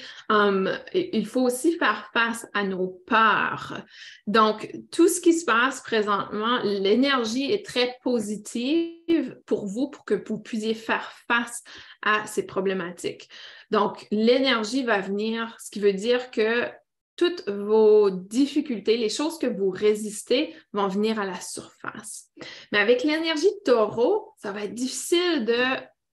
il 0.94 1.26
faut 1.26 1.42
aussi 1.42 1.76
faire 1.76 2.08
face 2.12 2.46
à 2.54 2.62
nos 2.62 2.88
peurs. 3.06 3.82
Donc, 4.28 4.72
tout 4.92 5.08
ce 5.08 5.20
qui 5.20 5.32
se 5.32 5.44
passe 5.44 5.80
présentement, 5.80 6.60
l'énergie 6.62 7.50
est 7.50 7.66
très 7.66 7.96
positive 8.02 9.36
pour 9.44 9.66
vous, 9.66 9.88
pour 9.90 10.04
que 10.04 10.14
vous 10.14 10.38
puissiez 10.38 10.74
faire 10.74 11.12
face 11.28 11.62
à 12.02 12.26
ces 12.26 12.46
problématiques. 12.46 13.28
Donc, 13.72 14.06
l'énergie 14.12 14.84
va 14.84 15.00
venir, 15.00 15.56
ce 15.60 15.70
qui 15.70 15.80
veut 15.80 15.92
dire 15.92 16.30
que 16.30 16.70
toutes 17.16 17.48
vos 17.48 18.10
difficultés, 18.10 18.96
les 18.98 19.08
choses 19.08 19.38
que 19.38 19.46
vous 19.46 19.70
résistez 19.70 20.54
vont 20.72 20.86
venir 20.86 21.18
à 21.18 21.24
la 21.24 21.40
surface. 21.40 22.26
Mais 22.70 22.78
avec 22.78 23.02
l'énergie 23.02 23.50
taureau, 23.64 24.34
ça 24.36 24.52
va 24.52 24.64
être 24.64 24.74
difficile 24.74 25.44
de 25.44 25.62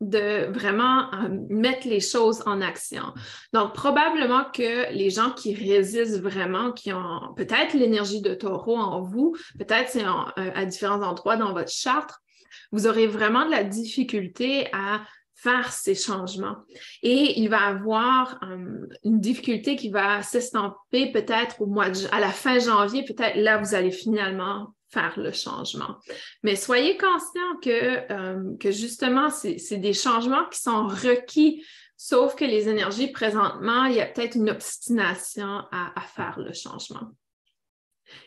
de 0.09 0.51
vraiment 0.51 1.13
euh, 1.13 1.29
mettre 1.49 1.87
les 1.87 1.99
choses 1.99 2.43
en 2.45 2.61
action. 2.61 3.13
Donc, 3.53 3.73
probablement 3.73 4.45
que 4.53 4.91
les 4.93 5.09
gens 5.09 5.31
qui 5.31 5.53
résistent 5.53 6.21
vraiment, 6.21 6.71
qui 6.71 6.93
ont 6.93 7.33
peut-être 7.35 7.73
l'énergie 7.73 8.21
de 8.21 8.33
taureau 8.33 8.77
en 8.77 9.01
vous, 9.01 9.35
peut-être 9.57 9.89
c'est 9.89 10.05
euh, 10.05 10.51
à 10.55 10.65
différents 10.65 11.01
endroits 11.01 11.37
dans 11.37 11.53
votre 11.53 11.71
charte, 11.71 12.11
vous 12.71 12.87
aurez 12.87 13.07
vraiment 13.07 13.45
de 13.45 13.51
la 13.51 13.63
difficulté 13.63 14.67
à 14.73 15.01
faire 15.35 15.71
ces 15.71 15.93
changements. 15.93 16.55
Et 17.01 17.39
il 17.39 17.49
va 17.49 17.61
avoir 17.65 18.39
euh, 18.43 18.87
une 19.03 19.19
difficulté 19.19 19.75
qui 19.75 19.89
va 19.89 20.23
s'estamper 20.23 21.11
peut-être 21.11 21.61
au 21.61 21.65
mois 21.65 21.89
de, 21.89 21.99
à 22.11 22.19
la 22.19 22.29
fin 22.29 22.59
janvier, 22.59 23.03
peut-être 23.03 23.35
là, 23.35 23.57
vous 23.57 23.75
allez 23.75 23.91
finalement 23.91 24.73
faire 24.93 25.19
le 25.19 25.31
changement. 25.31 25.97
Mais 26.43 26.55
soyez 26.55 26.97
conscient 26.97 27.57
que, 27.61 28.11
euh, 28.11 28.57
que 28.59 28.71
justement, 28.71 29.29
c'est 29.29 29.77
des 29.77 29.93
changements 29.93 30.47
qui 30.49 30.61
sont 30.61 30.87
requis, 30.87 31.65
sauf 31.97 32.35
que 32.35 32.45
les 32.45 32.69
énergies 32.69 33.11
présentement, 33.11 33.85
il 33.85 33.95
y 33.95 34.01
a 34.01 34.05
peut-être 34.05 34.35
une 34.35 34.49
obstination 34.49 35.63
à, 35.71 35.93
faire 36.15 36.39
le 36.39 36.53
changement. 36.53 37.11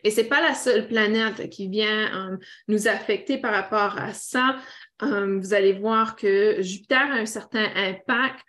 Et 0.03 0.11
ce 0.11 0.21
n'est 0.21 0.27
pas 0.27 0.41
la 0.41 0.55
seule 0.55 0.89
planète 0.89 1.49
qui 1.51 1.69
vient 1.69 2.33
euh, 2.33 2.37
nous 2.67 2.89
affecter 2.89 3.39
par 3.39 3.53
rapport 3.53 3.99
à 3.99 4.12
ça. 4.12 4.57
Euh, 5.03 5.39
vous 5.39 5.55
allez 5.55 5.75
voir 5.75 6.17
que 6.17 6.61
Jupiter 6.61 7.12
a 7.12 7.17
un 7.17 7.27
certain 7.27 7.69
impact 7.77 8.41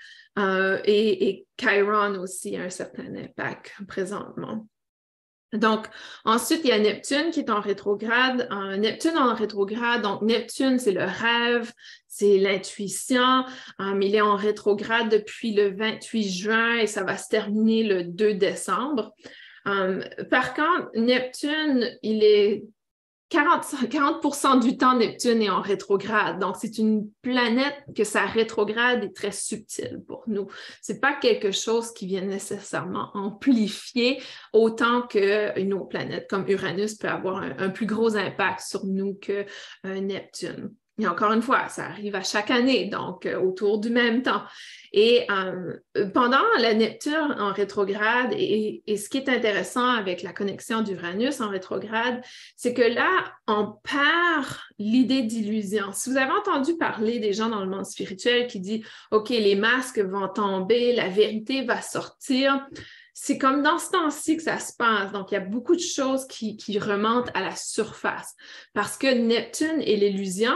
et, 0.86 1.30
et 1.30 1.48
Chiron 1.58 2.20
aussi 2.20 2.56
a 2.58 2.62
un 2.62 2.70
certain 2.70 3.16
impact 3.16 3.74
présentement. 3.88 4.68
Donc, 5.54 5.88
ensuite, 6.26 6.62
il 6.66 6.70
y 6.70 6.74
a 6.74 6.80
Neptune 6.80 7.32
qui 7.32 7.40
est 7.40 7.50
en 7.50 7.62
rétrograde. 7.62 8.50
Neptune 8.78 9.18
en 9.18 9.34
rétrograde, 9.34 10.02
donc 10.02 10.22
Neptune, 10.22 10.78
c'est 10.78 10.92
le 10.92 11.06
rêve, 11.06 11.72
c'est 12.08 12.38
l'intuition. 12.38 13.46
Um, 13.80 14.02
il 14.02 14.16
est 14.16 14.22
en 14.22 14.36
rétrograde 14.36 15.10
depuis 15.10 15.54
le 15.54 15.70
28 15.70 16.30
juin 16.30 16.76
et 16.78 16.88
ça 16.88 17.04
va 17.04 17.18
se 17.18 17.30
terminer 17.30 17.84
le 17.84 18.04
2 18.04 18.34
décembre. 18.34 19.14
Um, 19.66 20.04
par 20.30 20.54
contre, 20.54 20.90
Neptune, 20.96 21.90
il 22.02 22.24
est 22.24 22.64
40, 23.30 23.90
40 23.90 24.64
du 24.64 24.78
temps, 24.78 24.98
Neptune 24.98 25.42
est 25.42 25.50
en 25.50 25.62
rétrograde. 25.62 26.40
Donc, 26.40 26.56
c'est 26.60 26.78
une 26.78 27.10
planète 27.22 27.76
que 27.96 28.04
sa 28.04 28.26
rétrograde 28.26 29.04
est 29.04 29.16
très 29.16 29.34
subtile 29.34 30.02
pour 30.08 30.24
nous. 30.28 30.48
Ce 30.82 30.94
n'est 30.94 31.00
pas 31.00 31.14
quelque 31.14 31.52
chose 31.52 31.94
qui 31.94 32.08
vient 32.08 32.22
nécessairement 32.22 33.12
amplifier 33.16 34.22
autant 34.54 35.02
qu'une 35.02 35.74
autre 35.74 35.90
planète 35.90 36.28
comme 36.30 36.46
Uranus 36.48 36.96
peut 36.96 37.10
avoir 37.10 37.38
un, 37.38 37.70
plus 37.70 37.86
gros 37.86 38.16
impact 38.16 38.62
sur 38.62 38.86
nous 38.86 39.16
que 39.16 39.46
euh, 39.86 40.00
Neptune. 40.00 40.72
Et 41.00 41.08
encore 41.08 41.32
une 41.32 41.44
fois, 41.44 41.70
ça 41.70 41.86
arrive 41.86 42.16
à 42.16 42.24
chaque 42.24 42.50
année, 42.50 42.86
donc 42.86 43.28
euh, 43.28 43.40
autour 43.40 43.78
du 43.78 43.92
même 43.92 44.24
temps. 44.24 44.42
Et 44.94 45.28
euh, 45.30 45.78
pendant 46.12 46.42
la 46.60 46.74
Neptune 46.74 47.36
en 47.38 47.54
rétrograde, 47.54 48.34
et, 48.34 48.82
ce 48.88 49.08
qui 49.08 49.18
est 49.18 49.30
intéressant 49.30 49.88
avec 49.88 50.24
la 50.24 50.34
connexion 50.34 50.82
d'Uranus 50.82 51.40
en 51.40 51.50
rétrograde, 51.50 52.22
c'est 52.56 52.74
que 52.74 52.82
là, 52.82 53.10
on 53.48 53.76
perd 53.84 54.48
l'idée 54.80 55.22
d'illusion. 55.22 55.92
Si 55.94 56.10
vous 56.10 56.18
avez 56.18 56.32
entendu 56.32 56.78
parler 56.78 57.20
des 57.20 57.34
gens 57.34 57.50
dans 57.50 57.64
le 57.64 57.70
monde 57.70 57.86
spirituel 57.86 58.48
qui 58.48 58.60
disent, 58.60 58.86
OK, 59.12 59.30
les 59.30 59.56
masques 59.56 60.00
vont 60.00 60.28
tomber, 60.28 60.96
la 60.96 61.10
vérité 61.10 61.64
va 61.64 61.80
sortir, 61.82 62.66
c'est 63.14 63.40
comme 63.40 63.64
dans 63.64 63.80
ce 63.80 63.90
temps-ci 63.90 64.38
que 64.38 64.44
ça 64.44 64.60
se 64.60 64.74
passe. 64.78 65.12
Donc, 65.12 65.32
il 65.32 65.34
y 65.34 65.38
a 65.38 65.42
beaucoup 65.42 65.76
de 65.76 65.82
choses 65.82 66.28
qui, 66.28 66.56
qui 66.56 66.78
remontent 66.78 67.32
à 67.34 67.42
la 67.42 67.56
surface 67.56 68.36
parce 68.74 68.96
que 68.96 69.08
Neptune 69.08 69.82
et 69.82 69.96
l'illusion, 69.96 70.54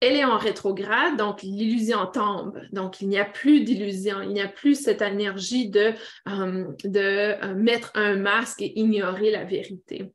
elle 0.00 0.16
est 0.16 0.24
en 0.24 0.38
rétrograde, 0.38 1.16
donc 1.16 1.42
l'illusion 1.42 2.06
tombe. 2.06 2.60
Donc, 2.72 3.00
il 3.00 3.08
n'y 3.08 3.18
a 3.18 3.24
plus 3.24 3.60
d'illusion, 3.60 4.22
il 4.22 4.30
n'y 4.30 4.40
a 4.40 4.48
plus 4.48 4.74
cette 4.74 5.02
énergie 5.02 5.68
de, 5.68 5.92
euh, 6.28 6.64
de 6.84 7.44
euh, 7.44 7.54
mettre 7.54 7.92
un 7.94 8.16
masque 8.16 8.62
et 8.62 8.78
ignorer 8.78 9.30
la 9.30 9.44
vérité. 9.44 10.10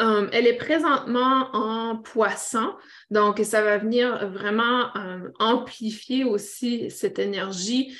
Euh, 0.00 0.28
elle 0.32 0.46
est 0.46 0.56
présentement 0.56 1.50
en 1.52 1.96
poisson, 1.96 2.74
donc 3.10 3.40
ça 3.42 3.62
va 3.62 3.78
venir 3.78 4.28
vraiment 4.30 4.92
amplifier 5.40 6.22
aussi 6.22 6.88
cette 6.88 7.18
énergie 7.18 7.98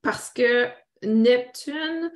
parce 0.00 0.30
que 0.30 0.68
Neptune, 1.02 2.10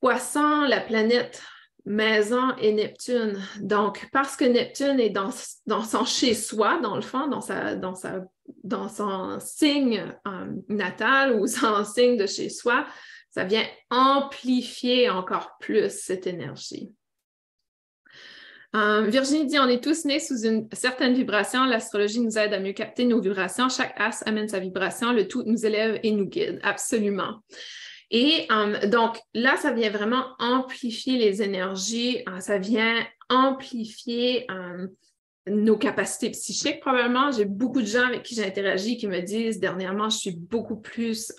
poisson, 0.00 0.66
la 0.68 0.80
planète 0.80 1.42
maison 1.84 2.54
et 2.58 2.72
Neptune. 2.72 3.40
Donc, 3.60 4.08
parce 4.12 4.36
que 4.36 4.44
Neptune 4.44 5.00
est 5.00 5.10
dans, 5.10 5.30
son 5.30 6.04
chez-soi, 6.04 6.78
dans 6.82 6.96
le 6.96 7.02
fond, 7.02 7.26
dans, 7.28 7.40
sa, 7.40 7.74
dans, 7.74 7.94
sa, 7.94 8.24
dans 8.64 8.88
son 8.88 9.38
signe 9.40 10.04
euh, 10.26 10.46
natal 10.68 11.40
ou 11.40 11.46
son 11.46 11.84
signe 11.84 12.16
de 12.16 12.26
chez-soi, 12.26 12.86
ça 13.30 13.44
vient 13.44 13.64
amplifier 13.90 15.08
encore 15.08 15.56
plus 15.60 15.90
cette 15.90 16.26
énergie. 16.26 16.90
Euh, 18.76 19.02
Virginie 19.02 19.46
dit, 19.46 19.58
on 19.58 19.68
est 19.68 19.82
tous 19.82 20.04
nés 20.04 20.20
sous 20.20 20.46
une 20.46 20.68
certaine 20.72 21.14
vibration. 21.14 21.64
L'astrologie 21.64 22.20
nous 22.20 22.38
aide 22.38 22.52
à 22.52 22.60
mieux 22.60 22.72
capter 22.72 23.04
nos 23.04 23.20
vibrations. 23.20 23.68
Chaque 23.68 23.94
as 23.98 24.22
amène 24.26 24.48
sa 24.48 24.60
vibration. 24.60 25.12
Le 25.12 25.26
tout 25.26 25.42
nous 25.44 25.66
élève 25.66 25.98
et 26.04 26.12
nous 26.12 26.26
guide. 26.26 26.60
Absolument. 26.62 27.40
Et 28.10 28.48
donc 28.86 29.18
là, 29.34 29.56
ça 29.56 29.72
vient 29.72 29.90
vraiment 29.90 30.24
amplifier 30.38 31.18
les 31.18 31.42
énergies, 31.42 32.24
ça 32.40 32.58
vient 32.58 33.06
amplifier 33.28 34.46
nos 35.46 35.78
capacités 35.78 36.30
psychiques, 36.30 36.80
probablement. 36.80 37.30
J'ai 37.32 37.44
beaucoup 37.44 37.80
de 37.80 37.86
gens 37.86 38.06
avec 38.06 38.22
qui 38.24 38.34
j'ai 38.34 38.44
interagi 38.44 38.96
qui 38.96 39.06
me 39.06 39.20
disent 39.20 39.60
dernièrement, 39.60 40.08
je 40.08 40.18
suis 40.18 40.36
beaucoup 40.36 40.76
plus 40.76 41.32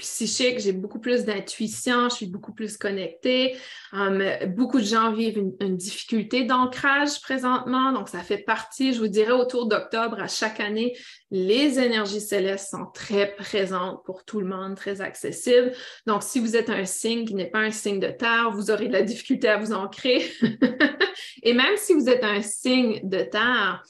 psychique, 0.00 0.58
j'ai 0.58 0.72
beaucoup 0.72 0.98
plus 0.98 1.24
d'intuition, 1.24 2.08
je 2.08 2.14
suis 2.16 2.26
beaucoup 2.26 2.52
plus 2.52 2.76
connectée. 2.76 3.56
Um, 3.92 4.22
beaucoup 4.48 4.78
de 4.78 4.84
gens 4.84 5.12
vivent 5.12 5.38
une, 5.60 5.76
difficulté 5.76 6.44
d'ancrage 6.44 7.20
présentement, 7.20 7.92
donc 7.92 8.08
ça 8.08 8.20
fait 8.20 8.38
partie, 8.38 8.92
je 8.92 8.98
vous 8.98 9.08
dirais, 9.08 9.32
autour 9.32 9.66
d'octobre, 9.66 10.20
à 10.20 10.28
chaque 10.28 10.60
année, 10.60 10.96
les 11.30 11.78
énergies 11.78 12.20
célestes 12.20 12.70
sont 12.70 12.86
très 12.92 13.34
présentes 13.36 14.04
pour 14.04 14.24
tout 14.24 14.40
le 14.40 14.46
monde, 14.46 14.76
très 14.76 15.00
accessibles. 15.00 15.72
Donc, 16.06 16.22
si 16.22 16.40
vous 16.40 16.56
êtes 16.56 16.70
un 16.70 16.84
signe 16.84 17.24
qui 17.24 17.34
n'est 17.34 17.50
pas 17.50 17.60
un 17.60 17.70
signe 17.70 18.00
de 18.00 18.10
terre, 18.10 18.50
vous 18.52 18.70
aurez 18.70 18.88
de 18.88 18.92
la 18.92 19.02
difficulté 19.02 19.48
à 19.48 19.56
vous 19.56 19.72
ancrer. 19.72 20.30
Et 21.42 21.52
même 21.54 21.76
si 21.76 21.94
vous 21.94 22.08
êtes 22.08 22.24
un 22.24 22.42
signe 22.42 23.00
de 23.04 23.22
terre, 23.22 23.82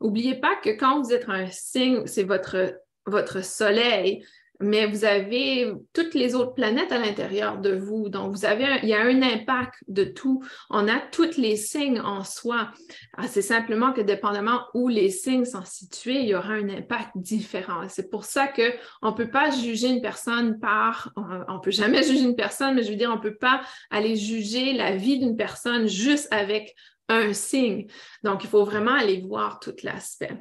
n'oubliez 0.00 0.34
pas 0.34 0.56
que 0.56 0.70
quand 0.70 1.02
vous 1.02 1.12
êtes 1.12 1.28
un 1.28 1.46
signe, 1.50 2.06
c'est 2.06 2.24
votre, 2.24 2.74
votre 3.06 3.44
soleil 3.44 4.24
mais 4.60 4.86
vous 4.86 5.04
avez 5.04 5.72
toutes 5.92 6.14
les 6.14 6.34
autres 6.34 6.54
planètes 6.54 6.92
à 6.92 6.98
l'intérieur 6.98 7.58
de 7.58 7.74
vous. 7.74 8.08
Donc, 8.08 8.32
vous 8.32 8.44
avez 8.44 8.66
il 8.82 8.88
y 8.88 8.94
a 8.94 9.02
un 9.02 9.22
impact 9.22 9.74
de 9.86 10.04
tout. 10.04 10.42
On 10.70 10.88
a 10.88 10.98
tous 10.98 11.36
les 11.36 11.56
signes 11.56 12.00
en 12.00 12.24
soi. 12.24 12.70
Ah, 13.16 13.28
c'est 13.28 13.42
simplement 13.42 13.92
que 13.92 14.00
dépendamment 14.00 14.62
où 14.74 14.88
les 14.88 15.10
signes 15.10 15.44
sont 15.44 15.64
situés, 15.64 16.20
il 16.20 16.28
y 16.28 16.34
aura 16.34 16.54
un 16.54 16.68
impact 16.68 17.10
différent. 17.16 17.82
C'est 17.88 18.10
pour 18.10 18.24
ça 18.24 18.48
qu'on 18.48 19.10
ne 19.10 19.16
peut 19.16 19.30
pas 19.30 19.50
juger 19.50 19.88
une 19.88 20.02
personne 20.02 20.58
par, 20.58 21.12
on 21.16 21.54
ne 21.54 21.60
peut 21.60 21.70
jamais 21.70 22.02
juger 22.06 22.24
une 22.24 22.36
personne, 22.36 22.74
mais 22.74 22.82
je 22.82 22.90
veux 22.90 22.96
dire, 22.96 23.10
on 23.10 23.16
ne 23.16 23.22
peut 23.22 23.36
pas 23.36 23.60
aller 23.90 24.16
juger 24.16 24.72
la 24.72 24.96
vie 24.96 25.18
d'une 25.18 25.36
personne 25.36 25.86
juste 25.86 26.28
avec 26.32 26.74
un 27.08 27.32
signe. 27.32 27.86
Donc, 28.22 28.44
il 28.44 28.50
faut 28.50 28.64
vraiment 28.64 28.92
aller 28.92 29.20
voir 29.20 29.60
tout 29.60 29.74
l'aspect. 29.82 30.36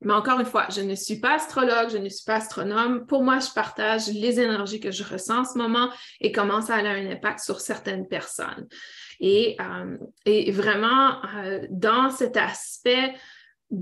Mais 0.00 0.12
encore 0.12 0.38
une 0.38 0.46
fois, 0.46 0.66
je 0.70 0.80
ne 0.80 0.94
suis 0.94 1.18
pas 1.18 1.34
astrologue, 1.34 1.90
je 1.90 1.98
ne 1.98 2.08
suis 2.08 2.24
pas 2.24 2.36
astronome. 2.36 3.06
Pour 3.06 3.22
moi, 3.22 3.38
je 3.38 3.50
partage 3.54 4.08
les 4.08 4.38
énergies 4.38 4.80
que 4.80 4.90
je 4.90 5.02
ressens 5.02 5.40
en 5.40 5.44
ce 5.44 5.56
moment 5.56 5.90
et 6.20 6.30
comment 6.30 6.60
ça 6.60 6.76
a 6.76 6.78
un 6.80 7.10
impact 7.10 7.40
sur 7.40 7.60
certaines 7.60 8.06
personnes. 8.06 8.66
Et, 9.20 9.56
euh, 9.60 10.52
vraiment, 10.52 11.24
euh, 11.36 11.66
dans 11.70 12.10
cet 12.10 12.36
aspect, 12.36 13.14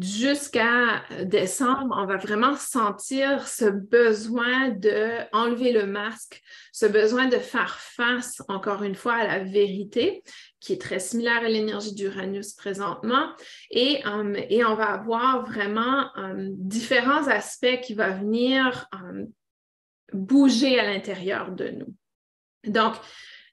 jusqu'à 0.00 1.02
décembre, 1.24 1.94
on 1.98 2.06
va 2.06 2.16
vraiment 2.16 2.54
sentir 2.54 3.46
ce 3.46 3.64
besoin 3.64 4.70
d'enlever 4.70 5.72
le 5.72 5.86
masque, 5.86 6.40
ce 6.72 6.86
besoin 6.86 7.26
de 7.26 7.36
faire 7.36 7.78
face, 7.78 8.42
encore 8.48 8.82
une 8.82 8.94
fois, 8.94 9.14
à 9.14 9.26
la 9.26 9.38
vérité 9.40 10.22
qui 10.60 10.72
est 10.72 10.80
très 10.80 11.00
similaire 11.00 11.42
à 11.42 11.48
l'énergie 11.48 11.94
d'Uranus 11.94 12.52
présentement. 12.52 13.32
Et, 13.70 14.02
et, 14.48 14.64
on 14.64 14.74
va 14.74 14.92
avoir 14.92 15.44
vraiment 15.44 16.06
um, 16.16 16.50
différents 16.56 17.26
aspects 17.26 17.80
qui 17.82 17.94
vont 17.94 18.16
venir 18.16 18.86
um, 18.92 19.26
bouger 20.12 20.78
à 20.78 20.84
l'intérieur 20.84 21.50
de 21.50 21.68
nous. 21.68 21.94
Donc, 22.64 22.94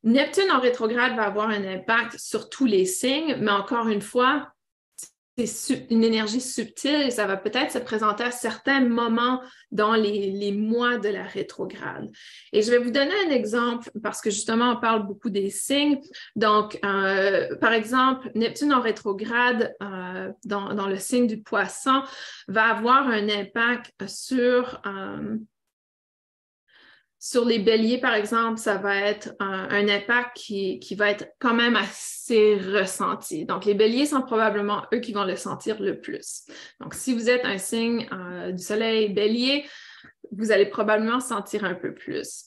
Neptune 0.03 0.51
en 0.51 0.59
rétrograde 0.59 1.15
va 1.15 1.23
avoir 1.23 1.49
un 1.49 1.65
impact 1.65 2.17
sur 2.19 2.49
tous 2.49 2.65
les 2.65 2.85
signes, 2.85 3.35
mais 3.39 3.51
encore 3.51 3.89
une 3.89 4.01
fois, 4.01 4.53
c'est 5.45 5.87
une 5.89 6.03
énergie 6.03 6.41
subtile 6.41 7.01
et 7.07 7.11
ça 7.11 7.25
va 7.25 7.37
peut-être 7.37 7.71
se 7.71 7.77
présenter 7.77 8.23
à 8.23 8.31
certains 8.31 8.81
moments 8.81 9.41
dans 9.71 9.93
les, 9.93 10.51
mois 10.51 10.97
de 10.97 11.09
la 11.09 11.23
rétrograde. 11.23 12.09
Et 12.53 12.61
je 12.61 12.71
vais 12.71 12.79
vous 12.79 12.91
donner 12.91 13.13
un 13.27 13.31
exemple 13.31 13.89
parce 14.01 14.21
que 14.21 14.29
justement, 14.29 14.71
on 14.71 14.79
parle 14.79 15.05
beaucoup 15.05 15.29
des 15.29 15.49
signes. 15.49 15.99
Donc, 16.35 16.79
euh, 16.83 17.55
par 17.57 17.73
exemple, 17.73 18.29
Neptune 18.35 18.73
en 18.73 18.81
rétrograde 18.81 19.75
euh, 19.81 20.31
dans, 20.45 20.87
le 20.87 20.97
signe 20.97 21.27
du 21.27 21.41
poisson 21.41 22.03
va 22.47 22.65
avoir 22.65 23.07
un 23.07 23.29
impact 23.29 24.07
sur... 24.07 24.81
Euh, 24.85 25.37
sur 27.21 27.43
les 27.43 27.59
béliers, 27.59 27.97
par 27.97 28.13
exemple, 28.13 28.57
ça 28.57 28.77
va 28.77 28.95
être 28.95 29.33
un, 29.39 29.89
impact 29.89 30.37
qui, 30.37 30.95
va 30.95 31.11
être 31.11 31.33
quand 31.39 31.53
même 31.53 31.75
assez 31.75 32.55
ressenti. 32.55 33.45
Donc, 33.45 33.65
les 33.65 33.73
béliers 33.73 34.05
sont 34.05 34.21
probablement 34.21 34.85
eux 34.93 34.99
qui 34.99 35.11
vont 35.11 35.25
le 35.25 35.35
sentir 35.35 35.81
le 35.81 35.99
plus. 35.99 36.45
Donc, 36.79 36.93
si 36.93 37.13
vous 37.13 37.29
êtes 37.29 37.43
un 37.43 37.57
signe 37.57 38.07
euh, 38.13 38.53
du 38.53 38.63
soleil 38.63 39.09
bélier, 39.09 39.65
vous 40.31 40.51
allez 40.51 40.67
probablement 40.67 41.19
sentir 41.19 41.65
un 41.65 41.75
peu 41.75 41.93
plus. 41.93 42.45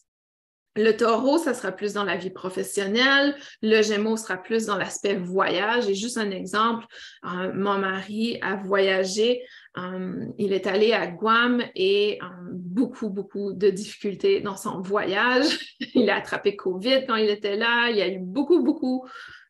Le 0.75 0.93
taureau, 0.93 1.37
ça 1.37 1.53
sera 1.53 1.71
plus 1.71 1.93
dans 1.93 2.05
la 2.05 2.17
vie 2.17 2.31
professionnelle. 2.31 3.37
Le 3.61 3.83
gémeau 3.83 4.17
sera 4.17 4.39
plus 4.39 4.65
dans 4.65 4.79
l'aspect 4.79 5.17
voyage. 5.17 5.87
Et 5.87 5.95
juste 5.95 6.17
un 6.17 6.31
exemple, 6.31 6.87
euh, 7.27 7.53
mon 7.53 7.77
mari 7.77 8.39
a 8.41 8.57
voyagé 8.57 9.43
euh, 9.79 10.27
il 10.39 10.53
est 10.53 10.67
allé 10.67 10.93
à 10.93 11.07
Guam 11.07 11.63
et 11.75 12.19
euh, 12.23 12.27
beaucoup, 12.53 13.09
beaucoup 13.09 13.55
de 13.55 13.71
difficultés 13.71 14.41
dans 14.41 14.57
son 14.57 14.81
voyage. 14.81 15.77
il 15.95 16.11
a 16.11 16.17
attrapé 16.17 16.57
COVID 16.57 17.07
quand 17.07 17.17
il 17.17 17.31
était 17.31 17.57
là. 17.57 17.89
Il 17.91 17.97
y 17.97 18.03
a 18.03 18.09
eu 18.09 18.19
beaucoup, 18.19 18.63
beaucoup 18.63 19.07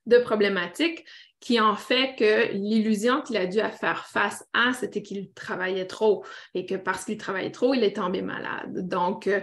de 0.07 0.19
problématiques 0.19 1.05
qui 1.41 1.61
ont 1.61 1.75
fait 1.75 2.15
que 2.17 2.53
l'illusion 2.53 3.21
qu'il 3.21 3.37
a 3.37 3.47
dû 3.47 3.59
faire 3.59 4.07
face 4.07 4.45
à, 4.53 4.73
c'était 4.73 5.03
qu'il 5.03 5.33
travaillait 5.33 5.89
trop 5.89 6.25
et 6.55 6.67
que 6.67 6.77
parce 6.77 7.05
qu'il 7.05 7.17
travaillait 7.17 7.51
trop, 7.51 7.75
il 7.75 7.83
est 7.83 7.97
tombé 7.97 8.23
malade. 8.23 8.87
Donc, 8.89 9.27
euh, 9.27 9.41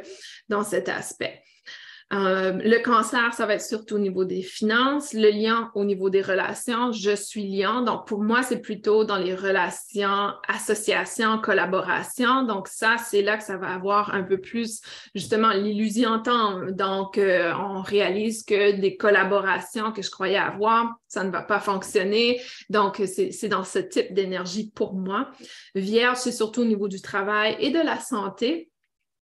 dans 0.47 0.63
cet 0.63 0.87
aspect. 0.87 1.43
Euh, 2.11 2.53
le 2.53 2.81
cancer, 2.83 3.33
ça 3.33 3.45
va 3.45 3.53
être 3.53 3.61
surtout 3.61 3.95
au 3.95 3.99
niveau 3.99 4.25
des 4.25 4.41
finances. 4.41 5.13
Le 5.13 5.29
lien 5.29 5.69
au 5.75 5.85
niveau 5.85 6.09
des 6.09 6.23
relations, 6.23 6.91
je 6.91 7.15
suis 7.15 7.45
liant. 7.45 7.81
Donc, 7.81 8.07
pour 8.07 8.23
moi, 8.23 8.41
c'est 8.41 8.61
plutôt 8.61 9.03
dans 9.03 9.17
les 9.17 9.35
relations, 9.35 10.31
associations, 10.47 11.39
collaborations. 11.39 12.43
Donc, 12.43 12.67
ça, 12.67 12.95
c'est 12.97 13.21
là 13.21 13.37
que 13.37 13.43
ça 13.43 13.57
va 13.57 13.69
avoir 13.69 14.15
un 14.15 14.23
peu 14.23 14.39
plus, 14.39 14.81
justement, 15.13 15.51
l'illusion 15.51 16.19
temps. 16.19 16.61
Donc, 16.71 17.19
euh, 17.19 17.53
on 17.53 17.81
réalise 17.81 18.43
que 18.43 18.79
des 18.79 18.97
collaborations 18.97 19.91
que 19.91 20.01
je 20.01 20.09
croyais 20.09 20.37
avoir, 20.37 20.95
ça 21.07 21.23
ne 21.23 21.29
va 21.29 21.43
pas 21.43 21.59
fonctionner. 21.59 22.41
Donc, 22.71 23.01
c'est 23.05 23.49
dans 23.49 23.63
ce 23.63 23.79
type 23.79 24.15
d'énergie 24.15 24.71
pour 24.73 24.95
moi. 24.95 25.29
Vierge, 25.75 26.17
c'est 26.17 26.31
surtout 26.31 26.61
au 26.61 26.65
niveau 26.65 26.87
du 26.87 27.01
travail 27.01 27.55
et 27.59 27.69
de 27.69 27.79
la 27.79 27.99
santé 27.99 28.68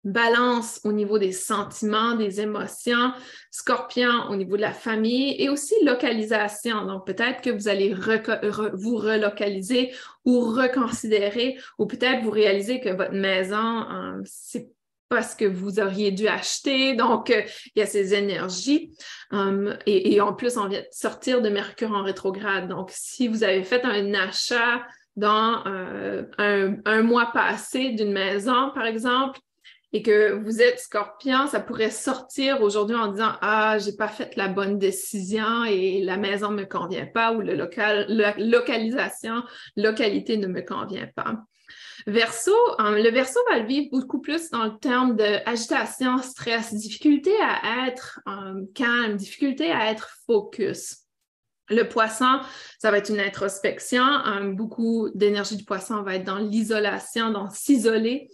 balance 0.04 0.82
au 0.84 0.92
niveau 0.92 1.20
des 1.20 1.32
sentiments, 1.32 2.16
des 2.16 2.42
émotions, 2.42 3.14
scorpion 3.52 4.30
au 4.30 4.36
niveau 4.36 4.56
de 4.56 4.62
la 4.62 4.74
famille 4.74 5.36
et 5.40 5.50
aussi 5.50 5.76
localisation. 5.86 6.86
Donc, 6.86 7.06
peut-être 7.06 7.42
que 7.42 7.50
vous 7.50 7.68
allez 7.68 7.94
vous 7.94 8.96
relocaliser 8.96 9.94
ou 10.26 10.42
reconsidérer 10.42 11.58
ou 11.78 11.86
peut-être 11.86 12.24
vous 12.24 12.32
réaliser 12.32 12.80
que 12.80 12.90
votre 12.90 13.14
maison, 13.14 13.86
euh, 13.92 14.22
c'est 14.26 14.70
pas 15.08 15.22
ce 15.22 15.36
que 15.36 15.46
vous 15.46 15.80
auriez 15.80 16.12
dû 16.12 16.28
acheter. 16.28 16.96
Donc, 16.96 17.30
euh, 17.30 17.42
il 17.76 17.80
y 17.80 17.82
a 17.84 17.86
ces 17.86 18.14
énergies. 18.14 18.96
Um, 19.32 19.78
et, 19.86 20.20
en 20.22 20.34
plus, 20.34 20.58
on 20.58 20.68
vient 20.68 20.80
de 20.80 20.88
sortir 20.92 21.42
de 21.42 21.50
Mercure 21.50 21.92
en 21.92 22.02
rétrograde. 22.02 22.70
Donc, 22.70 22.92
si 22.94 23.28
vous 23.28 23.44
avez 23.44 23.64
fait 23.64 23.84
un 23.84 24.14
achat 24.14 24.82
dans 25.18 25.64
euh, 25.68 26.24
un 26.40 27.02
mois 27.04 27.32
passé 27.34 27.90
d'une 27.90 28.14
maison, 28.14 28.72
par 28.74 28.86
exemple, 28.86 29.40
et 29.94 30.02
que 30.02 30.32
vous 30.32 30.62
êtes 30.62 30.80
scorpion, 30.80 31.48
ça 31.48 31.60
pourrait 31.60 31.92
sortir 31.92 32.62
aujourd'hui 32.62 32.96
en 32.96 33.08
disant 33.08 33.34
Ah, 33.42 33.78
j'ai 33.78 33.94
pas 33.94 34.08
fait 34.08 34.36
la 34.36 34.48
bonne 34.48 34.80
décision 34.80 35.64
et 35.66 36.02
la 36.02 36.18
maison 36.18 36.52
me 36.52 36.64
convient 36.64 37.06
pas 37.06 37.34
ou 37.34 37.42
le 37.42 37.56
local, 37.56 38.06
la 38.08 38.36
localisation, 38.38 39.44
localité 39.76 40.38
ne 40.38 40.48
me 40.48 40.62
convient 40.62 41.10
pas. 41.16 41.36
Verso, 42.08 42.52
euh, 42.80 43.02
le 43.02 43.10
verso 43.10 43.40
va 43.50 43.60
le 43.60 43.68
vivre 43.68 43.90
beaucoup 43.92 44.22
plus 44.22 44.50
dans 44.50 44.64
le 44.64 44.78
terme 44.80 45.16
d'agitation, 45.16 46.18
stress, 46.20 46.74
difficulté 46.74 47.32
à 47.42 47.88
être 47.88 48.22
euh, 48.28 48.64
calme, 48.74 49.18
difficulté 49.18 49.72
à 49.72 49.92
être 49.92 50.10
focus. 50.26 51.01
Le 51.72 51.88
poisson, 51.88 52.42
ça 52.80 52.92
va 52.92 52.98
être 52.98 53.10
une 53.10 53.20
introspection. 53.20 54.04
Euh, 54.04 54.52
beaucoup 54.52 55.10
d'énergie 55.16 55.56
du 55.56 55.64
poisson 55.64 56.02
va 56.04 56.16
être 56.16 56.26
dans 56.26 56.38
l'isolation, 56.38 57.32
dans 57.32 57.50
s'isoler. 57.50 58.30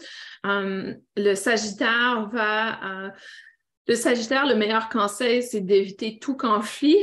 Euh, 0.46 0.94
le 1.16 1.36
Sagittaire 1.36 2.30
va... 2.32 3.06
Euh, 3.06 3.10
le 3.90 3.96
Sagittaire, 3.96 4.46
le 4.46 4.56
meilleur 4.56 4.90
conseil, 4.90 5.42
c'est 5.42 5.62
d'éviter 5.62 6.20
tout 6.20 6.36
conflit 6.36 6.98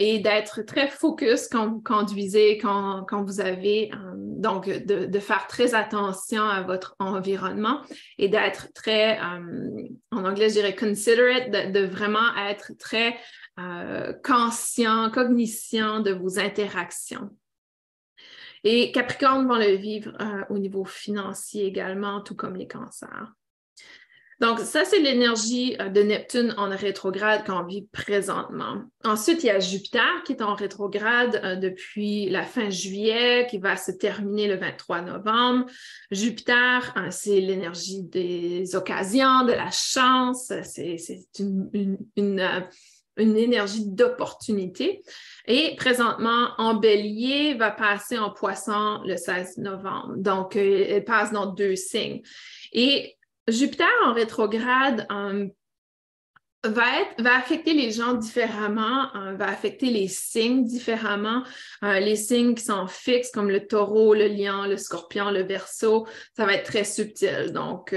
et 0.00 0.20
d'être 0.20 0.62
très 0.62 0.88
focus 0.88 1.48
quand 1.48 1.68
vous 1.68 1.82
conduisez, 1.82 2.56
quand, 2.56 3.04
vous 3.26 3.40
avez, 3.42 3.90
donc 4.16 4.70
de, 4.70 5.18
faire 5.18 5.46
très 5.48 5.74
attention 5.74 6.42
à 6.42 6.62
votre 6.62 6.96
environnement 6.98 7.82
et 8.16 8.28
d'être 8.28 8.72
très, 8.72 9.18
en 9.20 10.24
anglais, 10.24 10.48
je 10.48 10.54
dirais 10.54 10.74
considerate, 10.74 11.50
de, 11.50 11.78
de 11.78 11.86
vraiment 11.86 12.34
être 12.48 12.72
très 12.78 13.14
conscient, 14.22 15.10
cognition 15.10 16.00
de 16.00 16.12
vos 16.12 16.38
interactions. 16.38 17.30
Et 18.64 18.92
Capricorne 18.92 19.46
vont 19.46 19.56
le 19.56 19.76
vivre 19.76 20.12
euh, 20.20 20.44
au 20.50 20.58
niveau 20.58 20.84
financier 20.84 21.66
également, 21.66 22.20
tout 22.20 22.34
comme 22.34 22.56
les 22.56 22.66
cancers. 22.66 23.32
Donc, 24.40 24.60
ça, 24.60 24.84
c'est 24.84 25.00
l'énergie 25.00 25.76
euh, 25.80 25.88
de 25.88 26.00
Neptune 26.00 26.54
en 26.58 26.68
rétrograde 26.68 27.44
qu'on 27.44 27.64
vit 27.64 27.88
présentement. 27.90 28.84
Ensuite, 29.04 29.42
il 29.42 29.46
y 29.46 29.50
a 29.50 29.58
Jupiter 29.58 30.22
qui 30.24 30.32
est 30.32 30.42
en 30.42 30.54
rétrograde 30.54 31.40
euh, 31.42 31.56
depuis 31.56 32.28
la 32.28 32.44
fin 32.44 32.70
juillet, 32.70 33.48
qui 33.50 33.58
va 33.58 33.76
se 33.76 33.90
terminer 33.90 34.46
le 34.46 34.56
23 34.56 35.02
novembre. 35.02 35.66
Jupiter, 36.12 36.94
euh, 36.96 37.08
c'est 37.10 37.40
l'énergie 37.40 38.02
des 38.02 38.76
occasions, 38.76 39.44
de 39.44 39.52
la 39.52 39.70
chance, 39.72 40.52
c'est 40.62 41.18
une 41.40 41.98
énergie 43.18 43.86
d'opportunité. 43.86 45.02
Et 45.46 45.74
présentement, 45.76 46.50
en 46.58 46.74
bélier 46.74 47.54
va 47.54 47.70
passer 47.70 48.18
en 48.18 48.30
poisson 48.30 49.00
le 49.04 49.16
16 49.16 49.58
novembre. 49.58 50.14
Donc, 50.16 50.56
elle 50.56 51.04
passe 51.04 51.32
dans 51.32 51.46
deux 51.46 51.76
signes. 51.76 52.22
Et 52.72 53.16
Jupiter 53.48 53.88
en 54.04 54.12
rétrograde 54.12 55.06
euh, 55.10 55.48
va, 56.64 56.84
va 57.18 57.36
affecter 57.36 57.72
les 57.72 57.90
gens 57.92 58.12
différemment, 58.12 59.14
euh, 59.16 59.34
va 59.34 59.48
affecter 59.48 59.86
les 59.86 60.08
signes 60.08 60.64
différemment. 60.64 61.44
Euh, 61.82 61.98
les 61.98 62.16
signes 62.16 62.54
qui 62.54 62.64
sont 62.64 62.86
fixes, 62.86 63.30
comme 63.30 63.48
le 63.48 63.66
taureau, 63.66 64.14
le 64.14 64.28
lion, 64.28 64.64
le 64.64 64.76
scorpion, 64.76 65.30
le 65.30 65.42
verso, 65.42 66.06
ça 66.36 66.44
va 66.44 66.54
être 66.54 66.66
très 66.66 66.84
subtil. 66.84 67.52
Donc, 67.52 67.94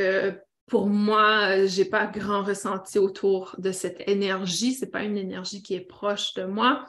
pour 0.71 0.87
moi, 0.87 1.65
je 1.67 1.81
n'ai 1.81 1.85
pas 1.89 2.07
grand 2.07 2.43
ressenti 2.43 2.97
autour 2.97 3.55
de 3.57 3.73
cette 3.73 4.07
énergie. 4.07 4.73
Ce 4.73 4.85
n'est 4.85 4.89
pas 4.89 5.03
une 5.03 5.17
énergie 5.17 5.61
qui 5.61 5.73
est 5.73 5.81
proche 5.81 6.33
de 6.35 6.45
moi. 6.45 6.85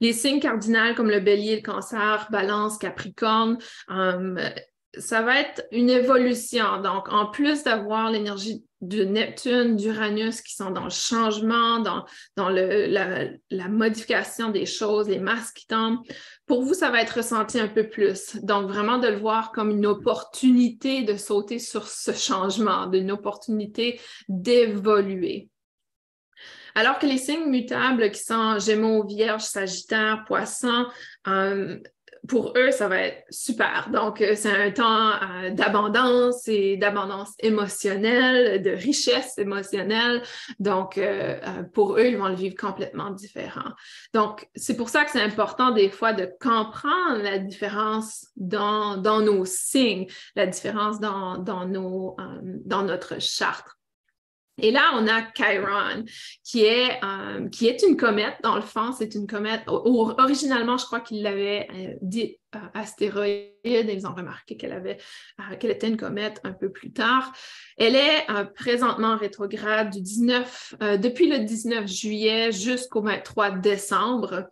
Les 0.00 0.12
signes 0.12 0.38
cardinaux 0.38 0.94
comme 0.94 1.10
le 1.10 1.18
bélier, 1.18 1.56
le 1.56 1.62
cancer, 1.62 2.28
balance, 2.30 2.78
capricorne, 2.78 3.58
ça 4.98 5.22
va 5.22 5.40
être 5.40 5.66
une 5.72 5.90
évolution. 5.90 6.80
Donc, 6.82 7.12
en 7.12 7.26
plus 7.26 7.62
d'avoir 7.64 8.10
l'énergie 8.10 8.64
de 8.82 9.04
Neptune, 9.04 9.76
d'Uranus 9.76 10.42
qui 10.42 10.54
sont 10.54 10.70
dans 10.70 10.84
le 10.84 10.90
changement, 10.90 11.80
dans, 11.80 12.04
la, 12.48 13.68
modification 13.68 14.50
des 14.50 14.66
choses, 14.66 15.08
les 15.08 15.18
masques 15.18 15.56
qui 15.56 15.66
tombent, 15.66 16.00
pour 16.46 16.62
vous, 16.62 16.74
ça 16.74 16.90
va 16.90 17.00
être 17.00 17.16
ressenti 17.16 17.58
un 17.58 17.68
peu 17.68 17.88
plus. 17.88 18.36
Donc, 18.42 18.68
vraiment 18.68 18.98
de 18.98 19.08
le 19.08 19.18
voir 19.18 19.52
comme 19.52 19.70
une 19.70 19.86
opportunité 19.86 21.02
de 21.02 21.16
sauter 21.16 21.58
sur 21.58 21.88
ce 21.88 22.12
changement, 22.12 22.86
d'une 22.86 23.10
opportunité 23.10 24.00
d'évoluer. 24.28 25.48
Alors 26.74 26.98
que 26.98 27.06
les 27.06 27.16
signes 27.16 27.48
mutables 27.48 28.10
qui 28.10 28.22
sont 28.22 28.58
Gémeaux, 28.58 29.06
Vierge, 29.06 29.42
Sagittaire, 29.42 30.24
Poisson, 30.26 30.86
euh, 31.26 31.78
pour 32.28 32.52
eux, 32.56 32.70
ça 32.70 32.88
va 32.88 32.98
être 33.00 33.24
super. 33.30 33.88
Donc, 33.92 34.20
euh, 34.20 34.34
c'est 34.34 34.50
un 34.50 34.70
temps 34.70 35.10
euh, 35.10 35.50
d'abondance 35.50 36.48
et 36.48 36.76
d'abondance 36.76 37.32
émotionnelle, 37.40 38.62
de 38.62 38.70
richesse 38.70 39.38
émotionnelle. 39.38 40.22
Donc, 40.58 40.98
euh, 40.98 41.38
pour 41.74 41.98
eux, 41.98 42.06
ils 42.06 42.16
vont 42.16 42.28
le 42.28 42.34
vivre 42.34 42.56
complètement 42.56 43.10
différent. 43.10 43.70
Donc, 44.14 44.48
c'est 44.54 44.76
pour 44.76 44.88
ça 44.88 45.04
que 45.04 45.10
c'est 45.10 45.22
important 45.22 45.70
des 45.70 45.90
fois 45.90 46.12
de 46.12 46.28
comprendre 46.40 47.22
la 47.22 47.38
différence 47.38 48.28
dans, 48.36 48.96
nos 48.96 49.44
signes, 49.44 50.06
la 50.34 50.46
différence 50.46 51.00
dans, 51.00 51.38
dans 51.38 52.82
notre 52.82 53.20
charte. 53.20 53.75
Et 54.58 54.70
là, 54.70 54.92
on 54.94 55.06
a 55.06 55.22
Chiron, 55.34 56.04
qui 56.42 56.64
est, 56.64 56.98
euh, 57.04 57.48
qui 57.50 57.68
est 57.68 57.82
une 57.82 57.96
comète, 57.96 58.36
dans 58.42 58.56
le 58.56 58.62
fond, 58.62 58.92
c'est 58.92 59.14
une 59.14 59.26
comète. 59.26 59.62
originalement, 59.66 60.78
je 60.78 60.86
crois 60.86 61.00
qu'il 61.00 61.22
l'avait 61.22 61.68
euh, 61.74 61.94
dit 62.00 62.38
euh, 62.54 62.58
astéroïde, 62.72 63.50
ils 63.64 64.06
ont 64.06 64.14
remarqué 64.14 64.56
qu'elle 64.56 64.72
avait, 64.72 64.96
était 65.60 65.88
une 65.88 65.98
comète 65.98 66.40
un 66.42 66.52
peu 66.52 66.70
plus 66.70 66.90
tard. 66.90 67.32
Elle 67.76 67.96
est 67.96 68.26
présentement 68.54 69.08
en 69.08 69.16
rétrograde 69.18 69.90
du 69.90 70.00
19, 70.00 70.76
depuis 71.02 71.28
le 71.28 71.40
19 71.40 71.86
juillet 71.86 72.52
jusqu'au 72.52 73.02
23 73.02 73.50
décembre. 73.50 74.48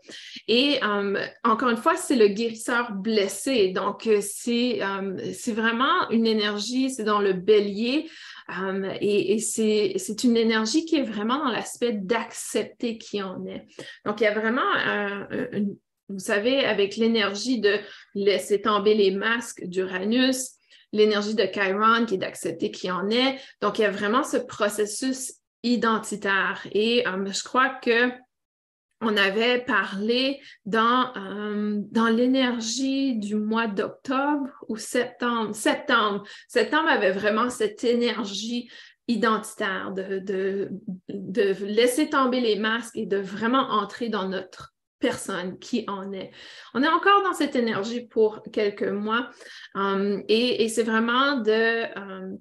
Et 0.48 0.80
encore 1.44 1.70
une 1.70 1.76
fois, 1.76 1.96
c'est 1.96 2.16
le 2.16 2.26
guérisseur 2.26 2.92
blessé. 2.92 3.68
Donc, 3.68 4.09
c'est, 4.20 4.80
c'est 5.32 5.52
vraiment 5.52 6.11
une 6.11 6.26
énergie, 6.26 6.90
c'est 6.90 7.05
dans 7.05 7.20
le 7.20 7.32
bélier. 7.32 8.11
Um, 8.49 8.86
et, 9.01 9.38
c'est 9.38 10.24
une 10.24 10.36
énergie 10.36 10.84
qui 10.84 10.97
est 10.97 11.03
vraiment 11.03 11.38
dans 11.38 11.51
l'aspect 11.51 11.92
d'accepter 11.92 12.99
qui 12.99 13.22
on 13.22 13.47
est. 13.47 13.66
Donc, 14.05 14.20
il 14.20 14.24
y 14.24 14.26
a 14.26 14.34
vraiment, 14.34 14.62
vous 16.09 16.18
savez, 16.18 16.64
avec 16.64 16.97
l'énergie 16.97 17.61
de 17.61 17.78
laisser 18.14 18.61
tomber 18.61 18.95
les 18.95 19.11
masques 19.11 19.64
d'Uranus, 19.64 20.51
l'énergie 20.92 21.34
de 21.34 21.45
Chiron 21.45 22.07
qui 22.07 22.14
est 22.14 22.18
d'accepter 22.18 22.70
qui 22.70 22.90
on 22.90 23.09
est. 23.09 23.40
Donc, 23.61 23.78
il 23.78 23.82
y 23.82 23.86
a 23.86 23.90
vraiment 23.90 24.22
ce 24.22 24.36
processus 24.36 25.32
identitaire. 25.62 26.66
Et 26.72 27.07
um, 27.07 27.32
je 27.32 27.42
crois 27.42 27.70
que 27.70 28.11
on 29.01 29.16
avait 29.16 29.59
parlé 29.59 30.40
dans, 30.64 31.12
euh, 31.16 31.80
dans 31.90 32.09
l'énergie 32.09 33.16
du 33.16 33.34
mois 33.34 33.66
d'octobre 33.66 34.49
ou 34.68 34.76
septembre. 34.76 35.55
Septembre. 35.55 36.24
Septembre 36.49 36.88
avait 36.88 37.12
vraiment 37.12 37.51
cette 37.51 37.84
énergie 37.84 38.70
identitaire 39.07 39.92
de, 39.92 40.70
laisser 41.09 42.09
tomber 42.09 42.40
les 42.40 42.57
masques 42.57 42.97
et 42.97 43.07
de 43.07 43.18
vraiment 43.18 43.68
entrer 43.70 44.09
dans 44.09 44.28
notre 44.28 44.72
personne 44.99 45.59
qui 45.59 45.84
en 45.88 46.12
est. 46.12 46.30
On 46.72 46.82
est 46.82 46.88
encore 46.88 47.22
dans 47.22 47.34
cette 47.34 47.57
énergie 47.57 48.07
pour 48.07 48.42
quelques 48.51 48.88
mois 48.88 49.28
euh, 49.76 50.22
et, 50.28 50.64
et 50.64 50.68
c'est 50.70 50.84
vraiment 50.84 51.40
de 51.40 51.51
euh, 51.51 52.36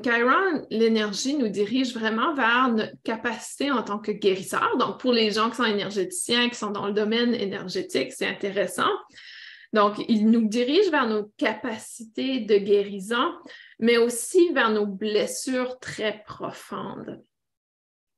Chiron, 0.00 0.66
l'énergie 0.70 1.36
nous 1.36 1.48
dirige 1.48 1.94
vraiment 1.94 2.34
vers 2.34 2.70
notre 2.70 2.94
capacité 3.04 3.70
en 3.70 3.82
tant 3.82 3.98
que 3.98 4.12
guérisseur. 4.12 4.76
Donc, 4.78 4.98
pour 5.00 5.12
les 5.12 5.30
gens 5.30 5.50
qui 5.50 5.56
sont 5.56 5.64
énergéticiens, 5.64 6.48
qui 6.48 6.54
sont 6.54 6.70
dans 6.70 6.86
le 6.86 6.94
domaine 6.94 7.34
énergétique, 7.34 8.12
c'est 8.12 8.26
intéressant. 8.26 8.90
Donc, 9.74 10.02
il 10.08 10.30
nous 10.30 10.48
dirige 10.48 10.90
vers 10.90 11.06
nos 11.06 11.24
capacités 11.36 12.40
de 12.40 12.56
guérison, 12.56 13.32
mais 13.78 13.98
aussi 13.98 14.52
vers 14.52 14.70
nos 14.70 14.86
blessures 14.86 15.78
très 15.78 16.22
profondes 16.26 17.22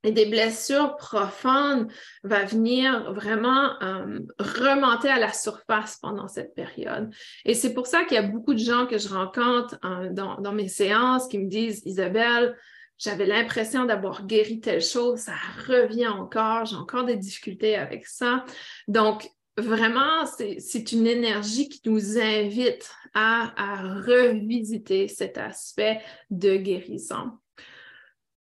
et 0.04 0.12
des 0.12 0.26
blessures 0.26 0.96
profondes 0.96 1.90
va 2.22 2.44
venir 2.44 3.12
vraiment 3.12 3.82
euh, 3.82 4.20
remonter 4.38 5.08
à 5.08 5.18
la 5.18 5.32
surface 5.32 5.98
pendant 6.00 6.28
cette 6.28 6.54
période. 6.54 7.12
Et 7.44 7.54
c'est 7.54 7.72
pour 7.72 7.86
ça 7.86 8.04
qu'il 8.04 8.16
y 8.16 8.18
a 8.18 8.22
beaucoup 8.22 8.52
de 8.52 8.58
gens 8.58 8.86
que 8.86 8.98
je 8.98 9.08
rencontre 9.08 9.78
euh, 9.84 10.10
dans, 10.12 10.52
mes 10.52 10.68
séances 10.68 11.26
qui 11.26 11.38
me 11.38 11.48
disent, 11.48 11.82
Isabelle, 11.86 12.56
j'avais 12.98 13.26
l'impression 13.26 13.86
d'avoir 13.86 14.26
guéri 14.26 14.60
telle 14.60 14.82
chose, 14.82 15.18
ça 15.20 15.34
revient 15.66 16.06
encore, 16.06 16.66
j'ai 16.66 16.76
encore 16.76 17.04
des 17.04 17.16
difficultés 17.16 17.74
avec 17.74 18.06
ça. 18.06 18.44
Donc, 18.86 19.28
vraiment, 19.56 20.26
c'est 20.26 20.92
une 20.92 21.06
énergie 21.06 21.68
qui 21.68 21.80
nous 21.86 22.18
invite 22.18 22.90
à, 23.14 23.52
à 23.56 23.82
revisiter 24.02 25.08
cet 25.08 25.38
aspect 25.38 26.00
de 26.30 26.56
guérison. 26.56 27.32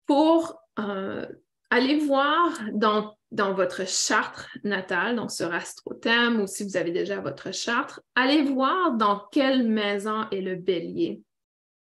Pour 0.05 0.59
euh, 0.79 1.25
allez 1.73 1.97
voir 1.97 2.51
dans, 2.71 3.15
votre 3.31 3.87
charte 3.87 4.47
natale, 4.63 5.15
donc 5.15 5.31
sur 5.31 5.51
AstroThème 5.51 6.39
ou 6.39 6.45
si 6.45 6.63
vous 6.63 6.77
avez 6.77 6.91
déjà 6.91 7.19
votre 7.19 7.51
charte, 7.51 7.99
allez 8.13 8.43
voir 8.43 8.93
dans 8.93 9.23
quelle 9.31 9.67
maison 9.67 10.29
est 10.29 10.41
le 10.41 10.55
bélier. 10.55 11.23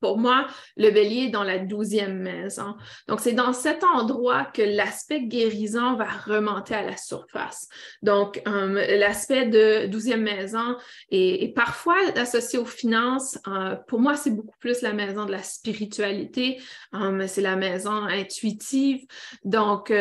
Pour 0.00 0.18
moi, 0.18 0.46
le 0.76 0.90
bélier 0.90 1.26
est 1.26 1.30
dans 1.30 1.42
la 1.42 1.58
douzième 1.58 2.18
maison. 2.18 2.76
Donc, 3.08 3.20
c'est 3.20 3.32
dans 3.32 3.52
cet 3.52 3.82
endroit 3.84 4.44
que 4.44 4.62
l'aspect 4.62 5.22
guérison 5.22 5.96
va 5.96 6.06
remonter 6.06 6.74
à 6.74 6.82
la 6.82 6.96
surface. 6.96 7.68
Donc, 8.02 8.42
euh, 8.46 8.98
l'aspect 8.98 9.46
de 9.46 9.86
douzième 9.86 10.22
maison 10.22 10.76
est, 11.10 11.54
parfois 11.54 11.96
associé 12.16 12.58
aux 12.58 12.66
finances. 12.66 13.38
Euh, 13.48 13.76
pour 13.88 14.00
moi, 14.00 14.16
c'est 14.16 14.30
beaucoup 14.30 14.58
plus 14.58 14.82
la 14.82 14.92
maison 14.92 15.24
de 15.24 15.32
la 15.32 15.42
spiritualité. 15.42 16.60
Euh, 16.94 17.26
c'est 17.26 17.42
la 17.42 17.56
maison 17.56 18.04
intuitive. 18.04 19.06
Donc, 19.44 19.92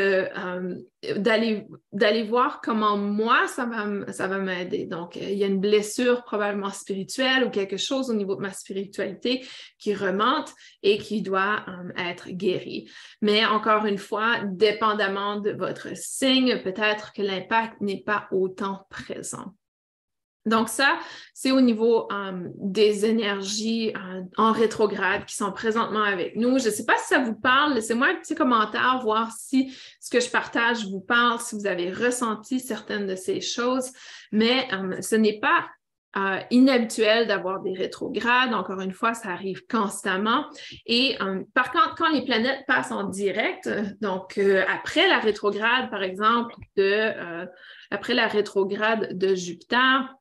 d'aller 1.18 1.66
d'aller 1.92 2.24
voir 2.24 2.62
comment 2.62 2.98
moi 2.98 3.48
ça 3.48 3.66
va 3.66 4.12
ça 4.12 4.28
va 4.28 4.40
m'aider. 4.40 4.86
Donc 4.86 5.16
il 5.16 5.34
y 5.34 5.44
a 5.44 5.48
une 5.48 5.60
blessure 5.60 6.24
probablement 6.24 6.72
spirituelle 6.72 7.44
ou 7.46 7.50
quelque 7.50 7.78
chose 7.78 8.10
au 8.10 8.14
niveau 8.14 8.36
de 8.36 8.42
ma 8.42 8.54
spiritualité 8.54 9.46
qui 9.78 9.85
remonte 9.94 10.54
et 10.84 10.98
qui 10.98 11.22
doit 11.22 11.64
euh, 11.68 11.92
être 11.98 12.30
guéri. 12.30 12.90
Mais 13.22 13.46
encore 13.46 13.86
une 13.86 13.98
fois, 13.98 14.40
dépendamment 14.46 15.40
de 15.40 15.52
votre 15.52 15.96
signe, 15.96 16.62
peut-être 16.64 17.14
que 17.14 17.22
l'impact 17.22 17.82
n'est 17.82 18.04
pas 18.04 18.28
autant 18.32 18.86
présent. 18.90 19.54
Donc 20.46 20.70
ça, 20.70 21.00
c'est 21.34 21.52
au 21.52 21.60
niveau 21.60 22.08
euh, 22.12 22.50
des 22.56 23.06
énergies 23.06 23.92
euh, 23.96 24.22
en 24.38 24.52
rétrograde 24.52 25.26
qui 25.26 25.36
sont 25.36 25.52
présentement 25.52 26.04
avec 26.04 26.36
nous. 26.36 26.60
Je 26.60 26.66
ne 26.66 26.74
sais 26.74 26.86
pas 26.86 26.98
si 27.00 27.08
ça 27.08 27.20
vous 27.20 27.34
parle. 27.34 27.74
Laissez-moi 27.74 28.10
un 28.10 28.16
petit 28.16 28.36
commentaire, 28.36 29.00
voir 29.02 29.32
si 29.32 29.76
ce 30.00 30.12
que 30.12 30.20
je 30.20 30.30
partage 30.30 30.86
vous 30.86 31.02
parle, 31.02 31.40
si 31.40 31.56
vous 31.56 31.66
avez 31.66 31.92
ressenti 31.92 32.60
certaines 32.60 33.08
de 33.08 33.16
ces 33.16 33.42
choses. 33.42 33.92
Mais 34.32 34.68
ce 35.02 35.16
n'est 35.16 35.40
pas 35.40 35.66
euh, 36.18 36.40
inhabituel 36.50 37.28
d'avoir 37.28 37.62
des 37.62 37.74
rétrogrades. 37.74 38.54
Encore 38.54 38.80
une 38.80 38.94
fois, 38.94 39.14
ça 39.14 39.30
arrive 39.32 39.66
constamment. 39.68 40.46
Et 40.86 41.18
euh, 41.22 41.44
par 41.54 41.72
contre, 41.72 41.96
quand 41.98 42.10
les 42.10 42.24
planètes 42.24 42.66
passent 42.68 42.94
en 42.94 43.04
direct, 43.04 43.70
donc 44.00 44.38
euh, 44.38 44.64
après 44.70 45.10
la 45.10 45.20
rétrograde, 45.20 45.90
par 45.90 46.04
exemple, 46.04 46.56
de, 46.78 47.12
après 47.92 48.14
la 48.14 48.28
rétrograde 48.28 49.18
de 49.18 49.36
Jupiter, 49.36 50.16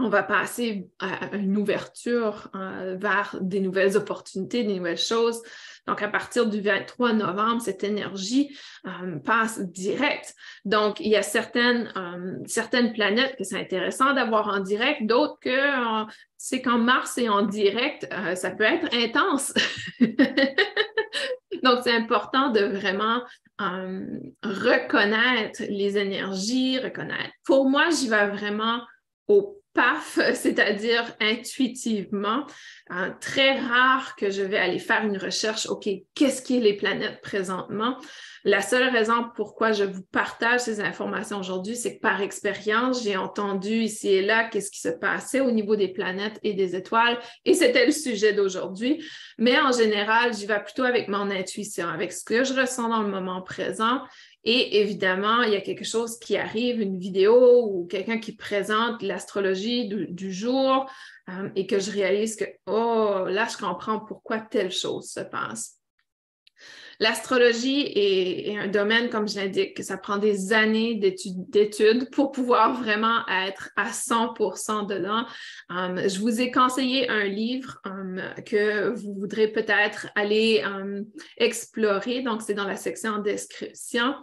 on 0.00 0.08
va 0.08 0.24
passer 0.24 0.88
à 0.98 1.36
une 1.36 1.56
ouverture 1.56 2.50
vers 2.52 3.36
des 3.40 3.60
nouvelles 3.60 3.96
opportunités, 3.96 4.64
des 4.64 4.74
nouvelles 4.74 4.98
choses. 4.98 5.40
Donc, 5.86 6.02
à 6.02 6.08
partir 6.08 6.46
du 6.46 6.60
23 6.60 7.12
novembre, 7.12 7.60
cette 7.60 7.84
énergie 7.84 8.56
euh, 8.86 9.18
passe 9.18 9.60
direct. 9.60 10.34
Donc, 10.64 11.00
il 11.00 11.08
y 11.08 11.16
a 11.16 11.22
certaines, 11.22 11.92
euh, 11.96 12.36
certaines 12.46 12.92
planètes 12.92 13.36
que 13.36 13.44
c'est 13.44 13.60
intéressant 13.60 14.14
d'avoir 14.14 14.48
en 14.48 14.60
direct, 14.60 15.06
d'autres 15.06 15.38
que 15.40 15.50
euh, 15.50 16.04
c'est 16.38 16.62
quand 16.62 16.78
Mars 16.78 17.18
est 17.18 17.28
en 17.28 17.42
direct, 17.42 18.06
ça 18.34 18.50
peut 18.50 18.64
être 18.64 18.94
intense. 18.94 19.54
Donc, 21.62 21.80
c'est 21.82 21.94
important 21.94 22.50
de 22.50 22.60
vraiment 22.60 23.22
reconnaître 24.42 25.62
les 25.70 25.96
énergies, 25.96 26.78
reconnaître. 26.78 27.32
Pour 27.44 27.70
moi, 27.70 27.88
j'y 27.90 28.08
vais 28.08 28.28
vraiment 28.28 28.82
au 29.28 29.63
paf, 29.74 30.18
c'est-à-dire 30.34 31.04
intuitivement. 31.20 32.46
Euh, 32.92 33.10
très 33.20 33.58
rare 33.58 34.14
que 34.16 34.30
je 34.30 34.42
vais 34.42 34.58
aller 34.58 34.78
faire 34.78 35.04
une 35.04 35.16
recherche, 35.16 35.66
OK, 35.66 35.88
qu'est-ce 36.14 36.42
qui 36.42 36.58
est 36.58 36.60
les 36.60 36.76
planètes 36.76 37.20
présentement? 37.22 37.96
La 38.46 38.60
seule 38.60 38.90
raison 38.90 39.30
pourquoi 39.34 39.72
je 39.72 39.84
vous 39.84 40.02
partage 40.12 40.60
ces 40.60 40.80
informations 40.80 41.38
aujourd'hui, 41.38 41.76
c'est 41.76 41.96
que 41.96 42.00
par 42.00 42.20
expérience, 42.20 43.02
j'ai 43.02 43.16
entendu 43.16 43.70
ici 43.70 44.08
et 44.10 44.20
là 44.20 44.44
qu'est-ce 44.44 44.70
qui 44.70 44.80
se 44.80 44.90
passait 44.90 45.40
au 45.40 45.50
niveau 45.50 45.76
des 45.76 45.88
planètes 45.88 46.38
et 46.42 46.52
des 46.52 46.76
étoiles, 46.76 47.18
et 47.46 47.54
c'était 47.54 47.86
le 47.86 47.92
sujet 47.92 48.34
d'aujourd'hui. 48.34 49.02
Mais 49.38 49.58
en 49.58 49.72
général, 49.72 50.34
j'y 50.34 50.44
vais 50.44 50.62
plutôt 50.62 50.84
avec 50.84 51.08
mon 51.08 51.30
intuition, 51.30 51.88
avec 51.88 52.12
ce 52.12 52.22
que 52.22 52.44
je 52.44 52.52
ressens 52.52 52.90
dans 52.90 53.00
le 53.02 53.08
moment 53.08 53.40
présent 53.40 54.02
et 54.44 54.80
évidemment, 54.80 55.42
il 55.42 55.52
y 55.52 55.56
a 55.56 55.60
quelque 55.60 55.84
chose 55.84 56.18
qui 56.18 56.36
arrive, 56.36 56.80
une 56.80 56.98
vidéo 56.98 57.66
ou 57.66 57.86
quelqu'un 57.86 58.18
qui 58.18 58.32
présente 58.32 59.02
l'astrologie 59.02 59.88
du, 59.88 60.32
jour 60.32 60.90
euh, 61.30 61.48
et 61.56 61.66
que 61.66 61.78
je 61.78 61.90
réalise 61.90 62.36
que, 62.36 62.44
oh, 62.66 63.24
là, 63.26 63.46
je 63.50 63.56
comprends 63.56 64.00
pourquoi 64.00 64.40
telle 64.40 64.70
chose 64.70 65.08
se 65.08 65.20
passe. 65.20 65.78
L'astrologie 67.00 67.90
est, 67.94 68.56
un 68.56 68.68
domaine, 68.68 69.08
comme 69.10 69.28
je 69.28 69.36
l'indique, 69.36 69.76
que 69.76 69.82
ça 69.82 69.96
prend 69.96 70.18
des 70.18 70.52
années 70.52 70.94
d'études 70.94 72.10
pour 72.10 72.32
pouvoir 72.32 72.80
vraiment 72.80 73.26
être 73.28 73.70
à 73.76 73.90
100% 73.90 74.86
dedans. 74.86 75.24
Um, 75.70 76.08
je 76.08 76.18
vous 76.18 76.40
ai 76.40 76.50
conseillé 76.50 77.08
un 77.08 77.24
livre 77.24 77.80
um, 77.84 78.20
que 78.46 78.90
vous 78.90 79.14
voudrez 79.14 79.48
peut-être 79.48 80.08
aller 80.14 80.62
um, 80.64 81.04
explorer. 81.36 82.22
Donc, 82.22 82.42
c'est 82.42 82.54
dans 82.54 82.66
la 82.66 82.76
section 82.76 83.18
description 83.18 84.14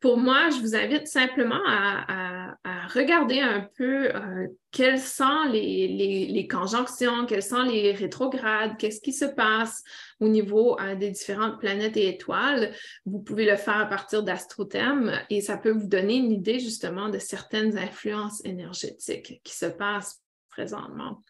pour 0.00 0.16
moi, 0.16 0.50
je 0.50 0.60
vous 0.60 0.76
invite 0.76 1.08
simplement 1.08 1.60
à, 1.66 2.54
regarder 2.88 3.40
un 3.40 3.68
peu 3.76 4.14
euh, 4.14 4.46
quelles 4.70 4.98
sont 4.98 5.44
les, 5.52 6.48
conjonctions, 6.50 7.26
quelles 7.26 7.42
sont 7.42 7.62
les 7.62 7.92
rétrogrades, 7.92 8.78
qu'est-ce 8.78 9.02
qui 9.02 9.12
se 9.12 9.26
passe 9.26 9.82
au 10.20 10.28
niveau 10.28 10.78
euh, 10.80 10.94
des 10.94 11.10
différentes 11.10 11.60
planètes 11.60 11.98
et 11.98 12.08
étoiles. 12.08 12.72
Vous 13.04 13.20
pouvez 13.20 13.44
le 13.44 13.56
faire 13.56 13.76
à 13.76 13.86
partir 13.86 14.22
d'astrothème 14.22 15.12
et 15.28 15.42
ça 15.42 15.58
peut 15.58 15.70
vous 15.70 15.86
donner 15.86 16.16
une 16.16 16.32
idée 16.32 16.58
justement 16.60 17.10
de 17.10 17.18
certaines 17.18 17.76
influences 17.76 18.42
énergétiques 18.46 19.42
qui 19.44 19.54
se 19.54 19.66
passent 19.66 20.22
présentement. 20.48 21.22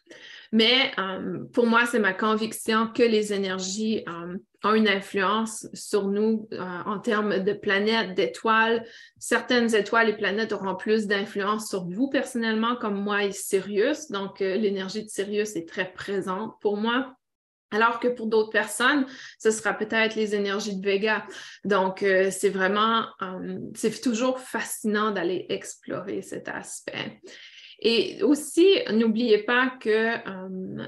Mais 0.51 0.91
euh, 0.97 1.43
pour 1.53 1.67
moi, 1.67 1.85
c'est 1.85 1.99
ma 1.99 2.13
conviction 2.13 2.87
que 2.87 3.03
les 3.03 3.33
énergies 3.33 4.03
euh, 4.07 4.37
ont 4.63 4.73
une 4.73 4.87
influence 4.87 5.67
sur 5.73 6.07
nous 6.07 6.47
euh, 6.53 6.59
en 6.85 6.99
termes 6.99 7.39
de 7.39 7.53
planètes, 7.53 8.15
d'étoiles. 8.15 8.83
Certaines 9.19 9.75
étoiles 9.75 10.09
et 10.09 10.17
planètes 10.17 10.51
auront 10.51 10.75
plus 10.75 11.05
d'influence 11.05 11.69
sur 11.69 11.85
vous 11.85 12.09
personnellement, 12.09 12.75
comme 12.75 12.99
moi 12.99 13.25
et 13.25 13.31
Sirius. 13.31 14.09
Donc, 14.09 14.39
l'énergie 14.39 15.03
de 15.03 15.09
Sirius 15.09 15.55
est 15.55 15.67
très 15.67 15.91
présente 15.91 16.59
pour 16.61 16.77
moi. 16.77 17.13
Alors 17.71 17.99
que 17.99 18.07
pour 18.07 18.25
d'autres 18.25 18.49
personnes, 18.49 19.05
ce 19.37 19.51
sera 19.51 19.75
peut-être 19.75 20.15
les 20.15 20.33
énergies 20.33 20.77
de 20.77 20.83
Vega. 20.83 21.27
Donc, 21.63 21.99
c'est 21.99 22.49
vraiment, 22.49 23.05
c'est 23.75 24.01
toujours 24.01 24.39
fascinant 24.39 25.11
d'aller 25.11 25.45
explorer 25.49 26.23
cet 26.23 26.47
aspect. 26.47 27.21
Et 27.81 28.21
aussi, 28.23 28.67
n'oubliez 28.91 29.39
pas 29.39 29.71
que, 29.79 30.17
euh, 30.27 30.87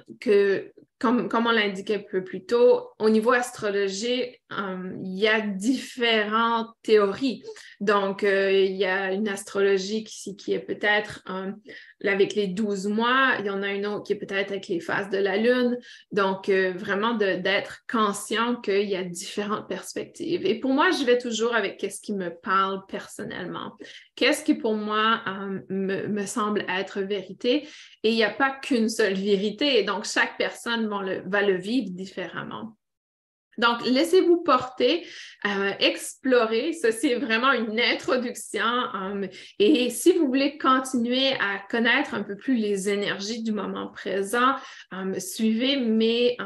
comme, 1.01 1.29
comme 1.29 1.47
on 1.47 1.51
l'indiquait 1.51 1.95
un 1.95 2.11
peu 2.11 2.23
plus 2.23 2.45
tôt, 2.45 2.91
au 2.99 3.09
niveau 3.09 3.31
astrologie, 3.31 4.21
euh, 4.51 4.91
il 5.03 5.17
y 5.17 5.27
a 5.27 5.41
différentes 5.41 6.67
théories. 6.83 7.43
Donc, 7.79 8.23
euh, 8.23 8.51
il 8.51 8.75
y 8.75 8.85
a 8.85 9.11
une 9.11 9.27
astrologie 9.27 10.03
qui, 10.03 10.53
est 10.53 10.59
peut-être 10.59 11.23
avec 12.05 12.35
les 12.35 12.47
12 12.47 12.87
mois, 12.87 13.33
il 13.39 13.47
y 13.47 13.49
en 13.49 13.63
a 13.63 13.69
une 13.69 13.87
autre 13.87 14.03
qui 14.03 14.13
est 14.13 14.17
peut-être 14.17 14.51
avec 14.51 14.67
les 14.67 14.79
phases 14.79 15.09
de 15.09 15.17
la 15.17 15.37
Lune. 15.37 15.79
Donc, 16.11 16.49
vraiment 16.49 17.15
d'être 17.15 17.79
conscient 17.91 18.57
qu'il 18.57 18.87
y 18.87 18.95
a 18.95 19.03
différentes 19.03 19.67
perspectives. 19.67 20.45
Et 20.45 20.59
pour 20.59 20.71
moi, 20.71 20.91
je 20.91 21.03
vais 21.03 21.17
toujours 21.17 21.55
avec 21.55 21.81
ce 21.81 21.99
qui 21.99 22.13
me 22.13 22.29
parle 22.29 22.81
personnellement. 22.87 23.75
Qu'est-ce 24.15 24.43
qui 24.43 24.53
pour 24.53 24.75
moi 24.75 25.23
me, 25.69 26.07
me 26.07 26.25
semble 26.27 26.63
être 26.69 27.01
vérité? 27.01 27.67
Et 28.03 28.11
il 28.11 28.15
n'y 28.15 28.23
a 28.23 28.29
pas 28.29 28.51
qu'une 28.51 28.89
seule 28.89 29.15
vérité. 29.15 29.81
Donc, 29.83 30.05
chaque 30.05 30.37
personne 30.37 30.90
va 30.93 31.41
le 31.41 31.55
vivre 31.55 31.91
différemment. 31.91 32.77
Donc, 33.61 33.85
laissez-vous 33.85 34.37
porter, 34.37 35.05
euh, 35.45 35.71
explorer. 35.79 36.73
Ceci 36.73 37.07
est 37.07 37.19
vraiment 37.19 37.51
une 37.51 37.79
introduction. 37.79 38.65
Euh, 38.95 39.27
et 39.59 39.91
si 39.91 40.13
vous 40.13 40.25
voulez 40.25 40.57
continuer 40.57 41.33
à 41.33 41.59
connaître 41.69 42.15
un 42.15 42.23
peu 42.23 42.35
plus 42.35 42.55
les 42.55 42.89
énergies 42.89 43.43
du 43.43 43.51
moment 43.51 43.87
présent, 43.87 44.55
euh, 44.93 45.19
suivez 45.19 45.77
mes, 45.77 46.37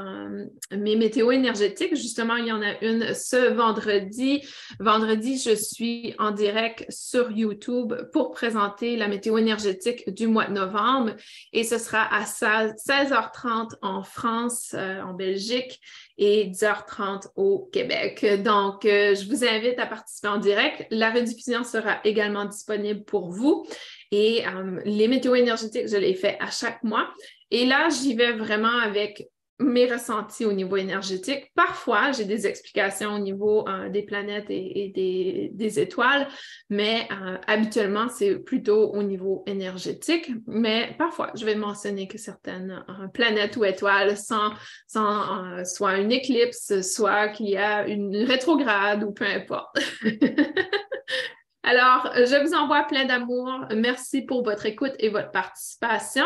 mes 0.72 0.98
météos 0.98 1.32
énergétiques. 1.32 1.96
Justement, 1.96 2.36
il 2.36 2.48
y 2.48 2.52
en 2.52 2.62
a 2.62 2.78
une 2.82 3.14
ce 3.14 3.54
vendredi. 3.54 4.46
Vendredi, 4.82 5.38
je 5.38 5.56
suis 5.56 6.16
en 6.20 6.32
direct 6.32 6.86
sur 6.90 7.32
YouTube 7.32 7.94
pour 8.12 8.32
présenter 8.32 8.98
la 8.98 9.08
météo 9.08 9.38
énergétique 9.38 10.10
du 10.14 10.28
mois 10.28 10.48
de 10.48 10.54
novembre. 10.54 11.16
Et 11.54 11.64
ce 11.64 11.78
sera 11.78 12.02
à 12.14 12.24
16h30 12.24 13.76
en 13.82 14.04
France, 14.04 14.74
en 14.74 15.14
Belgique 15.14 15.80
et 16.18 16.46
10h30 16.48 17.28
au 17.36 17.70
Québec. 17.72 18.26
Donc, 18.44 18.86
euh, 18.86 19.16
je 19.16 19.28
vous 19.28 19.44
invite 19.44 19.80
à 19.80 19.86
participer 19.86 20.28
en 20.28 20.38
direct. 20.38 20.86
La 20.90 21.12
rediffusion 21.12 21.64
sera 21.64 22.00
également 22.04 22.46
disponible 22.46 23.04
pour 23.04 23.30
vous. 23.30 23.66
Et 24.12 24.46
euh, 24.48 24.80
les 24.86 25.08
météos 25.08 25.36
énergétiques, 25.36 25.88
je 25.88 25.98
les 25.98 26.14
fais 26.14 26.38
à 26.40 26.50
chaque 26.52 26.84
mois. 26.84 27.08
Et 27.52 27.66
là, 27.66 27.90
j'y 27.90 28.16
vais 28.16 28.34
vraiment 28.34 28.80
avec 28.80 29.28
mes 29.60 29.92
ressentis 29.92 30.46
au 30.46 30.52
niveau 30.52 30.76
énergétique. 30.76 31.52
Parfois, 31.56 32.12
j'ai 32.12 32.26
des 32.26 32.46
explications 32.46 33.14
au 33.14 33.20
niveau 33.20 33.68
euh, 33.68 33.90
des 33.90 34.04
planètes 34.04 34.48
et, 34.50 34.92
des, 35.54 35.80
étoiles, 35.80 36.28
mais 36.70 37.08
euh, 37.12 37.38
habituellement, 37.48 38.08
c'est 38.10 38.40
plutôt 38.40 38.92
au 38.92 39.04
niveau 39.04 39.44
énergétique. 39.48 40.32
Mais 40.48 40.94
parfois, 40.98 41.32
je 41.36 41.46
vais 41.46 41.56
mentionner 41.56 42.08
que 42.08 42.18
certaines 42.18 42.84
euh, 42.90 43.08
planètes 43.08 43.56
ou 43.58 43.64
étoiles 43.64 44.18
sont, 44.18 44.52
soit 45.64 45.98
une 45.98 46.12
éclipse, 46.12 46.82
soit 46.82 47.30
qu'il 47.30 47.50
y 47.50 47.58
a 47.58 47.88
une 47.88 48.16
rétrograde 48.26 49.04
ou 49.04 49.12
peu 49.12 49.26
importe. 49.26 49.78
Alors, 51.64 52.12
je 52.14 52.46
vous 52.46 52.54
envoie 52.54 52.84
plein 52.84 53.06
d'amour. 53.06 53.66
Merci 53.76 54.22
pour 54.22 54.44
votre 54.44 54.66
écoute 54.66 54.94
et 55.00 55.10
votre 55.10 55.32
participation. 55.32 56.26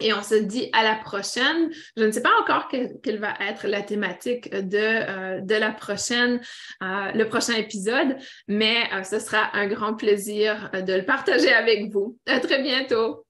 Et 0.00 0.12
on 0.12 0.22
se 0.22 0.34
dit 0.34 0.68
à 0.72 0.82
la 0.82 0.96
prochaine. 0.96 1.70
Je 1.96 2.04
ne 2.04 2.10
sais 2.10 2.22
pas 2.22 2.32
encore 2.40 2.68
quelle 2.68 3.18
va 3.18 3.34
être 3.40 3.66
la 3.68 3.82
thématique 3.82 4.50
de, 4.50 4.76
euh, 4.76 5.58
la 5.58 5.70
prochaine, 5.70 6.40
euh, 6.82 7.12
le 7.12 7.24
prochain 7.28 7.54
épisode, 7.54 8.16
mais 8.48 8.88
euh, 8.92 9.02
ce 9.04 9.18
sera 9.18 9.56
un 9.56 9.66
grand 9.66 9.94
plaisir 9.94 10.70
de 10.72 10.94
le 10.94 11.04
partager 11.04 11.52
avec 11.52 11.92
vous. 11.92 12.18
À 12.26 12.40
très 12.40 12.62
bientôt. 12.62 13.24